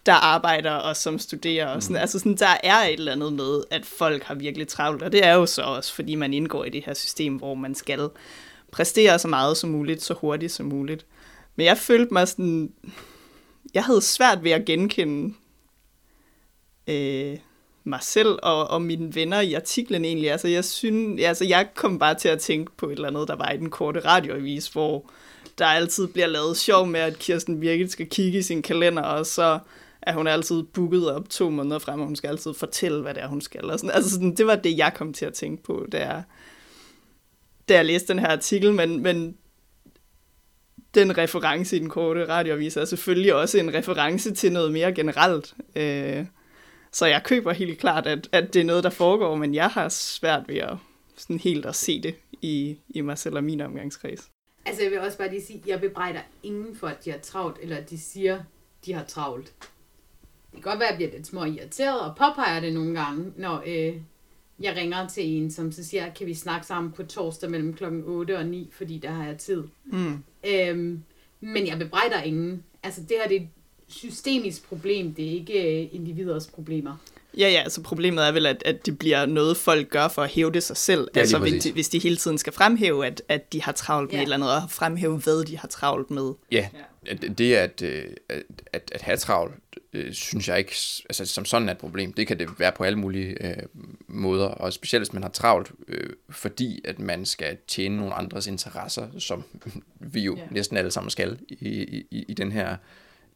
der 0.06 0.14
arbejder 0.14 0.72
og 0.72 0.98
som 0.98 1.20
studerer. 1.20 1.68
Og 1.68 1.84
sådan. 1.84 1.94
Mm. 1.94 2.02
Altså 2.02 2.20
sådan, 2.20 2.36
der 2.36 2.58
er 2.64 2.78
et 2.78 2.94
eller 2.94 3.12
andet 3.12 3.34
med, 3.34 3.64
at 3.72 3.86
folk 3.86 4.24
har 4.24 4.36
virkelig 4.36 4.68
travlt, 4.68 5.04
og 5.04 5.12
det 5.12 5.26
er 5.26 5.34
jo 5.34 5.46
så 5.46 5.62
også, 5.62 5.94
fordi 5.94 6.16
man 6.16 6.34
indgår 6.34 6.64
i 6.64 6.70
det 6.70 6.84
her 6.86 6.94
system, 6.94 7.36
hvor 7.36 7.54
man 7.54 7.76
skal 7.76 8.10
præstere 8.72 9.20
så 9.20 9.28
meget 9.28 9.58
som 9.58 9.70
muligt, 9.70 10.04
så 10.04 10.14
hurtigt 10.14 10.52
som 10.52 10.66
muligt. 10.66 11.06
Men 11.58 11.66
jeg 11.66 11.78
følte 11.78 12.14
mig 12.14 12.28
sådan, 12.28 12.74
jeg 13.74 13.84
havde 13.84 14.02
svært 14.02 14.44
ved 14.44 14.52
at 14.52 14.66
genkende 14.66 15.34
øh, 16.88 17.38
mig 17.84 18.00
selv 18.02 18.40
og, 18.44 18.68
og 18.68 18.82
mine 18.82 19.16
venner 19.16 19.40
i 19.40 19.54
artiklen 19.54 20.06
egentlig. 20.06 20.32
Altså 20.32 20.48
jeg, 20.48 20.66
synes, 20.66 21.22
altså 21.24 21.46
jeg 21.46 21.68
kom 21.76 22.00
bare 22.00 22.16
til 22.16 22.30
at 22.30 22.40
tænke 22.40 22.72
på 22.78 22.86
et 22.86 22.92
eller 22.92 23.08
andet, 23.08 23.28
der 23.28 23.36
var 23.36 23.52
i 23.52 23.58
den 23.58 23.70
korte 23.70 24.00
radioavis, 24.00 24.68
hvor 24.68 25.10
der 25.58 25.66
altid 25.66 26.08
bliver 26.08 26.28
lavet 26.28 26.58
sjov 26.58 26.88
med, 26.88 27.00
at 27.00 27.20
Kirsten 27.20 27.62
virkelig 27.62 27.92
skal 27.92 28.10
kigge 28.10 28.40
i 28.40 28.42
sin 28.42 28.62
kalender, 28.62 29.02
og 29.02 29.26
så 29.26 29.60
at 30.02 30.14
hun 30.14 30.28
er 30.28 30.32
altid 30.32 30.64
booket 30.64 31.12
op 31.12 31.30
to 31.30 31.50
måneder 31.50 31.80
frem, 31.80 32.00
og 32.00 32.06
hun 32.06 32.16
skal 32.16 32.28
altid 32.28 32.54
fortælle, 32.54 33.02
hvad 33.02 33.14
det 33.14 33.24
er, 33.24 33.28
hun 33.28 33.42
skal. 33.42 33.72
Og 33.72 33.80
sådan. 33.80 33.96
Altså 33.96 34.12
sådan, 34.12 34.36
det 34.36 34.48
var 34.48 34.56
det, 34.56 34.78
jeg 34.78 34.94
kom 34.96 35.14
til 35.14 35.26
at 35.26 35.34
tænke 35.34 35.64
på, 35.64 35.86
da 35.92 35.98
jeg, 35.98 36.24
da 37.70 37.74
jeg 37.74 37.86
læste 37.86 38.14
den 38.14 38.20
her 38.20 38.28
artikel, 38.28 38.74
men, 38.74 39.04
men 39.04 39.38
den 40.98 41.18
reference 41.18 41.76
i 41.76 41.80
den 41.80 41.90
korte 41.90 42.28
radioavis 42.28 42.78
er 42.78 42.86
selvfølgelig 42.86 43.34
også 43.34 43.58
en 43.58 43.74
reference 43.74 44.34
til 44.34 44.52
noget 44.52 44.72
mere 44.72 44.94
generelt. 44.94 45.54
Øh, 45.76 46.26
så 46.92 47.06
jeg 47.06 47.22
køber 47.24 47.52
helt 47.52 47.80
klart, 47.80 48.08
at, 48.08 48.30
at 48.32 48.54
det 48.54 48.60
er 48.60 48.66
noget, 48.66 48.84
der 48.84 48.90
foregår, 48.90 49.36
men 49.36 49.56
jeg 49.56 49.68
har 49.68 49.90
svært 49.90 50.44
ved 50.48 50.58
at 50.58 50.78
sådan 51.18 51.40
helt 51.40 51.66
at 51.66 51.76
se 51.76 52.02
det 52.02 52.16
i, 52.42 52.78
i 52.90 53.02
mig 53.02 53.18
selv 53.18 53.36
og 53.36 53.44
min 53.44 53.62
omgangskreds. 53.62 54.30
Altså 54.66 54.84
jeg 54.84 54.92
vil 54.92 55.00
også 55.00 55.18
bare 55.18 55.30
lige 55.30 55.46
sige, 55.46 55.64
jeg 55.68 55.82
bebrejder 55.82 56.20
ingen 56.44 56.76
for, 56.76 56.88
at 56.88 57.06
de 57.06 57.12
har 57.12 57.18
travlt, 57.18 57.58
eller 57.62 57.78
at 57.78 57.90
de 57.90 57.98
siger, 57.98 58.40
de 58.86 58.94
har 58.94 59.04
travlt. 59.04 59.54
Det 60.52 60.64
kan 60.64 60.72
godt 60.72 60.80
være, 60.80 60.88
at 60.88 60.92
jeg 60.92 60.98
bliver 60.98 61.12
lidt 61.12 61.28
små 61.28 61.46
irriteret, 61.46 62.00
og 62.00 62.16
påpeger 62.16 62.60
det 62.60 62.74
nogle 62.74 63.00
gange, 63.00 63.34
når 63.38 63.64
øh, 63.66 63.96
jeg 64.60 64.76
ringer 64.76 65.08
til 65.08 65.26
en, 65.26 65.52
som 65.52 65.72
så 65.72 65.84
siger, 65.84 66.14
kan 66.14 66.28
vi 66.28 66.34
snakke 66.34 66.68
sammen 66.68 66.92
på 66.92 67.04
torsdag 67.04 67.50
mellem 67.50 67.74
klokken 67.74 68.04
8 68.06 68.38
og 68.38 68.46
9, 68.46 68.70
fordi 68.74 68.98
der 68.98 69.12
har 69.12 69.26
jeg 69.26 69.38
tid. 69.38 69.64
Mm. 69.86 70.24
Øhm, 70.48 71.04
men 71.40 71.68
jeg 71.68 71.80
bebrejder 71.80 72.22
ingen. 72.22 72.64
Altså 72.84 73.02
det 73.02 73.18
her, 73.22 73.28
det 73.28 73.38
er 73.38 73.46
systemisk 73.88 74.68
problem, 74.68 75.14
det 75.14 75.28
er 75.28 75.32
ikke 75.32 75.82
øh, 75.82 75.90
individers 75.92 76.48
problemer. 76.48 76.98
Ja, 77.38 77.50
ja, 77.50 77.62
altså 77.62 77.82
problemet 77.82 78.28
er 78.28 78.32
vel, 78.32 78.46
at, 78.46 78.64
at 78.66 78.86
det 78.86 79.00
bliver 79.00 79.26
noget, 79.26 79.58
folk 79.58 79.90
gør 79.90 80.08
for 80.08 80.24
at 80.24 80.30
hæve 80.30 80.52
det 80.52 80.64
sig 80.64 80.78
selv. 80.78 81.08
Ja, 81.16 81.20
altså 81.20 81.40
hvis 81.40 81.64
de, 81.64 81.72
hvis 81.72 81.90
de 81.90 82.00
hele 82.00 82.18
tiden 82.18 82.38
skal 82.38 82.54
fremhæve, 82.54 83.06
at, 83.06 83.22
at 83.30 83.54
de 83.54 83.62
har 83.62 83.72
travlt 83.72 84.12
med 84.12 84.16
ja. 84.16 84.22
et 84.22 84.24
eller 84.24 84.36
andet, 84.36 84.52
og 84.52 84.62
fremhæve, 84.70 85.18
hvad 85.18 85.46
de 85.46 85.58
har 85.58 85.68
travlt 85.68 86.12
med. 86.12 86.34
Ja, 86.52 86.68
det 87.38 87.54
at, 87.54 87.82
øh, 87.82 88.10
at, 88.30 88.44
at, 88.74 88.92
at 88.96 89.02
have 89.02 89.18
travlt, 89.18 89.54
øh, 89.94 90.14
synes 90.14 90.48
jeg 90.48 90.58
ikke 90.58 90.76
altså, 91.10 91.26
som 91.26 91.46
sådan 91.46 91.70
er 91.70 91.74
et 91.74 91.78
problem. 91.78 92.14
Det 92.14 92.28
kan 92.28 92.40
det 92.40 92.60
være 92.60 92.72
på 92.72 92.84
alle 92.84 93.00
mulige 93.00 93.48
øh, 93.48 93.64
måder, 94.08 94.46
og 94.46 94.74
specielt 94.74 95.02
hvis 95.02 95.14
man 95.14 95.24
har 95.24 95.30
travlt, 95.30 95.72
øh, 95.88 96.10
fordi 96.30 96.82
at 96.86 97.00
man 97.00 97.26
skal 97.26 97.58
tjene 97.68 97.98
nogle 97.98 98.14
andres 98.14 98.48
interesser, 98.48 99.20
som 99.20 99.44
vi 100.14 100.22
jo 100.22 100.38
yeah. 100.38 100.54
næsten 100.54 100.78
alle 100.78 100.92
sammen 100.92 101.10
skal 101.10 101.40
i, 101.50 102.06
i, 102.12 102.26
i 102.28 102.34
den 102.34 102.52
her 102.52 102.78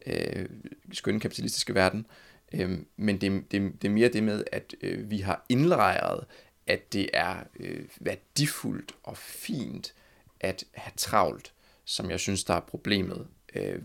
øh, 0.05 0.45
skønne 0.91 1.19
kapitalistiske 1.19 1.76
verden. 1.76 2.05
Øh, 2.53 2.78
men 2.97 3.22
det, 3.22 3.51
det, 3.51 3.82
det 3.82 3.88
er 3.88 3.91
mere 3.91 4.09
det 4.09 4.24
med, 4.24 4.43
at 4.51 4.76
øh, 4.82 5.09
vi 5.09 5.19
har 5.19 5.45
indlejret, 5.49 6.26
at 6.67 6.93
det 6.93 7.09
er 7.13 7.36
øh, 7.59 7.86
værdifuldt 7.99 8.91
og 9.03 9.17
fint 9.17 9.93
at 10.39 10.63
have 10.74 10.93
travlt, 10.97 11.53
som 11.86 12.09
jeg 12.09 12.19
synes, 12.19 12.43
der 12.43 12.53
er 12.53 12.59
problemet. 12.59 13.28
Øh, 13.56 13.80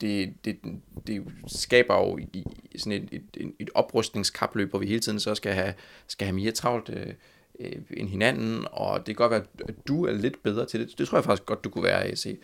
det, 0.00 0.34
det, 0.44 0.58
det 1.06 1.24
skaber 1.46 1.94
jo 1.94 2.18
i, 2.18 2.44
sådan 2.78 3.08
et, 3.12 3.22
et, 3.34 3.52
et 3.58 3.70
oprustningskapløb, 3.74 4.70
hvor 4.70 4.78
vi 4.78 4.86
hele 4.86 5.00
tiden 5.00 5.20
så 5.20 5.34
skal 5.34 5.52
have, 5.52 5.74
skal 6.06 6.26
have 6.26 6.36
mere 6.36 6.50
travlt 6.52 6.88
øh, 6.88 7.14
øh, 7.60 7.82
end 7.90 8.08
hinanden, 8.08 8.66
og 8.72 8.98
det 8.98 9.06
kan 9.06 9.14
godt 9.14 9.30
være, 9.30 9.44
at 9.68 9.74
du 9.88 10.06
er 10.06 10.12
lidt 10.12 10.42
bedre 10.42 10.66
til 10.66 10.80
det. 10.80 10.98
Det 10.98 11.08
tror 11.08 11.18
jeg 11.18 11.24
faktisk 11.24 11.46
godt, 11.46 11.64
du 11.64 11.70
kunne 11.70 11.84
være, 11.84 12.04
AC, 12.04 12.26
end, 12.26 12.40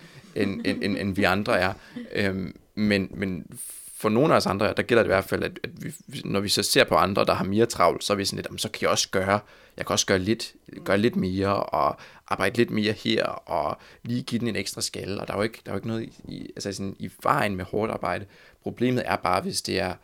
end, 0.64 0.84
end, 0.84 0.96
end 0.98 1.16
vi 1.16 1.24
andre 1.24 1.58
er. 1.58 1.72
Øhm, 2.12 2.56
men, 2.74 3.10
men 3.14 3.46
for 3.98 4.08
nogle 4.08 4.32
af 4.32 4.36
os 4.36 4.46
andre, 4.46 4.74
der 4.76 4.82
gælder 4.82 5.02
det 5.02 5.08
i 5.08 5.14
hvert 5.14 5.24
fald, 5.24 5.42
at, 5.42 5.60
at 5.62 5.70
vi, 5.82 5.92
når 6.24 6.40
vi 6.40 6.48
så 6.48 6.62
ser 6.62 6.84
på 6.84 6.94
andre, 6.94 7.24
der 7.24 7.34
har 7.34 7.44
mere 7.44 7.66
travlt, 7.66 8.04
så 8.04 8.12
er 8.12 8.16
vi 8.16 8.24
sådan 8.24 8.44
lidt, 8.50 8.60
så 8.60 8.70
kan 8.70 8.82
jeg 8.82 8.90
også 8.90 9.10
gøre, 9.10 9.40
jeg 9.76 9.86
kan 9.86 9.92
også 9.92 10.06
gøre 10.06 10.18
lidt, 10.18 10.54
gøre 10.84 10.98
lidt 10.98 11.16
mere, 11.16 11.62
og 11.62 12.00
arbejde 12.28 12.56
lidt 12.56 12.70
mere 12.70 12.92
her, 12.92 13.24
og 13.24 13.78
lige 14.02 14.22
give 14.22 14.38
den 14.38 14.48
en 14.48 14.56
ekstra 14.56 14.80
skalle, 14.80 15.20
og 15.20 15.28
der 15.28 15.34
er 15.34 15.38
jo 15.38 15.42
ikke, 15.42 15.60
der 15.66 15.70
er 15.70 15.74
jo 15.74 15.78
ikke 15.78 15.88
noget 15.88 16.12
i, 16.24 16.50
altså 16.56 16.72
sådan, 16.72 16.96
i 16.98 17.10
vejen 17.22 17.56
med 17.56 17.64
hårdt 17.64 17.92
arbejde. 17.92 18.26
Problemet 18.62 19.02
er 19.06 19.16
bare, 19.16 19.40
hvis 19.40 19.62
det 19.62 19.80
er 19.80 19.94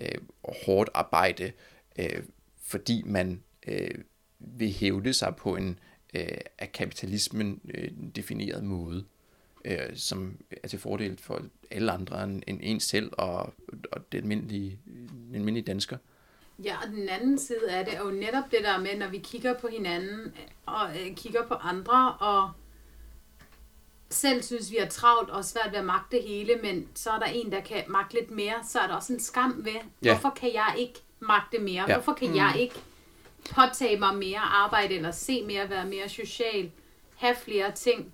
øh, 0.00 0.18
hårdt 0.66 0.90
arbejde, 0.94 1.52
øh, 1.98 2.22
fordi 2.66 3.02
man 3.06 3.42
øh, 3.68 3.94
vil 4.38 4.72
hævde 4.72 5.12
sig 5.12 5.36
på 5.36 5.56
en 5.56 5.78
øh, 6.14 6.38
af 6.58 6.72
kapitalismen 6.72 7.60
øh, 7.74 7.90
defineret 8.16 8.64
måde 8.64 9.04
øh, 9.64 9.96
som 9.96 10.36
er 10.62 10.68
til 10.68 10.78
fordel 10.78 11.18
for 11.18 11.42
alle 11.72 11.92
andre 11.92 12.24
end, 12.24 12.42
end 12.46 12.60
en 12.62 12.80
selv 12.80 13.10
og, 13.12 13.54
og 13.92 14.12
det 14.12 14.18
almindelige, 14.18 14.78
den 14.86 15.34
almindelige 15.34 15.64
dansker. 15.64 15.96
Ja, 16.64 16.76
og 16.82 16.88
den 16.88 17.08
anden 17.08 17.38
side 17.38 17.70
af 17.70 17.84
det 17.84 17.94
er 17.94 18.00
jo 18.00 18.10
netop 18.10 18.50
det 18.50 18.58
der 18.62 18.78
med, 18.78 18.98
når 18.98 19.08
vi 19.08 19.18
kigger 19.18 19.54
på 19.54 19.68
hinanden 19.68 20.34
og 20.66 20.90
øh, 21.00 21.16
kigger 21.16 21.46
på 21.46 21.54
andre 21.54 22.12
og 22.12 22.50
selv 24.10 24.42
synes, 24.42 24.70
vi 24.70 24.76
er 24.76 24.88
travlt 24.88 25.30
og 25.30 25.44
svært 25.44 25.68
ved 25.72 25.78
at 25.78 25.84
magte 25.84 26.16
det 26.16 26.24
hele, 26.24 26.58
men 26.62 26.88
så 26.94 27.10
er 27.10 27.18
der 27.18 27.26
en, 27.26 27.52
der 27.52 27.60
kan 27.60 27.84
magte 27.88 28.14
lidt 28.14 28.30
mere, 28.30 28.54
så 28.68 28.78
er 28.78 28.86
der 28.86 28.94
også 28.94 29.12
en 29.12 29.20
skam 29.20 29.64
ved, 29.64 29.72
ja. 30.02 30.12
hvorfor 30.12 30.30
kan 30.30 30.54
jeg 30.54 30.74
ikke 30.78 31.00
magte 31.20 31.58
mere? 31.58 31.84
Ja. 31.88 31.94
Hvorfor 31.94 32.12
kan 32.12 32.28
mm. 32.28 32.36
jeg 32.36 32.54
ikke 32.58 32.74
påtage 33.50 33.98
mig 33.98 34.16
mere 34.16 34.38
arbejde, 34.38 34.94
eller 34.94 35.10
se 35.10 35.44
mere, 35.44 35.70
være 35.70 35.86
mere 35.86 36.08
social, 36.08 36.70
have 37.16 37.36
flere 37.36 37.72
ting? 37.72 38.12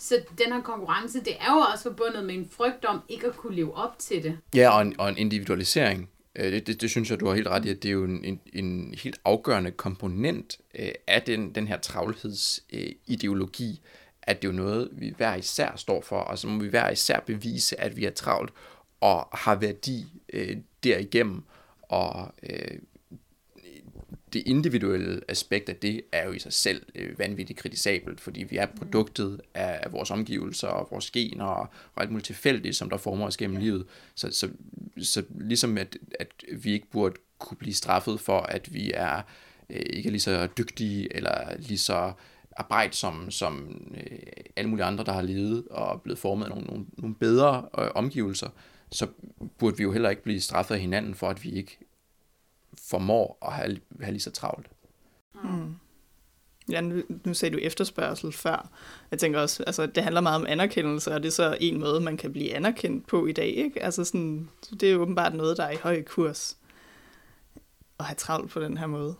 Så 0.00 0.22
den 0.38 0.52
her 0.52 0.62
konkurrence, 0.62 1.20
det 1.20 1.36
er 1.40 1.52
jo 1.52 1.58
også 1.72 1.82
forbundet 1.82 2.24
med 2.24 2.34
en 2.34 2.48
frygt 2.50 2.84
om 2.84 3.00
ikke 3.08 3.26
at 3.26 3.36
kunne 3.36 3.56
leve 3.56 3.74
op 3.74 3.98
til 3.98 4.22
det. 4.22 4.38
Ja, 4.54 4.70
og 4.70 4.82
en, 4.82 5.00
og 5.00 5.08
en 5.08 5.18
individualisering. 5.18 6.10
Øh, 6.36 6.52
det, 6.52 6.66
det, 6.66 6.80
det 6.80 6.90
synes 6.90 7.10
jeg, 7.10 7.20
du 7.20 7.26
har 7.26 7.34
helt 7.34 7.48
ret 7.48 7.64
i, 7.64 7.68
at 7.68 7.82
det 7.82 7.88
er 7.88 7.92
jo 7.92 8.04
en, 8.04 8.24
en, 8.24 8.40
en 8.52 8.94
helt 9.02 9.20
afgørende 9.24 9.70
komponent 9.70 10.58
øh, 10.78 10.92
af 11.06 11.22
den, 11.22 11.54
den 11.54 11.68
her 11.68 11.78
travlhedsideologi, 11.78 13.80
at 14.22 14.42
det 14.42 14.48
er 14.48 14.52
jo 14.52 14.56
noget, 14.56 14.88
vi 14.92 15.14
hver 15.16 15.34
især 15.34 15.76
står 15.76 16.00
for, 16.00 16.18
og 16.18 16.38
så 16.38 16.48
må 16.48 16.62
vi 16.62 16.68
hver 16.68 16.90
især 16.90 17.20
bevise, 17.20 17.80
at 17.80 17.96
vi 17.96 18.04
er 18.04 18.10
travlt 18.10 18.52
og 19.00 19.28
har 19.32 19.54
værdi 19.54 20.06
øh, 20.32 20.56
derigennem, 20.84 21.42
og 21.82 22.34
øh, 22.42 22.78
det 24.32 24.42
individuelle 24.46 25.20
aspekt 25.28 25.68
af 25.68 25.76
det 25.76 26.02
er 26.12 26.26
jo 26.26 26.32
i 26.32 26.38
sig 26.38 26.52
selv 26.52 26.82
øh, 26.94 27.18
vanvittigt 27.18 27.58
kritisabelt, 27.58 28.20
fordi 28.20 28.42
vi 28.42 28.56
er 28.56 28.66
produktet 28.66 29.40
af, 29.54 29.80
af 29.82 29.92
vores 29.92 30.10
omgivelser 30.10 30.68
og 30.68 30.88
vores 30.90 31.10
gener 31.10 31.44
og, 31.44 31.68
og 31.94 32.02
alt 32.02 32.10
muligt 32.10 32.26
tilfældigt, 32.26 32.76
som 32.76 32.90
der 32.90 32.96
former 32.96 33.26
os 33.26 33.36
gennem 33.36 33.56
livet. 33.56 33.86
Så, 34.14 34.30
så, 34.30 34.48
så 35.02 35.22
ligesom 35.40 35.78
at, 35.78 35.96
at 36.20 36.28
vi 36.52 36.72
ikke 36.72 36.90
burde 36.90 37.14
kunne 37.38 37.58
blive 37.58 37.74
straffet 37.74 38.20
for, 38.20 38.40
at 38.40 38.74
vi 38.74 38.90
er 38.94 39.22
øh, 39.70 39.82
ikke 39.90 40.06
er 40.06 40.10
lige 40.10 40.20
så 40.20 40.48
dygtige 40.58 41.16
eller 41.16 41.56
lige 41.58 41.78
så 41.78 42.12
arbejdsomme 42.56 43.32
som 43.32 43.84
øh, 43.96 44.18
alle 44.56 44.70
mulige 44.70 44.84
andre, 44.84 45.04
der 45.04 45.12
har 45.12 45.22
levet 45.22 45.68
og 45.70 46.02
blevet 46.02 46.18
formet 46.18 46.44
af 46.44 46.50
nogle, 46.50 46.66
nogle, 46.66 46.84
nogle 46.98 47.14
bedre 47.14 47.68
øh, 47.78 47.88
omgivelser, 47.94 48.48
så 48.92 49.06
burde 49.58 49.76
vi 49.76 49.82
jo 49.82 49.92
heller 49.92 50.10
ikke 50.10 50.22
blive 50.22 50.40
straffet 50.40 50.74
af 50.74 50.80
hinanden 50.80 51.14
for, 51.14 51.28
at 51.28 51.44
vi 51.44 51.50
ikke 51.50 51.78
formår 52.78 53.38
at 53.46 53.52
have, 53.52 53.78
have 54.00 54.12
lige 54.12 54.22
så 54.22 54.30
travlt. 54.30 54.66
Mm. 55.44 55.74
Ja, 56.70 56.80
nu, 56.80 57.02
nu 57.24 57.34
sagde 57.34 57.56
du 57.56 57.58
efterspørgsel 57.62 58.32
før. 58.32 58.70
Jeg 59.10 59.18
tænker 59.18 59.40
også, 59.40 59.62
altså 59.62 59.86
det 59.86 60.02
handler 60.02 60.20
meget 60.20 60.40
om 60.40 60.46
anerkendelse, 60.46 61.14
og 61.14 61.22
det 61.22 61.28
er 61.28 61.32
så 61.32 61.56
en 61.60 61.80
måde, 61.80 62.00
man 62.00 62.16
kan 62.16 62.32
blive 62.32 62.54
anerkendt 62.54 63.06
på 63.06 63.26
i 63.26 63.32
dag, 63.32 63.48
ikke? 63.48 63.82
Altså 63.82 64.04
sådan, 64.04 64.48
det 64.70 64.82
er 64.82 64.92
jo 64.92 65.02
åbenbart 65.02 65.34
noget, 65.34 65.56
der 65.56 65.64
er 65.64 65.70
i 65.70 65.78
høj 65.82 66.02
kurs 66.02 66.56
at 67.98 68.04
have 68.04 68.16
travlt 68.16 68.50
på 68.50 68.60
den 68.60 68.78
her 68.78 68.86
måde. 68.86 69.14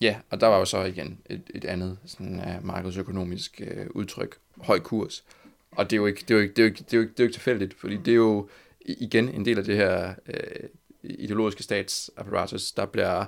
Ja, 0.00 0.16
og 0.30 0.40
der 0.40 0.46
var 0.46 0.58
jo 0.58 0.64
så 0.64 0.82
igen 0.82 1.18
et, 1.30 1.42
et 1.54 1.64
andet 1.64 1.98
sådan, 2.04 2.34
uh, 2.38 2.66
markedsøkonomisk 2.66 3.62
uh, 3.66 3.86
udtryk, 3.90 4.38
høj 4.60 4.80
kurs. 4.80 5.24
Og 5.70 5.90
det 5.90 5.96
er 5.96 6.00
jo 6.00 6.06
ikke, 6.06 6.20
det 6.20 6.30
er 6.30 6.34
jo 6.34 6.40
ikke, 6.40 6.54
det 6.54 6.62
er 6.62 6.64
jo 6.64 6.68
ikke, 6.68 6.84
det 6.84 6.92
er 6.92 6.96
jo 6.96 7.02
ikke, 7.02 7.12
det 7.12 7.20
er 7.20 7.24
jo 7.24 7.26
ikke 7.26 7.36
tilfældigt, 7.36 7.74
fordi 7.74 7.96
det 7.96 8.10
er 8.10 8.16
jo 8.16 8.48
igen 8.86 9.28
en 9.28 9.44
del 9.44 9.58
af 9.58 9.64
det 9.64 9.76
her 9.76 10.14
uh, 10.28 10.68
ideologiske 11.04 11.62
statsapparatus, 11.62 12.72
der 12.72 12.86
bliver 12.86 13.24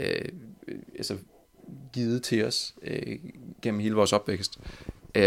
øh, 0.00 0.28
altså, 0.98 1.16
givet 1.92 2.22
til 2.22 2.44
os 2.44 2.74
øh, 2.82 3.18
gennem 3.62 3.80
hele 3.80 3.94
vores 3.94 4.12
opvækst. 4.12 4.58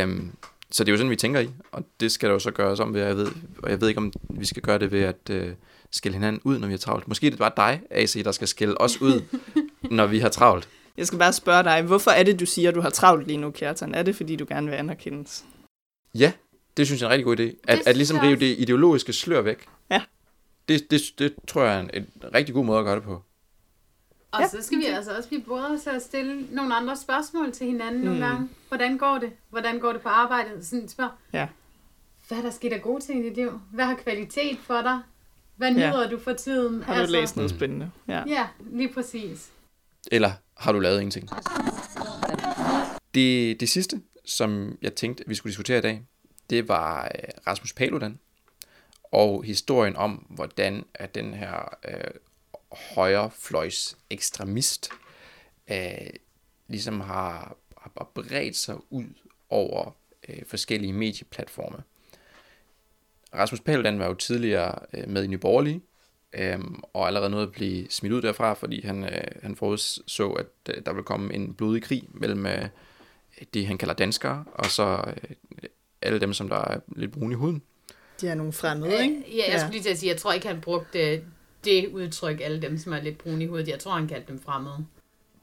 Um, 0.04 0.34
så 0.72 0.84
det 0.84 0.89
er 0.89 0.93
jo 0.93 0.97
sådan, 0.97 1.10
vi 1.10 1.16
tænker 1.16 1.39
i, 1.39 1.50
og 1.72 1.86
det 2.00 2.12
skal 2.12 2.30
der 2.30 2.34
jo 2.34 2.39
så 2.39 2.52
gøres 2.52 2.80
om 2.80 2.93
ved, 2.93 3.02
jeg 3.02 3.18
ved, 3.18 3.28
og 3.64 3.70
jeg 3.70 3.82
ved 3.82 3.88
ikke, 3.88 3.97
om 3.97 4.14
vi 4.30 4.45
skal 4.45 4.62
gøre 4.62 4.80
det 4.80 4.91
ved 4.91 5.02
at 5.02 5.30
øh, 5.30 5.54
skælde 5.91 6.16
hinanden 6.16 6.41
ud, 6.43 6.60
når 6.60 6.68
vi 6.68 6.74
har 6.74 6.78
travlt. 6.78 7.08
Måske 7.08 7.28
er 7.28 7.32
det 7.32 7.39
bare 7.39 7.52
dig, 7.58 7.82
AC, 7.91 8.24
der 8.24 8.32
skal 8.32 8.47
skælde 8.47 8.76
os 8.78 9.02
ud, 9.02 9.22
når 9.97 10.08
vi 10.08 10.20
har 10.20 10.30
travlt. 10.30 10.70
Jeg 10.97 11.08
skal 11.08 11.20
bare 11.20 11.34
spørge 11.34 11.64
dig, 11.64 11.82
hvorfor 11.82 12.12
er 12.12 12.24
det, 12.24 12.39
du 12.39 12.45
siger, 12.45 12.72
du 12.72 12.82
har 12.82 12.89
travlt 12.89 13.28
lige 13.28 13.38
nu, 13.38 13.52
Kjartan? 13.52 13.95
Er 13.95 14.04
det, 14.04 14.16
fordi 14.16 14.36
du 14.36 14.45
gerne 14.50 14.70
vil 14.70 14.76
anerkendes? 14.76 15.45
Ja, 16.16 16.32
det 16.78 16.88
synes 16.88 17.02
jeg 17.02 17.08
er 17.08 17.10
en 17.10 17.14
rigtig 17.14 17.26
god 17.26 17.39
idé. 17.39 17.62
At, 17.68 17.88
at 17.88 17.97
ligesom 17.97 18.18
rive 18.20 18.36
det 18.36 18.56
ideologiske 18.60 19.14
slør 19.14 19.41
væk. 19.41 19.66
Ja 19.91 20.02
det, 20.70 20.91
det, 20.91 21.01
det 21.20 21.34
tror 21.47 21.63
jeg 21.63 21.76
er 21.76 21.80
en, 21.80 21.89
en 21.93 22.07
rigtig 22.34 22.55
god 22.55 22.65
måde 22.65 22.80
at 22.80 22.86
gøre 22.86 22.95
det 22.95 23.03
på. 23.03 23.24
Og 24.32 24.41
ja. 24.41 24.47
så 24.47 24.57
skal 24.61 24.78
vi 24.78 24.86
altså 24.86 25.17
også 25.17 25.30
blive 25.30 25.41
bedre 25.41 25.80
til 25.80 25.89
at 25.89 26.01
stille 26.01 26.45
nogle 26.51 26.76
andre 26.76 26.97
spørgsmål 26.97 27.51
til 27.51 27.67
hinanden 27.67 27.99
mm. 27.99 28.05
nogle 28.05 28.26
gange. 28.26 28.49
Hvordan 28.67 28.97
går 28.97 29.17
det? 29.17 29.32
Hvordan 29.49 29.80
går 29.80 29.91
det 29.91 30.01
på 30.01 30.09
arbejdet? 30.09 30.65
Sådan 30.65 30.89
spørg, 30.89 31.09
ja. 31.34 31.47
hvad 32.28 32.38
er 32.38 32.41
der 32.41 32.51
sket 32.51 32.74
af 32.74 32.82
gode 32.82 33.03
ting 33.03 33.26
i 33.26 33.30
dit 33.30 33.36
liv? 33.36 33.61
Hvad 33.72 33.86
har 33.86 33.95
kvalitet 33.95 34.57
for 34.57 34.82
dig? 34.82 34.99
Hvad 35.55 35.72
nyder 35.72 36.01
ja. 36.01 36.07
du 36.07 36.20
for 36.20 36.34
tiden? 36.34 36.84
Har 36.84 36.93
du 36.93 36.99
altså, 36.99 37.15
læst 37.15 37.36
noget 37.36 37.51
spændende? 37.51 37.91
Ja. 38.07 38.24
ja, 38.28 38.47
lige 38.72 38.93
præcis. 38.93 39.49
Eller 40.11 40.32
har 40.57 40.72
du 40.72 40.80
lavet 40.80 41.01
ingenting? 41.01 41.30
Det, 43.13 43.59
det 43.59 43.70
sidste, 43.70 44.01
som 44.26 44.78
jeg 44.82 44.95
tænkte, 44.95 45.24
vi 45.28 45.36
skulle 45.36 45.51
diskutere 45.51 45.78
i 45.78 45.82
dag, 45.82 46.03
det 46.49 46.67
var 46.67 47.03
øh, 47.03 47.30
Rasmus 47.47 47.74
Paludan, 47.74 48.20
og 49.12 49.43
historien 49.43 49.95
om, 49.95 50.26
hvordan 50.30 50.86
at 50.93 51.16
den 51.16 51.34
her 51.34 51.78
øh, 51.86 52.12
højrefløjs 52.95 53.97
ekstremist 54.10 54.89
øh, 55.72 56.10
ligesom 56.68 56.99
har, 56.99 57.57
har 57.78 58.12
bredt 58.14 58.55
sig 58.55 58.76
ud 58.89 59.05
over 59.49 59.95
øh, 60.30 60.45
forskellige 60.47 60.93
medieplatforme. 60.93 61.84
Rasmus 63.36 63.60
Paludan 63.60 63.99
var 63.99 64.07
jo 64.07 64.14
tidligere 64.14 64.80
øh, 64.93 65.10
med 65.10 65.24
i 65.24 65.28
Nyborgerlige, 65.28 65.82
øh, 66.34 66.60
og 66.93 67.07
allerede 67.07 67.30
nåede 67.30 67.45
at 67.45 67.51
blive 67.51 67.88
smidt 67.89 68.14
ud 68.14 68.22
derfra, 68.22 68.53
fordi 68.53 68.82
han, 68.86 69.03
øh, 69.03 69.41
han 69.41 69.55
forudså, 69.55 70.32
at 70.32 70.45
øh, 70.70 70.86
der 70.86 70.93
ville 70.93 71.05
komme 71.05 71.34
en 71.34 71.53
blodig 71.53 71.84
krig 71.84 72.03
mellem 72.10 72.45
øh, 72.45 72.68
det, 73.53 73.68
han 73.68 73.78
kalder 73.78 73.93
danskere, 73.93 74.43
og 74.53 74.66
så 74.66 75.03
øh, 75.07 75.70
alle 76.01 76.20
dem, 76.20 76.34
som 76.34 76.49
der 76.49 76.55
er 76.55 76.80
lidt 76.95 77.12
brune 77.12 77.34
i 77.34 77.36
huden. 77.36 77.62
De 78.22 78.28
er 78.28 78.36
nogle 78.36 78.53
fremmede, 78.53 79.03
ikke? 79.03 79.24
Ja, 79.28 79.36
jeg 79.38 79.45
ja. 79.47 79.59
skulle 79.59 79.72
lige 79.72 79.84
til 79.84 79.89
at 79.89 79.97
sige, 79.97 80.09
jeg 80.09 80.17
tror 80.17 80.34
ikke, 80.34 80.47
han 80.47 80.61
brugte 80.61 81.22
det 81.65 81.88
udtryk, 81.88 82.41
alle 82.43 82.61
dem, 82.61 82.78
som 82.78 82.93
er 82.93 83.01
lidt 83.01 83.17
brune 83.17 83.43
i 83.43 83.47
hovedet. 83.47 83.67
Jeg 83.67 83.80
tror, 83.80 83.91
han 83.91 84.07
kaldte 84.07 84.32
dem 84.32 84.41
fremmede. 84.41 84.86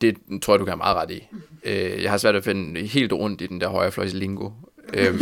Det 0.00 0.16
tror 0.42 0.54
jeg, 0.54 0.60
du 0.60 0.64
kan 0.64 0.72
have 0.72 0.76
meget 0.76 0.96
ret 0.96 1.10
i. 1.10 1.28
Øh, 1.64 2.02
jeg 2.02 2.10
har 2.10 2.18
svært 2.18 2.36
at 2.36 2.44
finde 2.44 2.86
helt 2.86 3.12
rundt 3.12 3.40
i 3.40 3.46
den 3.46 3.60
der 3.60 3.68
højrefløjs 3.68 4.14
lingo. 4.14 4.50
Øh, 4.94 5.04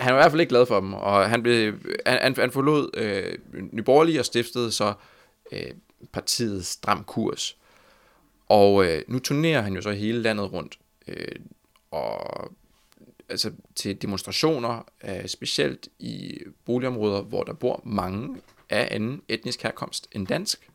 han 0.00 0.14
var 0.14 0.20
i 0.20 0.22
hvert 0.22 0.30
fald 0.30 0.40
ikke 0.40 0.50
glad 0.50 0.66
for 0.66 0.80
dem, 0.80 0.94
og 0.94 1.30
han, 1.30 1.42
blev, 1.42 1.74
han, 2.06 2.34
han 2.36 2.50
forlod 2.50 2.90
øh, 2.94 3.38
Nyborgerlige 3.72 4.20
og 4.20 4.24
stiftede 4.24 4.72
så 4.72 4.94
øh, 5.52 5.70
partiet 6.12 6.66
Stram 6.66 7.04
Kurs. 7.04 7.56
Og 8.48 8.86
øh, 8.86 9.02
nu 9.08 9.18
turnerer 9.18 9.60
han 9.60 9.74
jo 9.74 9.82
så 9.82 9.90
hele 9.90 10.22
landet 10.22 10.52
rundt. 10.52 10.78
Øh, 11.08 11.36
og 11.90 12.52
altså 13.32 13.52
til 13.74 14.02
demonstrationer, 14.02 14.86
øh, 15.04 15.28
specielt 15.28 15.88
i 15.98 16.38
boligområder, 16.64 17.22
hvor 17.22 17.42
der 17.42 17.52
bor 17.52 17.82
mange 17.84 18.36
af 18.70 18.88
anden 18.90 19.22
etnisk 19.28 19.62
herkomst 19.62 20.08
end 20.12 20.26
dansk. 20.26 20.70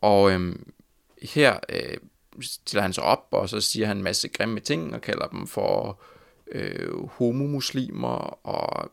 Og 0.00 0.32
øh, 0.32 0.56
her 1.22 1.58
øh, 1.68 1.96
stiller 2.40 2.82
han 2.82 2.92
sig 2.92 3.04
op, 3.04 3.28
og 3.30 3.48
så 3.48 3.60
siger 3.60 3.86
han 3.86 3.96
en 3.96 4.02
masse 4.02 4.28
grimme 4.28 4.60
ting, 4.60 4.94
og 4.94 5.00
kalder 5.00 5.26
dem 5.26 5.46
for 5.46 6.00
øh, 6.52 7.06
homomuslimer, 7.06 8.46
og 8.46 8.90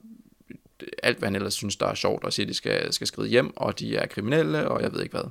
alt, 1.03 1.17
hvad 1.17 1.27
han 1.27 1.35
ellers 1.35 1.53
synes, 1.53 1.75
der 1.75 1.87
er 1.87 1.95
sjovt, 1.95 2.23
og 2.23 2.33
siger, 2.33 2.45
at 2.45 2.49
de 2.49 2.53
skal, 2.53 2.93
skal 2.93 3.07
skride 3.07 3.29
hjem, 3.29 3.57
og 3.57 3.79
de 3.79 3.95
er 3.95 4.05
kriminelle, 4.05 4.67
og 4.67 4.81
jeg 4.81 4.93
ved 4.93 5.01
ikke 5.01 5.17
hvad. 5.17 5.29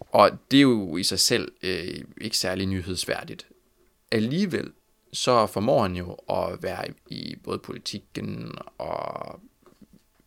Og 0.00 0.30
det 0.50 0.56
er 0.56 0.62
jo 0.62 0.96
i 0.96 1.02
sig 1.02 1.20
selv 1.20 1.52
øh, 1.62 2.00
ikke 2.20 2.36
særlig 2.36 2.66
nyhedsværdigt. 2.66 3.46
Alligevel 4.10 4.72
så 5.16 5.46
formår 5.46 5.82
han 5.82 5.96
jo 5.96 6.12
at 6.12 6.62
være 6.62 6.84
i 7.06 7.36
både 7.44 7.58
politikken 7.58 8.52
og 8.78 9.40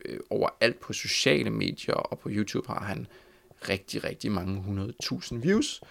øh, 0.06 0.20
overalt 0.30 0.80
på 0.80 0.94
sociale 0.94 1.50
medier, 1.50 1.94
og 1.94 2.20
på 2.20 2.30
YouTube 2.32 2.68
har 2.68 2.80
han 2.80 3.08
rigtig, 3.70 4.04
rigtig 4.04 4.32
mange 4.32 4.86
100.000 5.04 5.36
views, 5.38 5.82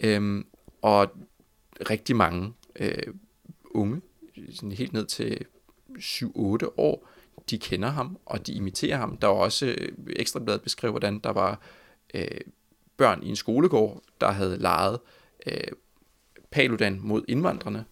øhm, 0.00 0.46
og 0.82 1.10
rigtig 1.90 2.16
mange 2.16 2.52
øh, 2.76 3.14
unge, 3.70 4.00
sådan 4.54 4.72
helt 4.72 4.92
ned 4.92 5.06
til 5.06 5.44
7-8 5.98 6.28
år, 6.76 7.08
de 7.50 7.58
kender 7.58 7.88
ham, 7.88 8.18
og 8.26 8.46
de 8.46 8.52
imiterer 8.52 8.96
ham. 8.96 9.16
Der 9.16 9.26
var 9.26 9.34
også 9.34 9.66
øh, 9.66 9.92
ekstrabladet 10.16 10.62
beskrevet, 10.62 10.92
hvordan 10.92 11.18
der 11.18 11.30
var 11.30 11.60
øh, 12.14 12.40
børn 12.96 13.22
i 13.22 13.28
en 13.28 13.36
skolegård, 13.36 14.02
der 14.20 14.30
havde 14.30 14.58
leget 14.58 14.98
øh, 15.46 15.72
Paludan 16.50 17.00
mod 17.02 17.22
indvandrerne. 17.28 17.84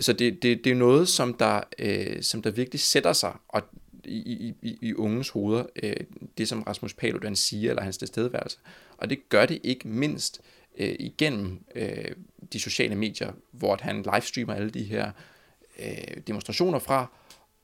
Så 0.00 0.12
det, 0.12 0.42
det, 0.42 0.64
det 0.64 0.72
er 0.72 0.76
noget, 0.76 1.08
som 1.08 1.34
der, 1.34 1.60
øh, 1.78 2.22
som 2.22 2.42
der 2.42 2.50
virkelig 2.50 2.80
sætter 2.80 3.12
sig 3.12 3.36
og 3.48 3.62
i, 4.04 4.54
i, 4.62 4.78
i 4.80 4.94
unges 4.94 5.28
hoveder, 5.28 5.64
øh, 5.82 5.96
det 6.38 6.48
som 6.48 6.62
Rasmus 6.62 6.94
Paludan 6.94 7.36
siger, 7.36 7.70
eller 7.70 7.82
hans 7.82 7.98
tilstedeværelse. 7.98 8.58
Og 8.96 9.10
det 9.10 9.28
gør 9.28 9.46
det 9.46 9.60
ikke 9.62 9.88
mindst 9.88 10.40
øh, 10.78 10.96
igennem 10.98 11.64
øh, 11.74 12.10
de 12.52 12.60
sociale 12.60 12.94
medier, 12.94 13.32
hvor 13.50 13.78
han 13.80 14.02
livestreamer 14.02 14.54
alle 14.54 14.70
de 14.70 14.82
her 14.82 15.12
øh, 15.78 16.16
demonstrationer 16.26 16.78
fra, 16.78 17.12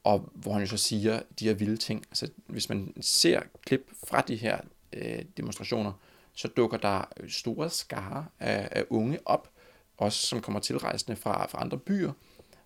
og 0.05 0.30
hvor 0.34 0.53
han 0.53 0.62
jo 0.62 0.68
så 0.68 0.76
siger 0.76 1.20
de 1.39 1.45
her 1.45 1.55
vilde 1.55 1.76
ting. 1.76 2.05
Altså, 2.11 2.28
hvis 2.47 2.68
man 2.68 2.93
ser 3.01 3.41
klip 3.66 3.91
fra 4.09 4.20
de 4.20 4.37
her 4.37 4.59
øh, 4.93 5.24
demonstrationer, 5.37 5.93
så 6.34 6.49
dukker 6.49 6.76
der 6.76 7.09
store 7.28 7.70
skare 7.70 8.26
af, 8.41 8.68
af 8.70 8.84
unge 8.91 9.18
op, 9.24 9.51
også 9.97 10.26
som 10.26 10.40
kommer 10.40 10.61
tilrejsende 10.61 11.16
fra, 11.16 11.47
fra 11.47 11.61
andre 11.61 11.78
byer, 11.78 12.12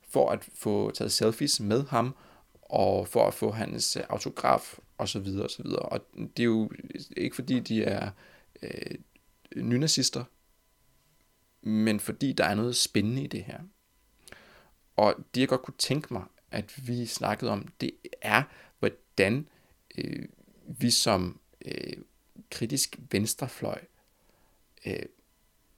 for 0.08 0.30
at 0.30 0.44
få 0.54 0.90
taget 0.90 1.12
selfies 1.12 1.60
med 1.60 1.86
ham, 1.86 2.14
og 2.62 3.08
for 3.08 3.26
at 3.26 3.34
få 3.34 3.50
hans 3.50 3.96
øh, 3.96 4.02
autograf, 4.08 4.78
og 4.98 5.08
så 5.08 5.18
videre, 5.18 5.44
og 5.44 5.50
så 5.50 5.62
videre. 5.62 5.82
Og 5.82 6.00
det 6.16 6.40
er 6.40 6.44
jo 6.44 6.70
ikke 7.16 7.36
fordi, 7.36 7.60
de 7.60 7.84
er 7.84 8.10
øh, 8.62 8.98
nynazister, 9.56 10.24
men 11.62 12.00
fordi 12.00 12.32
der 12.32 12.44
er 12.44 12.54
noget 12.54 12.76
spændende 12.76 13.22
i 13.22 13.26
det 13.26 13.44
her. 13.44 13.60
Og 14.96 15.14
det 15.34 15.40
jeg 15.40 15.48
godt 15.48 15.62
kunne 15.62 15.74
tænke 15.78 16.12
mig, 16.12 16.24
at 16.50 16.88
vi 16.88 17.06
snakkede 17.06 17.50
om, 17.50 17.68
det 17.80 17.90
er, 18.22 18.42
hvordan 18.78 19.48
øh, 19.98 20.28
vi 20.66 20.90
som 20.90 21.40
øh, 21.64 21.92
kritisk 22.50 22.98
venstrefløj 23.10 23.80
øh, 24.86 25.06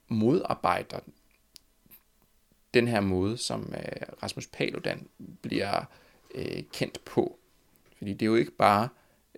modarbejder 0.07 0.99
den 2.73 2.87
her 2.87 3.01
måde, 3.01 3.37
som 3.37 3.73
øh, 3.77 4.07
Rasmus 4.23 4.47
Paludan 4.47 5.07
bliver 5.41 5.85
øh, 6.35 6.63
kendt 6.73 7.05
på. 7.05 7.39
Fordi 7.97 8.13
det 8.13 8.21
er 8.21 8.29
jo 8.29 8.35
ikke 8.35 8.51
bare, 8.51 8.89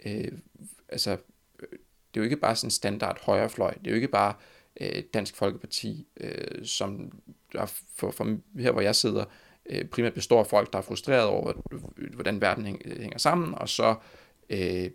øh, 0.05 0.31
altså, 0.89 1.11
det 1.61 2.19
er 2.19 2.21
jo 2.21 2.23
ikke 2.23 2.37
bare 2.37 2.55
sådan 2.55 2.67
en 2.67 2.71
standard 2.71 3.21
højrefløj. 3.21 3.73
Det 3.73 3.87
er 3.87 3.91
jo 3.91 3.95
ikke 3.95 4.07
bare 4.07 4.33
øh, 4.81 5.03
Dansk 5.13 5.35
Folkeparti, 5.35 6.07
øh, 6.17 6.65
som 6.65 7.11
der 7.53 7.65
for, 7.95 8.11
for 8.11 8.37
her, 8.59 8.71
hvor 8.71 8.81
jeg 8.81 8.95
sidder, 8.95 9.25
øh, 9.65 9.85
primært 9.85 10.13
består 10.13 10.39
af 10.39 10.47
folk, 10.47 10.73
der 10.73 10.79
er 10.79 10.83
frustreret 10.83 11.25
over, 11.25 11.53
hvordan 12.13 12.41
verden 12.41 12.81
øh, 12.85 12.99
hænger 12.99 13.17
sammen, 13.17 13.55
og 13.55 13.69
så, 13.69 13.95
øh, 14.49 14.89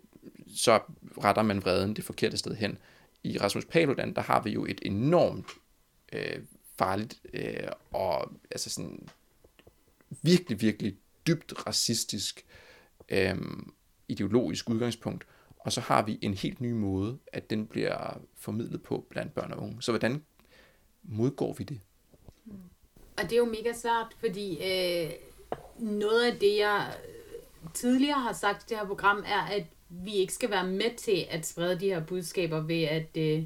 så 0.55 0.79
retter 1.23 1.41
man 1.41 1.61
vreden 1.61 1.95
det 1.95 2.03
forkerte 2.03 2.37
sted 2.37 2.55
hen. 2.55 2.77
I 3.23 3.37
Rasmus 3.37 3.65
Paludan, 3.65 4.13
der 4.13 4.21
har 4.21 4.41
vi 4.41 4.49
jo 4.49 4.65
et 4.65 4.81
enormt 4.81 5.47
øh, 6.13 6.39
farligt 6.81 7.21
øh, 7.33 7.67
og 7.91 8.31
altså 8.51 8.69
sådan 8.69 9.07
virkelig, 10.21 10.61
virkelig 10.61 10.97
dybt 11.27 11.67
racistisk 11.67 12.45
øh, 13.09 13.35
ideologisk 14.07 14.69
udgangspunkt, 14.69 15.27
og 15.59 15.71
så 15.71 15.81
har 15.81 16.01
vi 16.05 16.19
en 16.21 16.33
helt 16.33 16.61
ny 16.61 16.71
måde, 16.71 17.17
at 17.27 17.49
den 17.49 17.67
bliver 17.67 18.17
formidlet 18.35 18.83
på 18.83 19.05
blandt 19.09 19.33
børn 19.33 19.51
og 19.51 19.63
unge. 19.63 19.81
Så 19.81 19.91
hvordan 19.91 20.23
modgår 21.03 21.53
vi 21.53 21.63
det? 21.63 21.79
Og 23.17 23.23
det 23.23 23.31
er 23.31 23.37
jo 23.37 23.45
mega 23.45 23.73
svært, 23.73 24.15
fordi 24.19 24.53
øh, 24.53 25.11
noget 25.79 26.31
af 26.31 26.39
det, 26.39 26.57
jeg 26.57 26.93
tidligere 27.73 28.19
har 28.19 28.33
sagt 28.33 28.63
i 28.63 28.65
det 28.69 28.77
her 28.77 28.85
program, 28.85 29.23
er, 29.27 29.41
at 29.41 29.63
vi 29.89 30.13
ikke 30.13 30.33
skal 30.33 30.51
være 30.51 30.67
med 30.67 30.97
til 30.97 31.25
at 31.29 31.45
sprede 31.45 31.79
de 31.79 31.85
her 31.85 32.05
budskaber 32.05 32.59
ved 32.59 32.83
at 32.83 33.17
øh, 33.17 33.43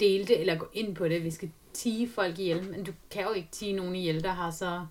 dele 0.00 0.24
det 0.26 0.40
eller 0.40 0.58
gå 0.58 0.68
ind 0.72 0.94
på 0.94 1.08
det. 1.08 1.24
Vi 1.24 1.30
skal 1.30 1.50
tige 1.78 2.08
folk 2.08 2.38
ihjel, 2.38 2.70
men 2.70 2.84
du 2.84 2.92
kan 3.10 3.22
jo 3.22 3.32
ikke 3.32 3.48
tige 3.52 3.72
nogen 3.72 3.94
ihjel, 3.94 4.22
der 4.22 4.32
har 4.32 4.50
så 4.50 4.86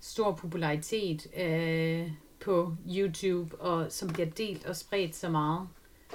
stor 0.00 0.32
popularitet 0.32 1.26
øh, 1.36 2.10
på 2.40 2.76
YouTube, 2.88 3.60
og 3.60 3.92
som 3.92 4.08
bliver 4.08 4.30
delt 4.30 4.66
og 4.66 4.76
spredt 4.76 5.16
så 5.16 5.28
meget. 5.28 5.68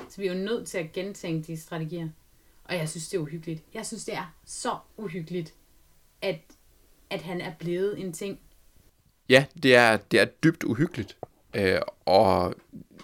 Så 0.09 0.21
vi 0.21 0.27
er 0.27 0.33
jo 0.33 0.39
nødt 0.39 0.67
til 0.67 0.77
at 0.77 0.91
gentænke 0.91 1.47
de 1.47 1.57
strategier. 1.57 2.09
Og 2.63 2.75
jeg 2.75 2.89
synes, 2.89 3.09
det 3.09 3.17
er 3.17 3.21
uhyggeligt. 3.21 3.63
Jeg 3.73 3.85
synes, 3.85 4.05
det 4.05 4.13
er 4.13 4.35
så 4.45 4.77
uhyggeligt, 4.97 5.53
at, 6.21 6.39
at 7.09 7.21
han 7.21 7.41
er 7.41 7.51
blevet 7.59 7.99
en 7.99 8.13
ting. 8.13 8.39
Ja, 9.29 9.45
det 9.63 9.75
er, 9.75 9.97
det 9.97 10.19
er 10.19 10.25
dybt 10.25 10.63
uhyggeligt. 10.63 11.17
Øh, 11.53 11.79
og 12.05 12.55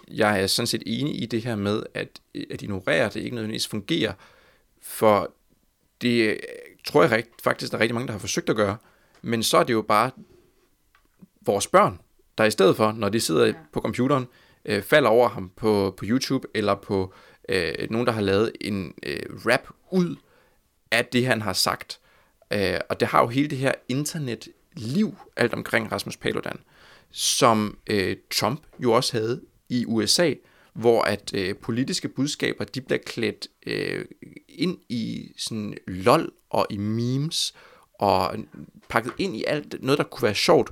jeg 0.08 0.42
er 0.42 0.46
sådan 0.46 0.66
set 0.66 0.82
enig 0.86 1.22
i 1.22 1.26
det 1.26 1.42
her 1.42 1.56
med, 1.56 1.82
at, 1.94 2.20
at 2.50 2.62
ignorere 2.62 3.04
det 3.08 3.16
ikke 3.16 3.34
nødvendigvis 3.34 3.66
fungerer. 3.66 4.12
For 4.82 5.34
det 6.00 6.40
tror 6.84 7.02
jeg 7.02 7.12
rigt, 7.12 7.42
faktisk, 7.42 7.72
der 7.72 7.78
er 7.78 7.82
rigtig 7.82 7.94
mange, 7.94 8.06
der 8.06 8.12
har 8.12 8.18
forsøgt 8.18 8.50
at 8.50 8.56
gøre. 8.56 8.76
Men 9.22 9.42
så 9.42 9.58
er 9.58 9.62
det 9.62 9.72
jo 9.72 9.82
bare 9.82 10.10
vores 11.40 11.66
børn, 11.66 12.00
der 12.38 12.44
i 12.44 12.50
stedet 12.50 12.76
for, 12.76 12.92
når 12.92 13.08
de 13.08 13.20
sidder 13.20 13.46
ja. 13.46 13.52
på 13.72 13.80
computeren, 13.80 14.26
øh, 14.64 14.82
falder 14.82 15.10
over 15.10 15.28
ham 15.28 15.50
på, 15.56 15.94
på 15.96 16.04
YouTube, 16.08 16.48
eller 16.54 16.74
på 16.74 17.14
øh, 17.48 17.72
nogen, 17.90 18.06
der 18.06 18.12
har 18.12 18.20
lavet 18.20 18.52
en 18.60 18.94
øh, 19.02 19.22
rap 19.46 19.68
ud 19.90 20.16
af 20.90 21.06
det, 21.06 21.26
han 21.26 21.42
har 21.42 21.52
sagt. 21.52 22.00
Øh, 22.52 22.78
og 22.90 23.00
det 23.00 23.08
har 23.08 23.20
jo 23.20 23.28
hele 23.28 23.48
det 23.48 23.58
her 23.58 23.72
internetliv, 23.88 25.16
alt 25.36 25.54
omkring 25.54 25.92
Rasmus 25.92 26.16
Paludan, 26.16 26.58
som 27.10 27.78
øh, 27.86 28.16
Trump 28.30 28.60
jo 28.78 28.92
også 28.92 29.12
havde 29.18 29.40
i 29.68 29.84
USA, 29.86 30.34
hvor 30.74 31.02
at 31.02 31.34
øh, 31.34 31.56
politiske 31.56 32.08
budskaber, 32.08 32.64
de 32.64 32.80
bliver 32.80 32.98
klædt 33.06 33.48
øh, 33.66 34.04
ind 34.48 34.78
i 34.88 35.32
sådan 35.36 35.76
lol 35.86 36.32
og 36.50 36.66
i 36.70 36.76
memes, 36.76 37.54
og 37.98 38.36
pakket 38.88 39.12
ind 39.18 39.36
i 39.36 39.44
alt 39.46 39.82
noget, 39.82 39.98
der 39.98 40.04
kunne 40.04 40.22
være 40.22 40.34
sjovt. 40.34 40.70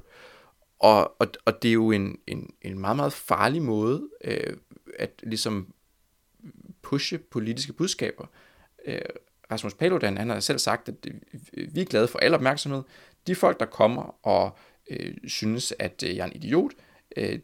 Og, 0.78 1.20
og, 1.20 1.26
og 1.44 1.62
det 1.62 1.68
er 1.68 1.72
jo 1.72 1.90
en, 1.90 2.18
en, 2.26 2.54
en 2.62 2.78
meget, 2.78 2.96
meget 2.96 3.12
farlig 3.12 3.62
måde 3.62 4.08
øh, 4.24 4.56
at 4.98 5.10
ligesom 5.22 5.72
pushe 6.82 7.18
politiske 7.18 7.72
budskaber. 7.72 8.26
Øh, 8.84 9.00
Rasmus 9.50 9.74
Paludan, 9.74 10.16
han 10.16 10.30
har 10.30 10.40
selv 10.40 10.58
sagt, 10.58 10.88
at 10.88 10.94
øh, 11.06 11.74
vi 11.74 11.80
er 11.80 11.84
glade 11.84 12.08
for 12.08 12.18
al 12.18 12.34
opmærksomhed. 12.34 12.82
De 13.26 13.34
folk, 13.34 13.60
der 13.60 13.66
kommer 13.66 14.26
og 14.26 14.56
øh, 14.90 15.14
synes, 15.26 15.74
at 15.78 16.04
øh, 16.06 16.16
jeg 16.16 16.22
er 16.22 16.26
en 16.26 16.36
idiot, 16.36 16.72
øh, 17.16 17.38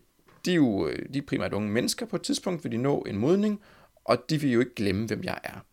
de 0.44 0.50
er 0.50 0.54
jo 0.54 0.88
øh, 0.88 1.14
de 1.14 1.18
er 1.18 1.22
primært 1.22 1.52
unge 1.52 1.70
mennesker. 1.70 2.06
På 2.06 2.16
et 2.16 2.22
tidspunkt 2.22 2.64
vil 2.64 2.72
de 2.72 2.76
nå 2.76 3.00
en 3.00 3.18
modning, 3.18 3.60
og 4.04 4.30
de 4.30 4.40
vil 4.40 4.50
jo 4.50 4.60
ikke 4.60 4.74
glemme, 4.74 5.06
hvem 5.06 5.24
jeg 5.24 5.38
er. 5.44 5.64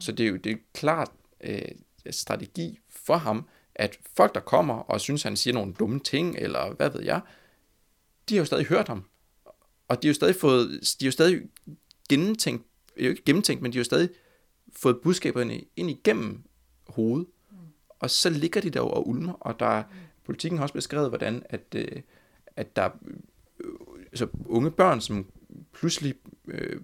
Så 0.00 0.12
det 0.12 0.26
er 0.26 0.30
jo 0.30 0.36
det 0.36 0.52
er 0.52 0.56
klart 0.74 1.10
øh, 1.40 1.62
strategi 2.10 2.78
for 2.88 3.16
ham, 3.16 3.48
at 3.74 3.98
folk, 4.16 4.34
der 4.34 4.40
kommer 4.40 4.74
og 4.74 5.00
synes, 5.00 5.22
han 5.22 5.36
siger 5.36 5.54
nogle 5.54 5.72
dumme 5.72 6.00
ting, 6.00 6.36
eller 6.38 6.74
hvad 6.74 6.90
ved 6.90 7.02
jeg, 7.02 7.20
de 8.28 8.34
har 8.34 8.40
jo 8.40 8.44
stadig 8.44 8.66
hørt 8.66 8.88
ham. 8.88 9.04
Og 9.88 10.02
de 10.02 10.08
har 10.08 10.10
jo 10.10 10.14
stadig 10.14 10.36
fået, 10.36 10.70
de 11.00 11.04
har 11.04 11.06
jo 11.06 11.12
stadig 11.12 11.42
gennemtænkt, 12.08 12.66
ikke 12.96 13.22
gennemtænkt, 13.24 13.62
men 13.62 13.72
de 13.72 13.76
har 13.76 13.80
jo 13.80 13.84
stadig 13.84 14.08
fået 14.76 15.00
budskaberne 15.02 15.60
ind 15.76 15.90
igennem 15.90 16.42
hovedet. 16.88 17.26
Og 17.98 18.10
så 18.10 18.30
ligger 18.30 18.60
de 18.60 18.70
der 18.70 18.80
og 18.80 19.08
ulmer, 19.08 19.32
og 19.32 19.60
der 19.60 19.82
politikken 20.24 20.58
har 20.58 20.64
også 20.64 20.74
beskrevet, 20.74 21.08
hvordan 21.08 21.42
at, 21.48 21.74
øh, 21.74 22.02
at 22.56 22.76
der 22.76 22.90
altså 24.12 24.26
unge 24.46 24.70
børn, 24.70 25.00
som 25.00 25.26
pludselig 25.72 26.14
øh, 26.48 26.80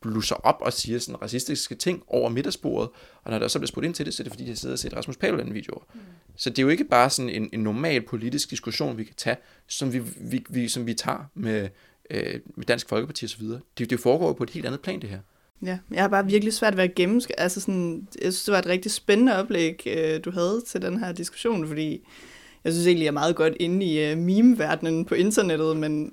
blusser 0.00 0.34
op 0.34 0.56
og 0.60 0.72
siger 0.72 0.98
sådan 0.98 1.22
racistiske 1.22 1.74
ting 1.74 2.02
over 2.06 2.28
middagsbordet, 2.28 2.90
og 3.22 3.30
når 3.30 3.38
der 3.38 3.48
så 3.48 3.58
bliver 3.58 3.68
spurgt 3.68 3.84
ind 3.84 3.94
til 3.94 4.06
det, 4.06 4.14
så 4.14 4.22
er 4.22 4.24
det 4.24 4.32
fordi, 4.32 4.44
de 4.44 4.56
sidder 4.56 4.72
og 4.72 4.78
set 4.78 4.96
Rasmus 4.96 5.16
Paludan 5.16 5.54
videoer. 5.54 5.84
Mm. 5.94 6.00
Så 6.36 6.50
det 6.50 6.58
er 6.58 6.62
jo 6.62 6.68
ikke 6.68 6.84
bare 6.84 7.10
sådan 7.10 7.28
en, 7.28 7.50
en 7.52 7.60
normal 7.60 8.02
politisk 8.02 8.50
diskussion, 8.50 8.98
vi 8.98 9.04
kan 9.04 9.14
tage, 9.16 9.36
som 9.66 9.92
vi, 9.92 10.02
vi, 10.20 10.44
vi, 10.48 10.68
som 10.68 10.86
vi 10.86 10.94
tager 10.94 11.30
med, 11.34 11.68
øh, 12.10 12.40
med 12.56 12.66
Dansk 12.66 12.88
Folkeparti 12.88 13.24
osv. 13.24 13.44
Det, 13.78 13.90
det 13.90 14.00
foregår 14.00 14.26
jo 14.26 14.32
på 14.32 14.42
et 14.42 14.50
helt 14.50 14.66
andet 14.66 14.80
plan, 14.80 15.00
det 15.00 15.10
her. 15.10 15.20
Ja, 15.62 15.78
jeg 15.90 16.02
har 16.02 16.08
bare 16.08 16.26
virkelig 16.26 16.54
svært 16.54 16.76
ved 16.76 16.84
at 16.84 16.94
gennemskue. 16.94 17.40
Altså 17.40 17.60
sådan, 17.60 18.08
jeg 18.14 18.32
synes, 18.32 18.44
det 18.44 18.52
var 18.52 18.58
et 18.58 18.66
rigtig 18.66 18.92
spændende 18.92 19.36
oplæg, 19.36 19.82
øh, 19.86 20.24
du 20.24 20.30
havde 20.30 20.62
til 20.66 20.82
den 20.82 20.98
her 20.98 21.12
diskussion, 21.12 21.66
fordi 21.66 22.06
jeg 22.64 22.72
synes 22.72 22.86
egentlig, 22.86 23.04
jeg 23.04 23.10
er 23.10 23.12
meget 23.12 23.36
godt 23.36 23.54
inde 23.60 23.86
i 23.86 24.12
uh, 24.12 24.18
meme-verdenen 24.18 25.04
på 25.04 25.14
internettet, 25.14 25.76
men 25.76 26.12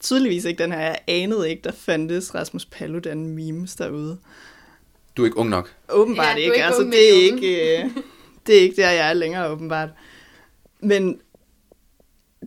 tydeligvis 0.00 0.44
ikke 0.44 0.62
den 0.62 0.72
her. 0.72 0.80
Jeg 0.80 0.98
anede 1.08 1.50
ikke, 1.50 1.62
der 1.62 1.72
fandtes 1.72 2.34
Rasmus 2.34 2.64
Paludan 2.64 3.26
memes 3.26 3.74
derude. 3.74 4.18
Du 5.16 5.22
er 5.22 5.26
ikke 5.26 5.38
ung 5.38 5.50
nok. 5.50 5.74
Åbenbart 5.88 6.26
Ja, 6.26 6.32
er 6.32 6.36
ikke. 6.36 6.54
ikke 6.54 6.64
Altså, 6.64 6.82
det 6.82 7.08
er 7.08 7.22
ikke, 7.32 7.78
øh, 7.82 7.90
det 8.46 8.56
er 8.56 8.60
ikke 8.60 8.82
der, 8.82 8.90
jeg 8.90 9.10
er 9.10 9.14
længere, 9.14 9.50
åbenbart. 9.50 9.88
Men 10.82 11.20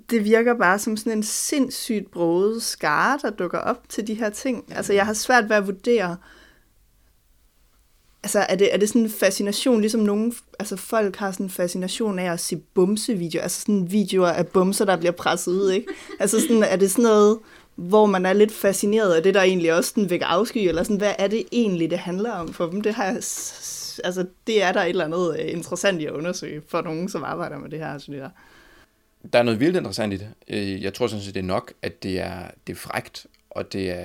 det 0.10 0.24
virker 0.26 0.58
bare 0.58 0.80
som 0.80 0.98
sådan 0.98 1.18
en 1.18 1.24
sindssygt 1.24 2.12
broget 2.12 2.64
skare, 2.64 3.20
der 3.22 3.30
dukker 3.30 3.58
op 3.58 3.90
til 3.90 4.08
de 4.08 4.14
her 4.14 4.30
ting. 4.30 4.74
Altså, 4.76 4.94
jeg 4.94 5.06
har 5.06 5.14
svært 5.14 5.50
ved 5.50 5.56
at 5.56 5.68
vurdere, 5.68 6.18
altså, 8.24 8.40
er 8.40 8.56
det, 8.56 8.74
er 8.74 8.78
det 8.78 8.90
sådan 8.90 9.02
en 9.02 9.10
fascination, 9.10 9.82
ligesom 9.82 10.02
nogle, 10.02 10.34
altså 10.60 10.76
folk 10.76 11.16
har 11.16 11.32
sådan 11.32 11.46
en 11.46 11.50
fascination 11.50 12.20
af 12.20 12.32
at 12.32 12.40
se 12.40 12.56
bumsevideoer, 12.74 13.44
altså 13.44 13.62
sådan 13.62 13.92
videoer 13.92 14.30
af 14.30 14.48
bumser, 14.48 14.86
der 14.86 14.96
bliver 14.96 15.12
presset 15.12 15.52
ud, 15.52 15.72
ikke? 15.72 15.88
Altså 16.20 16.40
sådan, 16.40 16.64
er 16.64 16.76
det 16.76 16.92
sådan 16.92 17.04
noget, 17.04 17.40
hvor 17.76 18.06
man 18.06 18.26
er 18.26 18.34
lidt 18.34 18.52
fascineret 18.52 19.14
af 19.14 19.24
det, 19.24 19.34
der 19.34 19.42
egentlig 19.42 19.74
også 19.74 19.92
den 19.96 20.10
vækker 20.10 20.26
afsky, 20.26 20.58
eller 20.58 20.84
sådan, 20.84 20.98
hvad 20.98 21.14
er 21.20 21.28
det 21.28 21.44
egentlig, 21.52 21.90
det 21.90 22.00
handler 22.00 22.32
om 22.32 22.54
for 22.54 22.66
dem? 22.66 22.82
Det 22.82 22.94
har 22.94 23.04
altså, 24.04 24.26
det 24.48 24.64
er 24.64 24.72
der 24.72 24.82
et 24.82 24.90
eller 24.90 25.06
andet 25.06 25.40
øh, 25.40 25.52
interessant 25.52 26.02
i 26.02 26.06
at 26.06 26.12
undersøge 26.12 26.62
for 26.68 26.82
nogen, 26.82 27.10
som 27.10 27.24
arbejder 27.24 27.58
med 27.58 27.70
det 27.70 27.80
her, 27.80 27.98
synes 27.98 28.20
jeg. 28.20 28.30
Der 29.34 29.40
er 29.40 29.44
noget 29.44 29.60
vildt 29.60 29.76
interessant 29.76 30.14
i 30.14 30.18
det. 30.18 30.30
Øh, 30.48 30.84
jeg 30.84 30.94
tror 30.94 31.08
sådan 31.08 31.24
set, 31.24 31.34
det 31.34 31.40
er 31.40 31.46
nok, 31.46 31.74
at 31.82 32.04
det 32.04 32.20
er, 32.20 32.40
det 32.68 32.74
er 32.74 32.78
frægt, 32.78 33.26
og 33.50 33.74
det 33.74 33.90
er, 33.90 33.96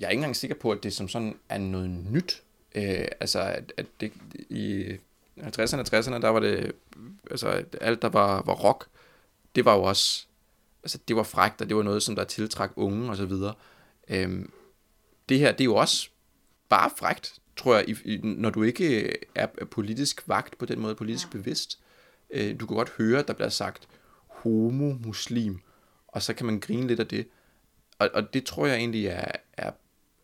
jeg 0.00 0.06
er 0.06 0.08
ikke 0.08 0.18
engang 0.18 0.36
sikker 0.36 0.56
på, 0.56 0.70
at 0.70 0.82
det 0.82 0.92
som 0.92 1.08
sådan 1.08 1.34
er 1.48 1.58
noget 1.58 1.90
nyt. 2.10 2.42
Øh, 2.74 3.08
altså, 3.20 3.40
at, 3.40 3.72
at 3.76 3.86
det, 4.00 4.12
i 4.50 4.84
50'erne 5.38 5.78
og 5.78 5.98
60'erne, 5.98 6.20
der 6.22 6.28
var 6.28 6.40
det, 6.40 6.72
altså 7.30 7.64
alt, 7.80 8.02
der 8.02 8.08
var, 8.08 8.42
var 8.42 8.54
rock, 8.54 8.86
det 9.54 9.64
var 9.64 9.74
jo 9.74 9.82
også, 9.82 10.26
altså 10.82 10.98
det 11.08 11.16
var 11.16 11.22
frægt, 11.22 11.60
og 11.60 11.68
det 11.68 11.76
var 11.76 11.82
noget, 11.82 12.02
som 12.02 12.16
der 12.16 12.24
tiltrak 12.24 12.72
unge 12.76 13.10
og 13.10 13.16
så 13.16 13.26
videre. 13.26 13.54
Øhm, 14.08 14.52
det 15.28 15.38
her, 15.38 15.52
det 15.52 15.60
er 15.60 15.64
jo 15.64 15.76
også 15.76 16.08
bare 16.68 16.90
frægt, 16.98 17.40
tror 17.56 17.74
jeg, 17.74 17.88
i, 17.88 17.96
i, 18.04 18.20
når 18.22 18.50
du 18.50 18.62
ikke 18.62 19.16
er, 19.34 19.46
er 19.58 19.64
politisk 19.64 20.28
vagt 20.28 20.58
på 20.58 20.66
den 20.66 20.80
måde, 20.80 20.94
politisk 20.94 21.26
ja. 21.26 21.38
bevidst. 21.38 21.78
Øh, 22.30 22.60
du 22.60 22.66
kan 22.66 22.76
godt 22.76 22.92
høre, 22.98 23.18
at 23.18 23.28
der 23.28 23.34
bliver 23.34 23.48
sagt 23.48 23.88
homo-muslim, 24.26 25.60
og 26.08 26.22
så 26.22 26.34
kan 26.34 26.46
man 26.46 26.60
grine 26.60 26.86
lidt 26.86 27.00
af 27.00 27.06
det. 27.06 27.28
Og, 27.98 28.10
og 28.14 28.34
det 28.34 28.46
tror 28.46 28.66
jeg 28.66 28.76
egentlig 28.76 29.06
er, 29.06 29.32
er, 29.52 29.70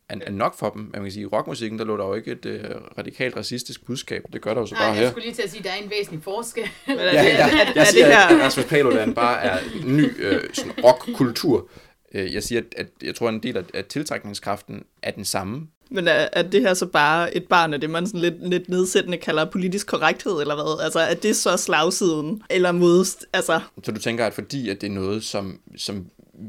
er, 0.09 0.16
er 0.26 0.30
nok 0.30 0.59
for 0.59 0.70
dem. 0.70 0.90
Man 0.92 1.02
kan 1.02 1.12
sige, 1.12 1.22
i 1.22 1.26
rockmusikken, 1.26 1.78
der 1.78 1.84
lå 1.84 1.96
der 1.96 2.04
jo 2.07 2.14
ikke 2.14 2.30
et 2.32 2.46
øh, 2.46 2.64
radikalt 2.98 3.36
racistisk 3.36 3.84
budskab. 3.86 4.22
Det 4.32 4.40
gør 4.42 4.54
der 4.54 4.61
jo 4.61 4.66
så 4.66 4.74
Nej, 4.74 4.82
bare 4.82 4.92
jeg 4.92 5.00
her. 5.02 5.11
skulle 5.11 5.24
lige 5.24 5.34
til 5.34 5.42
at 5.42 5.50
sige, 5.50 5.59
at 5.59 5.64
der 5.64 5.70
er 5.70 5.76
en 5.84 5.90
væsentlig 5.90 6.22
forskel. 6.22 6.62
Men 6.86 6.96
Ja, 6.98 7.04
det, 7.04 7.14
ja, 7.14 7.46
jeg 7.46 7.72
er 7.76 7.84
siger 7.84 8.07
at 8.07 8.36
her, 8.36 8.44
Rasmus 8.44 8.66
Paludan 8.66 9.14
bare 9.14 9.42
er 9.42 9.59
en 9.84 9.96
ny 9.96 10.11
øh, 10.24 10.40
sådan 10.52 10.72
rockkultur. 10.84 11.68
Øh, 12.14 12.34
Jeg 12.34 12.42
siger, 12.42 12.61
at, 12.61 12.66
at 12.76 12.86
jeg 13.02 13.14
tror, 13.14 13.28
at 13.28 13.34
en 13.34 13.42
del 13.42 13.57
af, 13.57 13.62
af 13.74 13.84
tiltrækningskraften 13.84 14.82
er 15.02 15.11
den 15.11 15.24
samme. 15.24 15.66
men 15.90 16.09
er, 16.09 16.28
er 16.32 16.42
det 16.42 16.61
her 16.61 16.74
så 16.74 16.86
bare 16.86 17.36
et 17.36 17.48
barn 17.48 17.74
af 17.74 17.80
det, 17.80 17.90
man 17.90 18.07
sådan 18.07 18.20
lidt, 18.20 18.48
lidt 18.48 18.68
nedsættende 18.68 19.18
kalder 19.18 19.44
politisk 19.44 19.86
korrekthed, 19.86 20.40
eller 20.40 20.54
hvad? 20.54 20.84
Altså, 20.84 20.98
er 21.00 21.14
det 21.14 21.36
så 21.36 21.57
slagsiden? 21.57 22.42
Eller 22.50 22.72
modst, 22.72 23.26
altså, 23.32 23.61
Så 23.84 23.92
du 23.92 24.00
tænker, 24.00 24.26
at 24.26 24.34
fordi 24.34 24.68
at 24.68 24.80
det 24.80 24.86
er 24.86 24.90
noget, 24.94 25.24
som, 25.24 25.61
som 25.76 26.07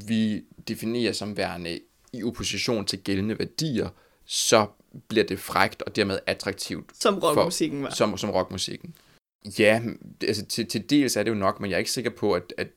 vi 0.08 0.42
definerer 0.68 1.14
som 1.14 1.38
værende 1.38 1.80
i 2.14 2.24
opposition 2.24 2.86
til 2.86 3.00
gældende 3.00 3.40
værdier, 3.40 3.90
så 4.26 4.68
bliver 5.08 5.26
det 5.26 5.40
frægt 5.40 5.82
og 5.82 5.96
dermed 5.96 6.20
attraktivt 6.26 6.92
som 6.94 7.20
rockmusikken 7.20 7.84
var. 7.84 7.90
som, 7.90 8.18
som 8.18 8.30
rockmusikken. 8.30 8.96
Ja, 9.60 9.82
altså 10.22 10.46
til, 10.46 10.68
til 10.68 10.90
dels 10.90 11.16
er 11.16 11.24
det 11.24 11.30
jo 11.30 11.36
nok, 11.36 11.60
men 11.60 11.70
jeg 11.70 11.76
er 11.76 11.80
ikke 11.80 11.92
sikker 11.92 12.12
på, 12.12 12.34
at, 12.34 12.54
at, 12.58 12.68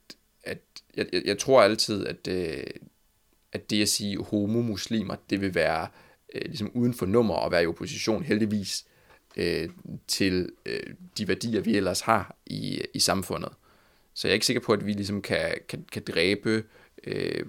at 0.42 0.58
jeg, 0.96 1.06
jeg, 1.12 1.22
jeg 1.24 1.38
tror 1.38 1.62
altid, 1.62 2.06
at, 2.06 2.28
øh, 2.28 2.64
at 3.52 3.70
det 3.70 3.82
at 3.82 3.88
sige 3.88 4.24
homomuslimer, 4.24 5.16
det 5.30 5.40
vil 5.40 5.54
være 5.54 5.88
øh, 6.34 6.42
ligesom 6.44 6.70
uden 6.74 6.94
for 6.94 7.06
nummer 7.06 7.34
og 7.34 7.52
være 7.52 7.62
i 7.62 7.66
opposition 7.66 8.22
heldigvis 8.22 8.84
øh, 9.36 9.68
til 10.06 10.48
øh, 10.66 10.94
de 11.18 11.28
værdier, 11.28 11.60
vi 11.60 11.76
ellers 11.76 12.00
har 12.00 12.36
i, 12.46 12.82
i 12.94 13.00
samfundet. 13.00 13.52
Så 14.14 14.28
jeg 14.28 14.32
er 14.32 14.34
ikke 14.34 14.46
sikker 14.46 14.60
på, 14.60 14.72
at 14.72 14.86
vi 14.86 14.92
ligesom 14.92 15.22
kan, 15.22 15.54
kan, 15.68 15.84
kan 15.92 16.02
dræbe 16.06 16.64
øh, 17.04 17.44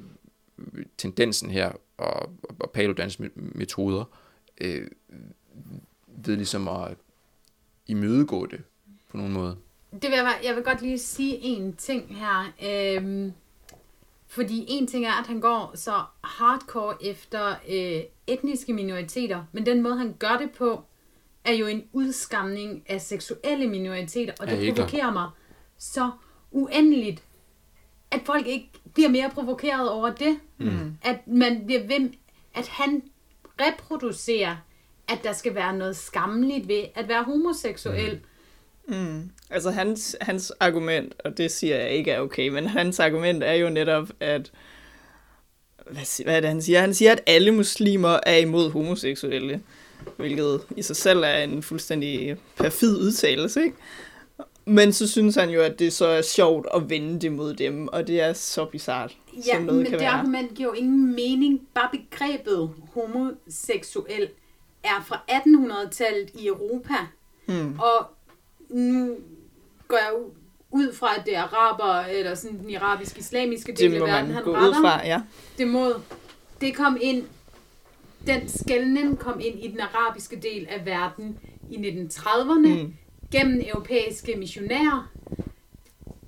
tendensen 0.97 1.49
her 1.51 1.71
og, 1.97 2.29
og 2.59 2.71
Paludans 2.71 3.19
me- 3.19 3.29
metoder 3.35 4.03
øh, 4.61 4.87
ved 6.07 6.35
ligesom 6.35 6.67
at 6.67 6.97
imødegå 7.87 8.45
det 8.45 8.61
på 9.09 9.17
nogen 9.17 9.33
måde. 9.33 9.57
Det 9.91 10.03
vil 10.03 10.11
jeg, 10.11 10.23
bare- 10.25 10.45
jeg 10.45 10.55
vil 10.55 10.63
godt 10.63 10.81
lige 10.81 10.99
sige 10.99 11.37
en 11.41 11.73
ting 11.75 12.17
her. 12.17 12.53
Øhm, 12.65 13.31
fordi 14.27 14.65
en 14.67 14.87
ting 14.87 15.05
er, 15.05 15.11
at 15.21 15.27
han 15.27 15.39
går 15.41 15.71
så 15.75 15.93
hardcore 16.23 17.05
efter 17.05 17.55
øh, 17.69 18.01
etniske 18.27 18.73
minoriteter, 18.73 19.43
men 19.51 19.65
den 19.65 19.81
måde, 19.81 19.97
han 19.97 20.15
gør 20.19 20.37
det 20.37 20.51
på, 20.51 20.83
er 21.45 21.53
jo 21.53 21.67
en 21.67 21.83
udskamning 21.93 22.83
af 22.87 23.01
seksuelle 23.01 23.67
minoriteter, 23.67 24.33
og 24.39 24.47
det 24.47 24.57
provokerer 24.75 25.11
mig 25.13 25.29
så 25.77 26.11
uendeligt, 26.51 27.23
at 28.11 28.19
folk 28.25 28.47
ikke 28.47 28.69
bliver 28.93 29.09
mere 29.09 29.29
provokeret 29.33 29.89
over 29.89 30.09
det. 30.09 30.39
Mm. 30.57 30.97
At 31.01 31.27
man 31.27 31.65
bliver 31.65 31.87
ved, 31.87 32.09
at 32.55 32.67
han 32.67 33.03
reproducerer, 33.61 34.55
at 35.07 35.19
der 35.23 35.33
skal 35.33 35.55
være 35.55 35.77
noget 35.77 35.97
skammeligt 35.97 36.67
ved 36.67 36.83
at 36.95 37.07
være 37.07 37.23
homoseksuel. 37.23 38.19
Mm. 38.87 39.29
Altså 39.49 39.71
hans, 39.71 40.15
hans 40.21 40.51
argument, 40.59 41.13
og 41.25 41.37
det 41.37 41.51
siger 41.51 41.75
jeg 41.75 41.89
ikke 41.89 42.11
er 42.11 42.19
okay, 42.19 42.47
men 42.47 42.65
hans 42.65 42.99
argument 42.99 43.43
er 43.43 43.53
jo 43.53 43.69
netop, 43.69 44.09
at 44.19 44.51
hvad, 45.91 46.23
hvad 46.23 46.35
er 46.35 46.39
det, 46.39 46.49
han 46.49 46.61
siger? 46.61 46.81
Han 46.81 46.93
siger, 46.93 47.11
at 47.11 47.21
alle 47.27 47.51
muslimer 47.51 48.19
er 48.25 48.37
imod 48.37 48.71
homoseksuelle, 48.71 49.61
hvilket 50.17 50.61
i 50.77 50.81
sig 50.81 50.95
selv 50.95 51.23
er 51.23 51.37
en 51.37 51.63
fuldstændig 51.63 52.37
perfid 52.57 52.97
udtalelse, 52.97 53.63
ikke? 53.63 53.75
Men 54.65 54.93
så 54.93 55.07
synes 55.07 55.35
han 55.35 55.49
jo, 55.49 55.61
at 55.61 55.79
det 55.79 55.93
så 55.93 56.05
er 56.05 56.21
sjovt 56.21 56.67
at 56.75 56.89
vende 56.89 57.19
det 57.19 57.31
mod 57.31 57.53
dem, 57.53 57.87
og 57.87 58.07
det 58.07 58.21
er 58.21 58.33
så 58.33 58.65
bizart, 58.65 59.17
Ja, 59.47 59.55
som 59.55 59.63
noget 59.63 59.77
men 59.77 59.85
kan 59.85 59.93
det 59.93 60.01
være. 60.01 60.09
argument 60.11 60.53
giver 60.55 60.69
jo 60.69 60.73
ingen 60.73 61.15
mening. 61.15 61.61
Bare 61.73 61.89
begrebet 61.91 62.69
homoseksuel 62.93 64.29
er 64.83 65.03
fra 65.07 65.19
1800-tallet 65.29 66.29
i 66.39 66.47
Europa. 66.47 66.93
Hmm. 67.45 67.79
Og 67.79 68.05
nu 68.69 69.15
går 69.87 69.97
jeg 69.97 70.11
ud 70.71 70.93
fra, 70.93 71.07
at 71.17 71.25
det 71.25 71.35
er 71.35 71.41
araber, 71.41 72.05
eller 72.09 72.35
sådan 72.35 72.59
den 72.59 72.75
arabisk-islamiske 72.75 73.71
del 73.71 73.91
Det 73.91 73.99
må 73.99 74.05
af 74.05 74.11
verden, 74.13 74.31
han 74.31 74.43
gå 74.43 74.51
ud 74.51 74.55
retter. 74.55 74.81
fra, 74.81 75.07
ja. 75.07 75.21
Det 75.57 75.67
må. 75.67 75.93
Det 76.61 76.75
kom 76.75 76.97
ind, 77.01 77.23
den 78.27 78.49
skældning 78.49 79.19
kom 79.19 79.39
ind 79.39 79.59
i 79.63 79.67
den 79.67 79.79
arabiske 79.79 80.35
del 80.35 80.67
af 80.69 80.85
verden 80.85 81.39
i 81.71 81.75
1930'erne 81.75 82.67
Mm. 82.83 82.93
Gennem 83.31 83.61
europæiske 83.67 84.35
missionærer. 84.35 85.11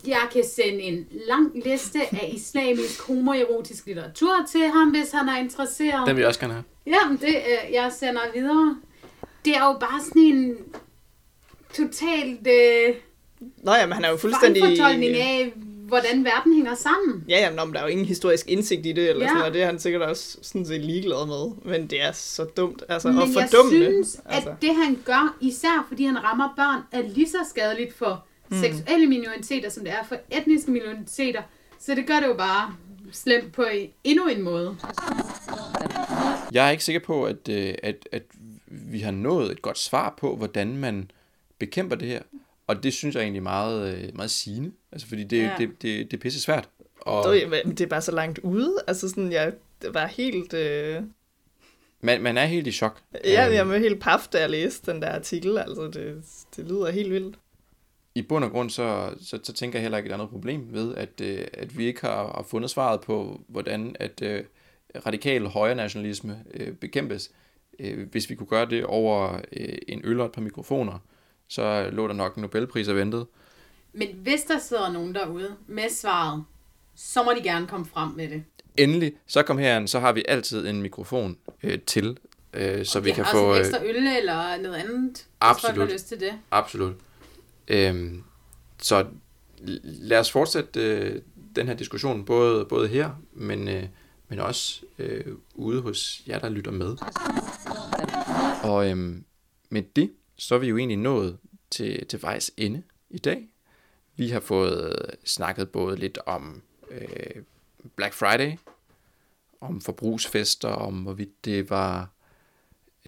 Jeg 0.07 0.27
kan 0.33 0.43
sende 0.55 0.81
en 0.81 1.07
lang 1.27 1.63
liste 1.65 1.99
af 1.99 2.31
islamisk 2.33 3.07
homoerotisk 3.07 3.85
litteratur 3.85 4.33
til 4.51 4.67
ham, 4.67 4.89
hvis 4.89 5.11
han 5.11 5.29
er 5.29 5.37
interesseret. 5.37 6.07
Den 6.07 6.15
vil 6.15 6.21
jeg 6.21 6.27
også 6.27 6.39
gerne 6.39 6.53
have. 6.53 6.63
Jamen, 6.85 7.17
det 7.17 7.27
øh, 7.35 7.73
jeg 7.73 7.91
sender 7.99 8.21
videre. 8.33 8.77
Det 9.45 9.55
er 9.55 9.65
jo 9.65 9.77
bare 9.79 10.01
sådan 10.03 10.21
en 10.21 10.57
totalt 11.73 12.47
øh, 12.47 12.95
Nå 13.57 13.73
ja, 13.73 13.85
men 13.85 13.93
han 13.93 14.05
er 14.05 14.09
jo 14.09 14.17
fuldstændig... 14.17 14.63
af, 15.15 15.53
hvordan 15.87 16.25
verden 16.25 16.53
hænger 16.53 16.75
sammen. 16.75 17.25
Ja, 17.29 17.39
jamen, 17.39 17.59
men 17.65 17.73
der 17.73 17.79
er 17.79 17.83
jo 17.83 17.89
ingen 17.89 18.05
historisk 18.05 18.47
indsigt 18.47 18.85
i 18.85 18.91
det, 18.91 19.09
eller 19.09 19.21
Ja. 19.21 19.27
sådan 19.27 19.37
noget. 19.37 19.53
Det 19.53 19.61
er 19.61 19.65
han 19.65 19.79
sikkert 19.79 20.01
også 20.01 20.37
sådan 20.41 20.65
set 20.65 20.81
ligeglad 20.81 21.27
med. 21.27 21.71
Men 21.77 21.87
det 21.87 22.01
er 22.01 22.11
så 22.11 22.43
dumt, 22.43 22.83
altså, 22.89 23.07
og 23.07 23.13
Men 23.13 23.35
jeg 23.35 23.49
synes, 23.69 24.15
at 24.15 24.35
altså. 24.35 24.53
det 24.61 24.75
han 24.75 24.99
gør, 25.05 25.37
især 25.41 25.85
fordi 25.87 26.05
han 26.05 26.23
rammer 26.23 26.53
børn, 26.55 26.81
er 26.91 27.09
lige 27.09 27.29
så 27.29 27.37
skadeligt 27.49 27.93
for 27.93 28.25
mm. 28.49 28.57
seksuelle 28.57 29.07
minoriteter, 29.07 29.69
som 29.69 29.83
det 29.83 29.93
er 29.93 30.03
for 30.07 30.15
etniske 30.31 30.71
minoriteter. 30.71 31.41
Så 31.79 31.95
det 31.95 32.07
gør 32.07 32.19
det 32.19 32.27
jo 32.27 32.33
bare 32.33 32.75
slemt 33.11 33.53
på 33.53 33.65
endnu 34.03 34.27
en 34.27 34.41
måde. 34.41 34.77
Jeg 36.51 36.67
er 36.67 36.71
ikke 36.71 36.83
sikker 36.83 37.01
på, 37.05 37.23
at, 37.23 37.49
øh, 37.49 37.73
at, 37.83 38.07
at 38.11 38.23
vi 38.67 38.99
har 38.99 39.11
nået 39.11 39.51
et 39.51 39.61
godt 39.61 39.77
svar 39.77 40.13
på, 40.17 40.35
hvordan 40.35 40.77
man 40.77 41.11
bekæmper 41.59 41.95
det 41.95 42.07
her. 42.07 42.21
Og 42.67 42.83
det 42.83 42.93
synes 42.93 43.15
jeg 43.15 43.21
egentlig 43.21 43.39
er 43.39 43.43
meget, 43.43 43.95
øh, 43.95 44.15
meget 44.15 44.31
sigende. 44.31 44.71
Altså, 44.91 45.07
fordi 45.07 45.23
det, 45.23 45.37
ja. 45.37 45.55
Det, 45.57 45.69
det, 45.81 46.11
det 46.11 46.17
er 46.17 46.21
pisse 46.21 46.41
svært. 46.41 46.69
Og, 47.01 47.23
Det, 47.33 47.81
er 47.81 47.87
bare 47.87 48.01
så 48.01 48.11
langt 48.11 48.39
ude. 48.39 48.75
Altså 48.87 49.09
sådan, 49.09 49.31
jeg 49.31 49.53
var 49.91 50.05
helt... 50.05 50.53
Øh... 50.53 51.01
Man, 52.01 52.21
man 52.21 52.37
er 52.37 52.45
helt 52.45 52.67
i 52.67 52.71
chok. 52.71 53.01
Ja, 53.25 53.45
Øhm, 53.45 53.55
jeg 53.55 53.69
var 53.69 53.77
helt 53.77 53.99
paf, 54.01 54.27
da 54.33 54.39
jeg 54.39 54.49
læste 54.49 54.91
den 54.91 55.01
der 55.01 55.09
artikel. 55.09 55.57
Altså, 55.57 55.87
det, 55.87 56.23
det 56.55 56.65
lyder 56.65 56.91
helt 56.91 57.11
vildt. 57.11 57.35
I 58.15 58.21
bund 58.21 58.45
og 58.45 58.51
grund, 58.51 58.69
så, 58.69 59.13
så, 59.21 59.39
så 59.43 59.53
tænker 59.53 59.79
jeg 59.79 59.81
heller 59.81 59.97
ikke, 59.97 60.09
er 60.09 60.17
noget 60.17 60.31
problem 60.31 60.67
ved, 60.73 60.95
at, 60.95 61.21
øh, 61.21 61.47
at 61.53 61.77
vi 61.77 61.85
ikke 61.85 62.01
har, 62.01 62.15
har 62.15 62.45
fundet 62.49 62.71
svaret 62.71 63.01
på, 63.01 63.41
hvordan 63.47 63.95
at 63.99 64.21
øh, 64.21 64.43
radikal 65.05 65.45
højre 65.45 65.75
nationalisme 65.75 66.43
øh, 66.53 66.73
bekæmpes. 66.73 67.31
Øh, 67.79 68.09
hvis 68.11 68.29
vi 68.29 68.35
kunne 68.35 68.47
gøre 68.47 68.69
det 68.69 68.85
over 68.85 69.39
øh, 69.51 69.77
en 69.87 70.01
øl 70.03 70.19
og 70.19 70.25
et 70.25 70.31
par 70.31 70.41
mikrofoner, 70.41 70.99
så 71.53 71.89
lå 71.91 72.07
der 72.07 72.13
nok 72.13 72.35
en 72.35 72.41
Nobelpris 72.41 72.87
og 72.87 72.95
ventede. 72.95 73.25
Men 73.93 74.07
hvis 74.15 74.41
der 74.41 74.59
sidder 74.59 74.91
nogen 74.91 75.15
derude 75.15 75.55
med 75.67 75.89
svaret, 75.89 76.43
så 76.95 77.23
må 77.23 77.31
de 77.37 77.43
gerne 77.43 77.67
komme 77.67 77.85
frem 77.85 78.09
med 78.09 78.29
det. 78.29 78.43
Endelig, 78.77 79.13
så 79.27 79.43
kom 79.43 79.57
herind, 79.57 79.87
så 79.87 79.99
har 79.99 80.11
vi 80.11 80.23
altid 80.27 80.67
en 80.67 80.81
mikrofon 80.81 81.37
øh, 81.63 81.79
til, 81.79 82.17
øh, 82.53 82.85
så 82.85 82.99
vi 82.99 83.09
de 83.09 83.15
kan 83.15 83.25
få... 83.31 83.37
også 83.37 83.59
Øh, 83.59 83.67
ekstra 83.67 83.83
øl 83.85 83.95
eller 83.95 84.57
noget 84.57 84.75
andet, 84.75 85.11
hvis 85.11 85.27
Absolut. 85.41 85.75
folk 85.75 85.89
har 85.89 85.93
lyst 85.93 86.07
til 86.07 86.19
det. 86.19 86.33
Absolut. 86.51 86.95
Øhm, 87.67 88.23
så 88.81 89.05
lad 89.83 90.19
os 90.19 90.31
fortsætte 90.31 90.79
øh, 90.79 91.21
den 91.55 91.67
her 91.67 91.73
diskussion, 91.73 92.25
både, 92.25 92.65
både 92.65 92.87
her, 92.87 93.09
men, 93.33 93.67
øh, 93.67 93.83
men 94.27 94.39
også 94.39 94.81
øh, 94.99 95.35
ude 95.55 95.81
hos 95.81 96.21
jer, 96.27 96.39
der 96.39 96.49
lytter 96.49 96.71
med. 96.71 96.95
Og 98.63 98.89
øhm, 98.89 99.23
med 99.69 99.83
det, 99.95 100.11
så 100.43 100.55
er 100.55 100.59
vi 100.59 100.67
jo 100.67 100.77
egentlig 100.77 100.97
nået 100.97 101.37
til, 101.69 102.07
til 102.07 102.21
vejs 102.21 102.51
ende 102.57 102.83
i 103.09 103.17
dag. 103.17 103.47
Vi 104.15 104.29
har 104.29 104.39
fået 104.39 105.15
snakket 105.23 105.69
både 105.69 105.95
lidt 105.95 106.17
om 106.25 106.61
øh, 106.89 107.43
Black 107.95 108.13
Friday, 108.13 108.57
om 109.61 109.81
forbrugsfester, 109.81 110.67
om 110.67 111.01
hvorvidt 111.01 111.45
det 111.45 111.69
var 111.69 112.09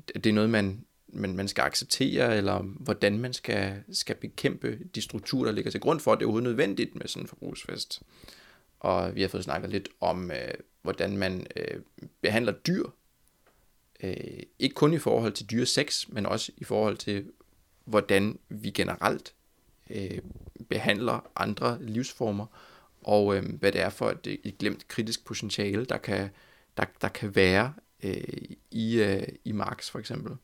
det 0.07 0.25
er 0.25 0.33
noget, 0.33 0.49
man, 0.49 0.85
man, 1.07 1.35
man 1.35 1.47
skal 1.47 1.61
acceptere, 1.61 2.37
eller 2.37 2.61
hvordan 2.61 3.19
man 3.19 3.33
skal, 3.33 3.83
skal 3.91 4.15
bekæmpe 4.15 4.79
de 4.95 5.01
strukturer, 5.01 5.45
der 5.45 5.51
ligger 5.51 5.71
til 5.71 5.79
grund 5.79 5.99
for, 5.99 6.11
at 6.11 6.19
det 6.19 6.23
er 6.23 6.27
overhovedet 6.27 6.49
nødvendigt 6.49 6.95
med 6.95 7.07
sådan 7.07 7.23
en 7.23 7.27
forbrugsfest. 7.27 8.01
Og 8.79 9.15
vi 9.15 9.21
har 9.21 9.27
fået 9.27 9.43
snakket 9.43 9.69
lidt 9.69 9.89
om, 10.01 10.31
øh, 10.31 10.53
hvordan 10.81 11.17
man 11.17 11.47
øh, 11.55 11.81
behandler 12.21 12.51
dyr. 12.51 12.83
Øh, 14.03 14.43
ikke 14.59 14.75
kun 14.75 14.93
i 14.93 14.99
forhold 14.99 15.33
til 15.33 15.49
dyre 15.51 15.65
sex, 15.65 16.07
men 16.07 16.25
også 16.25 16.51
i 16.57 16.63
forhold 16.63 16.97
til, 16.97 17.31
hvordan 17.85 18.39
vi 18.49 18.69
generelt 18.69 19.33
øh, 19.89 20.19
behandler 20.69 21.31
andre 21.35 21.77
livsformer, 21.81 22.45
og 23.01 23.35
øh, 23.35 23.55
hvad 23.59 23.71
det 23.71 23.81
er 23.81 23.89
for 23.89 24.09
et, 24.09 24.39
et 24.43 24.57
glemt 24.57 24.87
kritisk 24.87 25.25
potentiale, 25.25 25.85
der 25.85 25.97
kan, 25.97 26.29
der, 26.77 26.85
der 27.01 27.07
kan 27.07 27.35
være 27.35 27.73
øh, 28.03 28.23
i, 28.71 29.01
øh, 29.01 29.27
i 29.45 29.51
Marx 29.51 29.89
for 29.89 29.99
eksempel. 29.99 30.35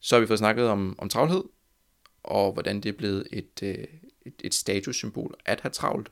Så 0.00 0.14
har 0.14 0.20
vi 0.20 0.26
fået 0.26 0.38
snakket 0.38 0.68
om, 0.68 0.94
om 0.98 1.08
travlhed, 1.08 1.44
og 2.22 2.52
hvordan 2.52 2.80
det 2.80 2.88
er 2.88 2.98
blevet 2.98 3.26
et, 3.32 3.62
øh, 3.62 3.84
et, 4.22 4.34
et 4.44 4.54
statussymbol 4.54 5.34
at 5.44 5.60
have 5.60 5.70
travlt, 5.70 6.10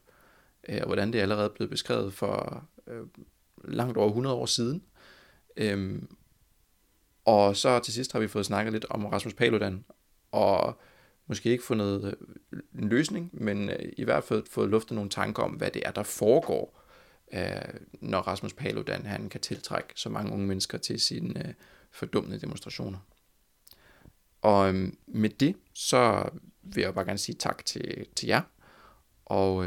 øh, 0.68 0.78
og 0.80 0.86
hvordan 0.86 1.12
det 1.12 1.18
er 1.18 1.22
allerede 1.22 1.50
blevet 1.50 1.70
beskrevet 1.70 2.14
for 2.14 2.64
øh, 2.86 3.06
langt 3.64 3.96
over 3.96 4.08
100 4.08 4.36
år 4.36 4.46
siden. 4.46 4.82
Øhm, 5.56 6.08
og 7.24 7.56
så 7.56 7.78
til 7.78 7.92
sidst 7.92 8.12
har 8.12 8.20
vi 8.20 8.28
fået 8.28 8.46
snakket 8.46 8.72
lidt 8.72 8.84
om 8.90 9.06
Rasmus 9.06 9.34
Paludan, 9.34 9.84
og 10.32 10.80
måske 11.26 11.50
ikke 11.50 11.64
fundet 11.64 12.14
en 12.52 12.88
løsning, 12.88 13.30
men 13.32 13.68
øh, 13.68 13.92
i 13.96 14.04
hvert 14.04 14.24
fald 14.24 14.44
fået 14.50 14.70
luftet 14.70 14.94
nogle 14.94 15.10
tanker 15.10 15.42
om, 15.42 15.50
hvad 15.50 15.70
det 15.70 15.82
er, 15.86 15.90
der 15.90 16.02
foregår, 16.02 16.82
øh, 17.32 17.80
når 17.92 18.20
Rasmus 18.20 18.52
Paludan 18.52 19.06
han 19.06 19.28
kan 19.28 19.40
tiltrække 19.40 19.88
så 19.94 20.08
mange 20.08 20.32
unge 20.32 20.46
mennesker 20.46 20.78
til 20.78 21.00
sine 21.00 21.48
øh, 21.48 21.54
fordummende 21.90 22.40
demonstrationer. 22.40 22.98
Og 24.42 24.74
med 25.06 25.30
det, 25.30 25.56
så 25.74 26.30
vil 26.62 26.82
jeg 26.82 26.94
bare 26.94 27.04
gerne 27.04 27.18
sige 27.18 27.36
tak 27.36 27.64
til, 27.64 28.06
til 28.16 28.26
jer, 28.26 28.42
og 29.24 29.66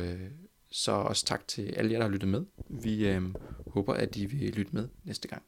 så 0.71 0.91
også 0.91 1.25
tak 1.25 1.47
til 1.47 1.61
alle 1.61 1.91
jer, 1.91 1.97
der 1.97 2.05
har 2.05 2.11
lyttet 2.11 2.29
med. 2.29 2.45
Vi 2.69 3.07
øh, 3.07 3.21
håber, 3.67 3.93
at 3.93 4.15
I 4.15 4.25
vil 4.25 4.53
lytte 4.53 4.71
med 4.75 4.87
næste 5.03 5.27
gang. 5.27 5.43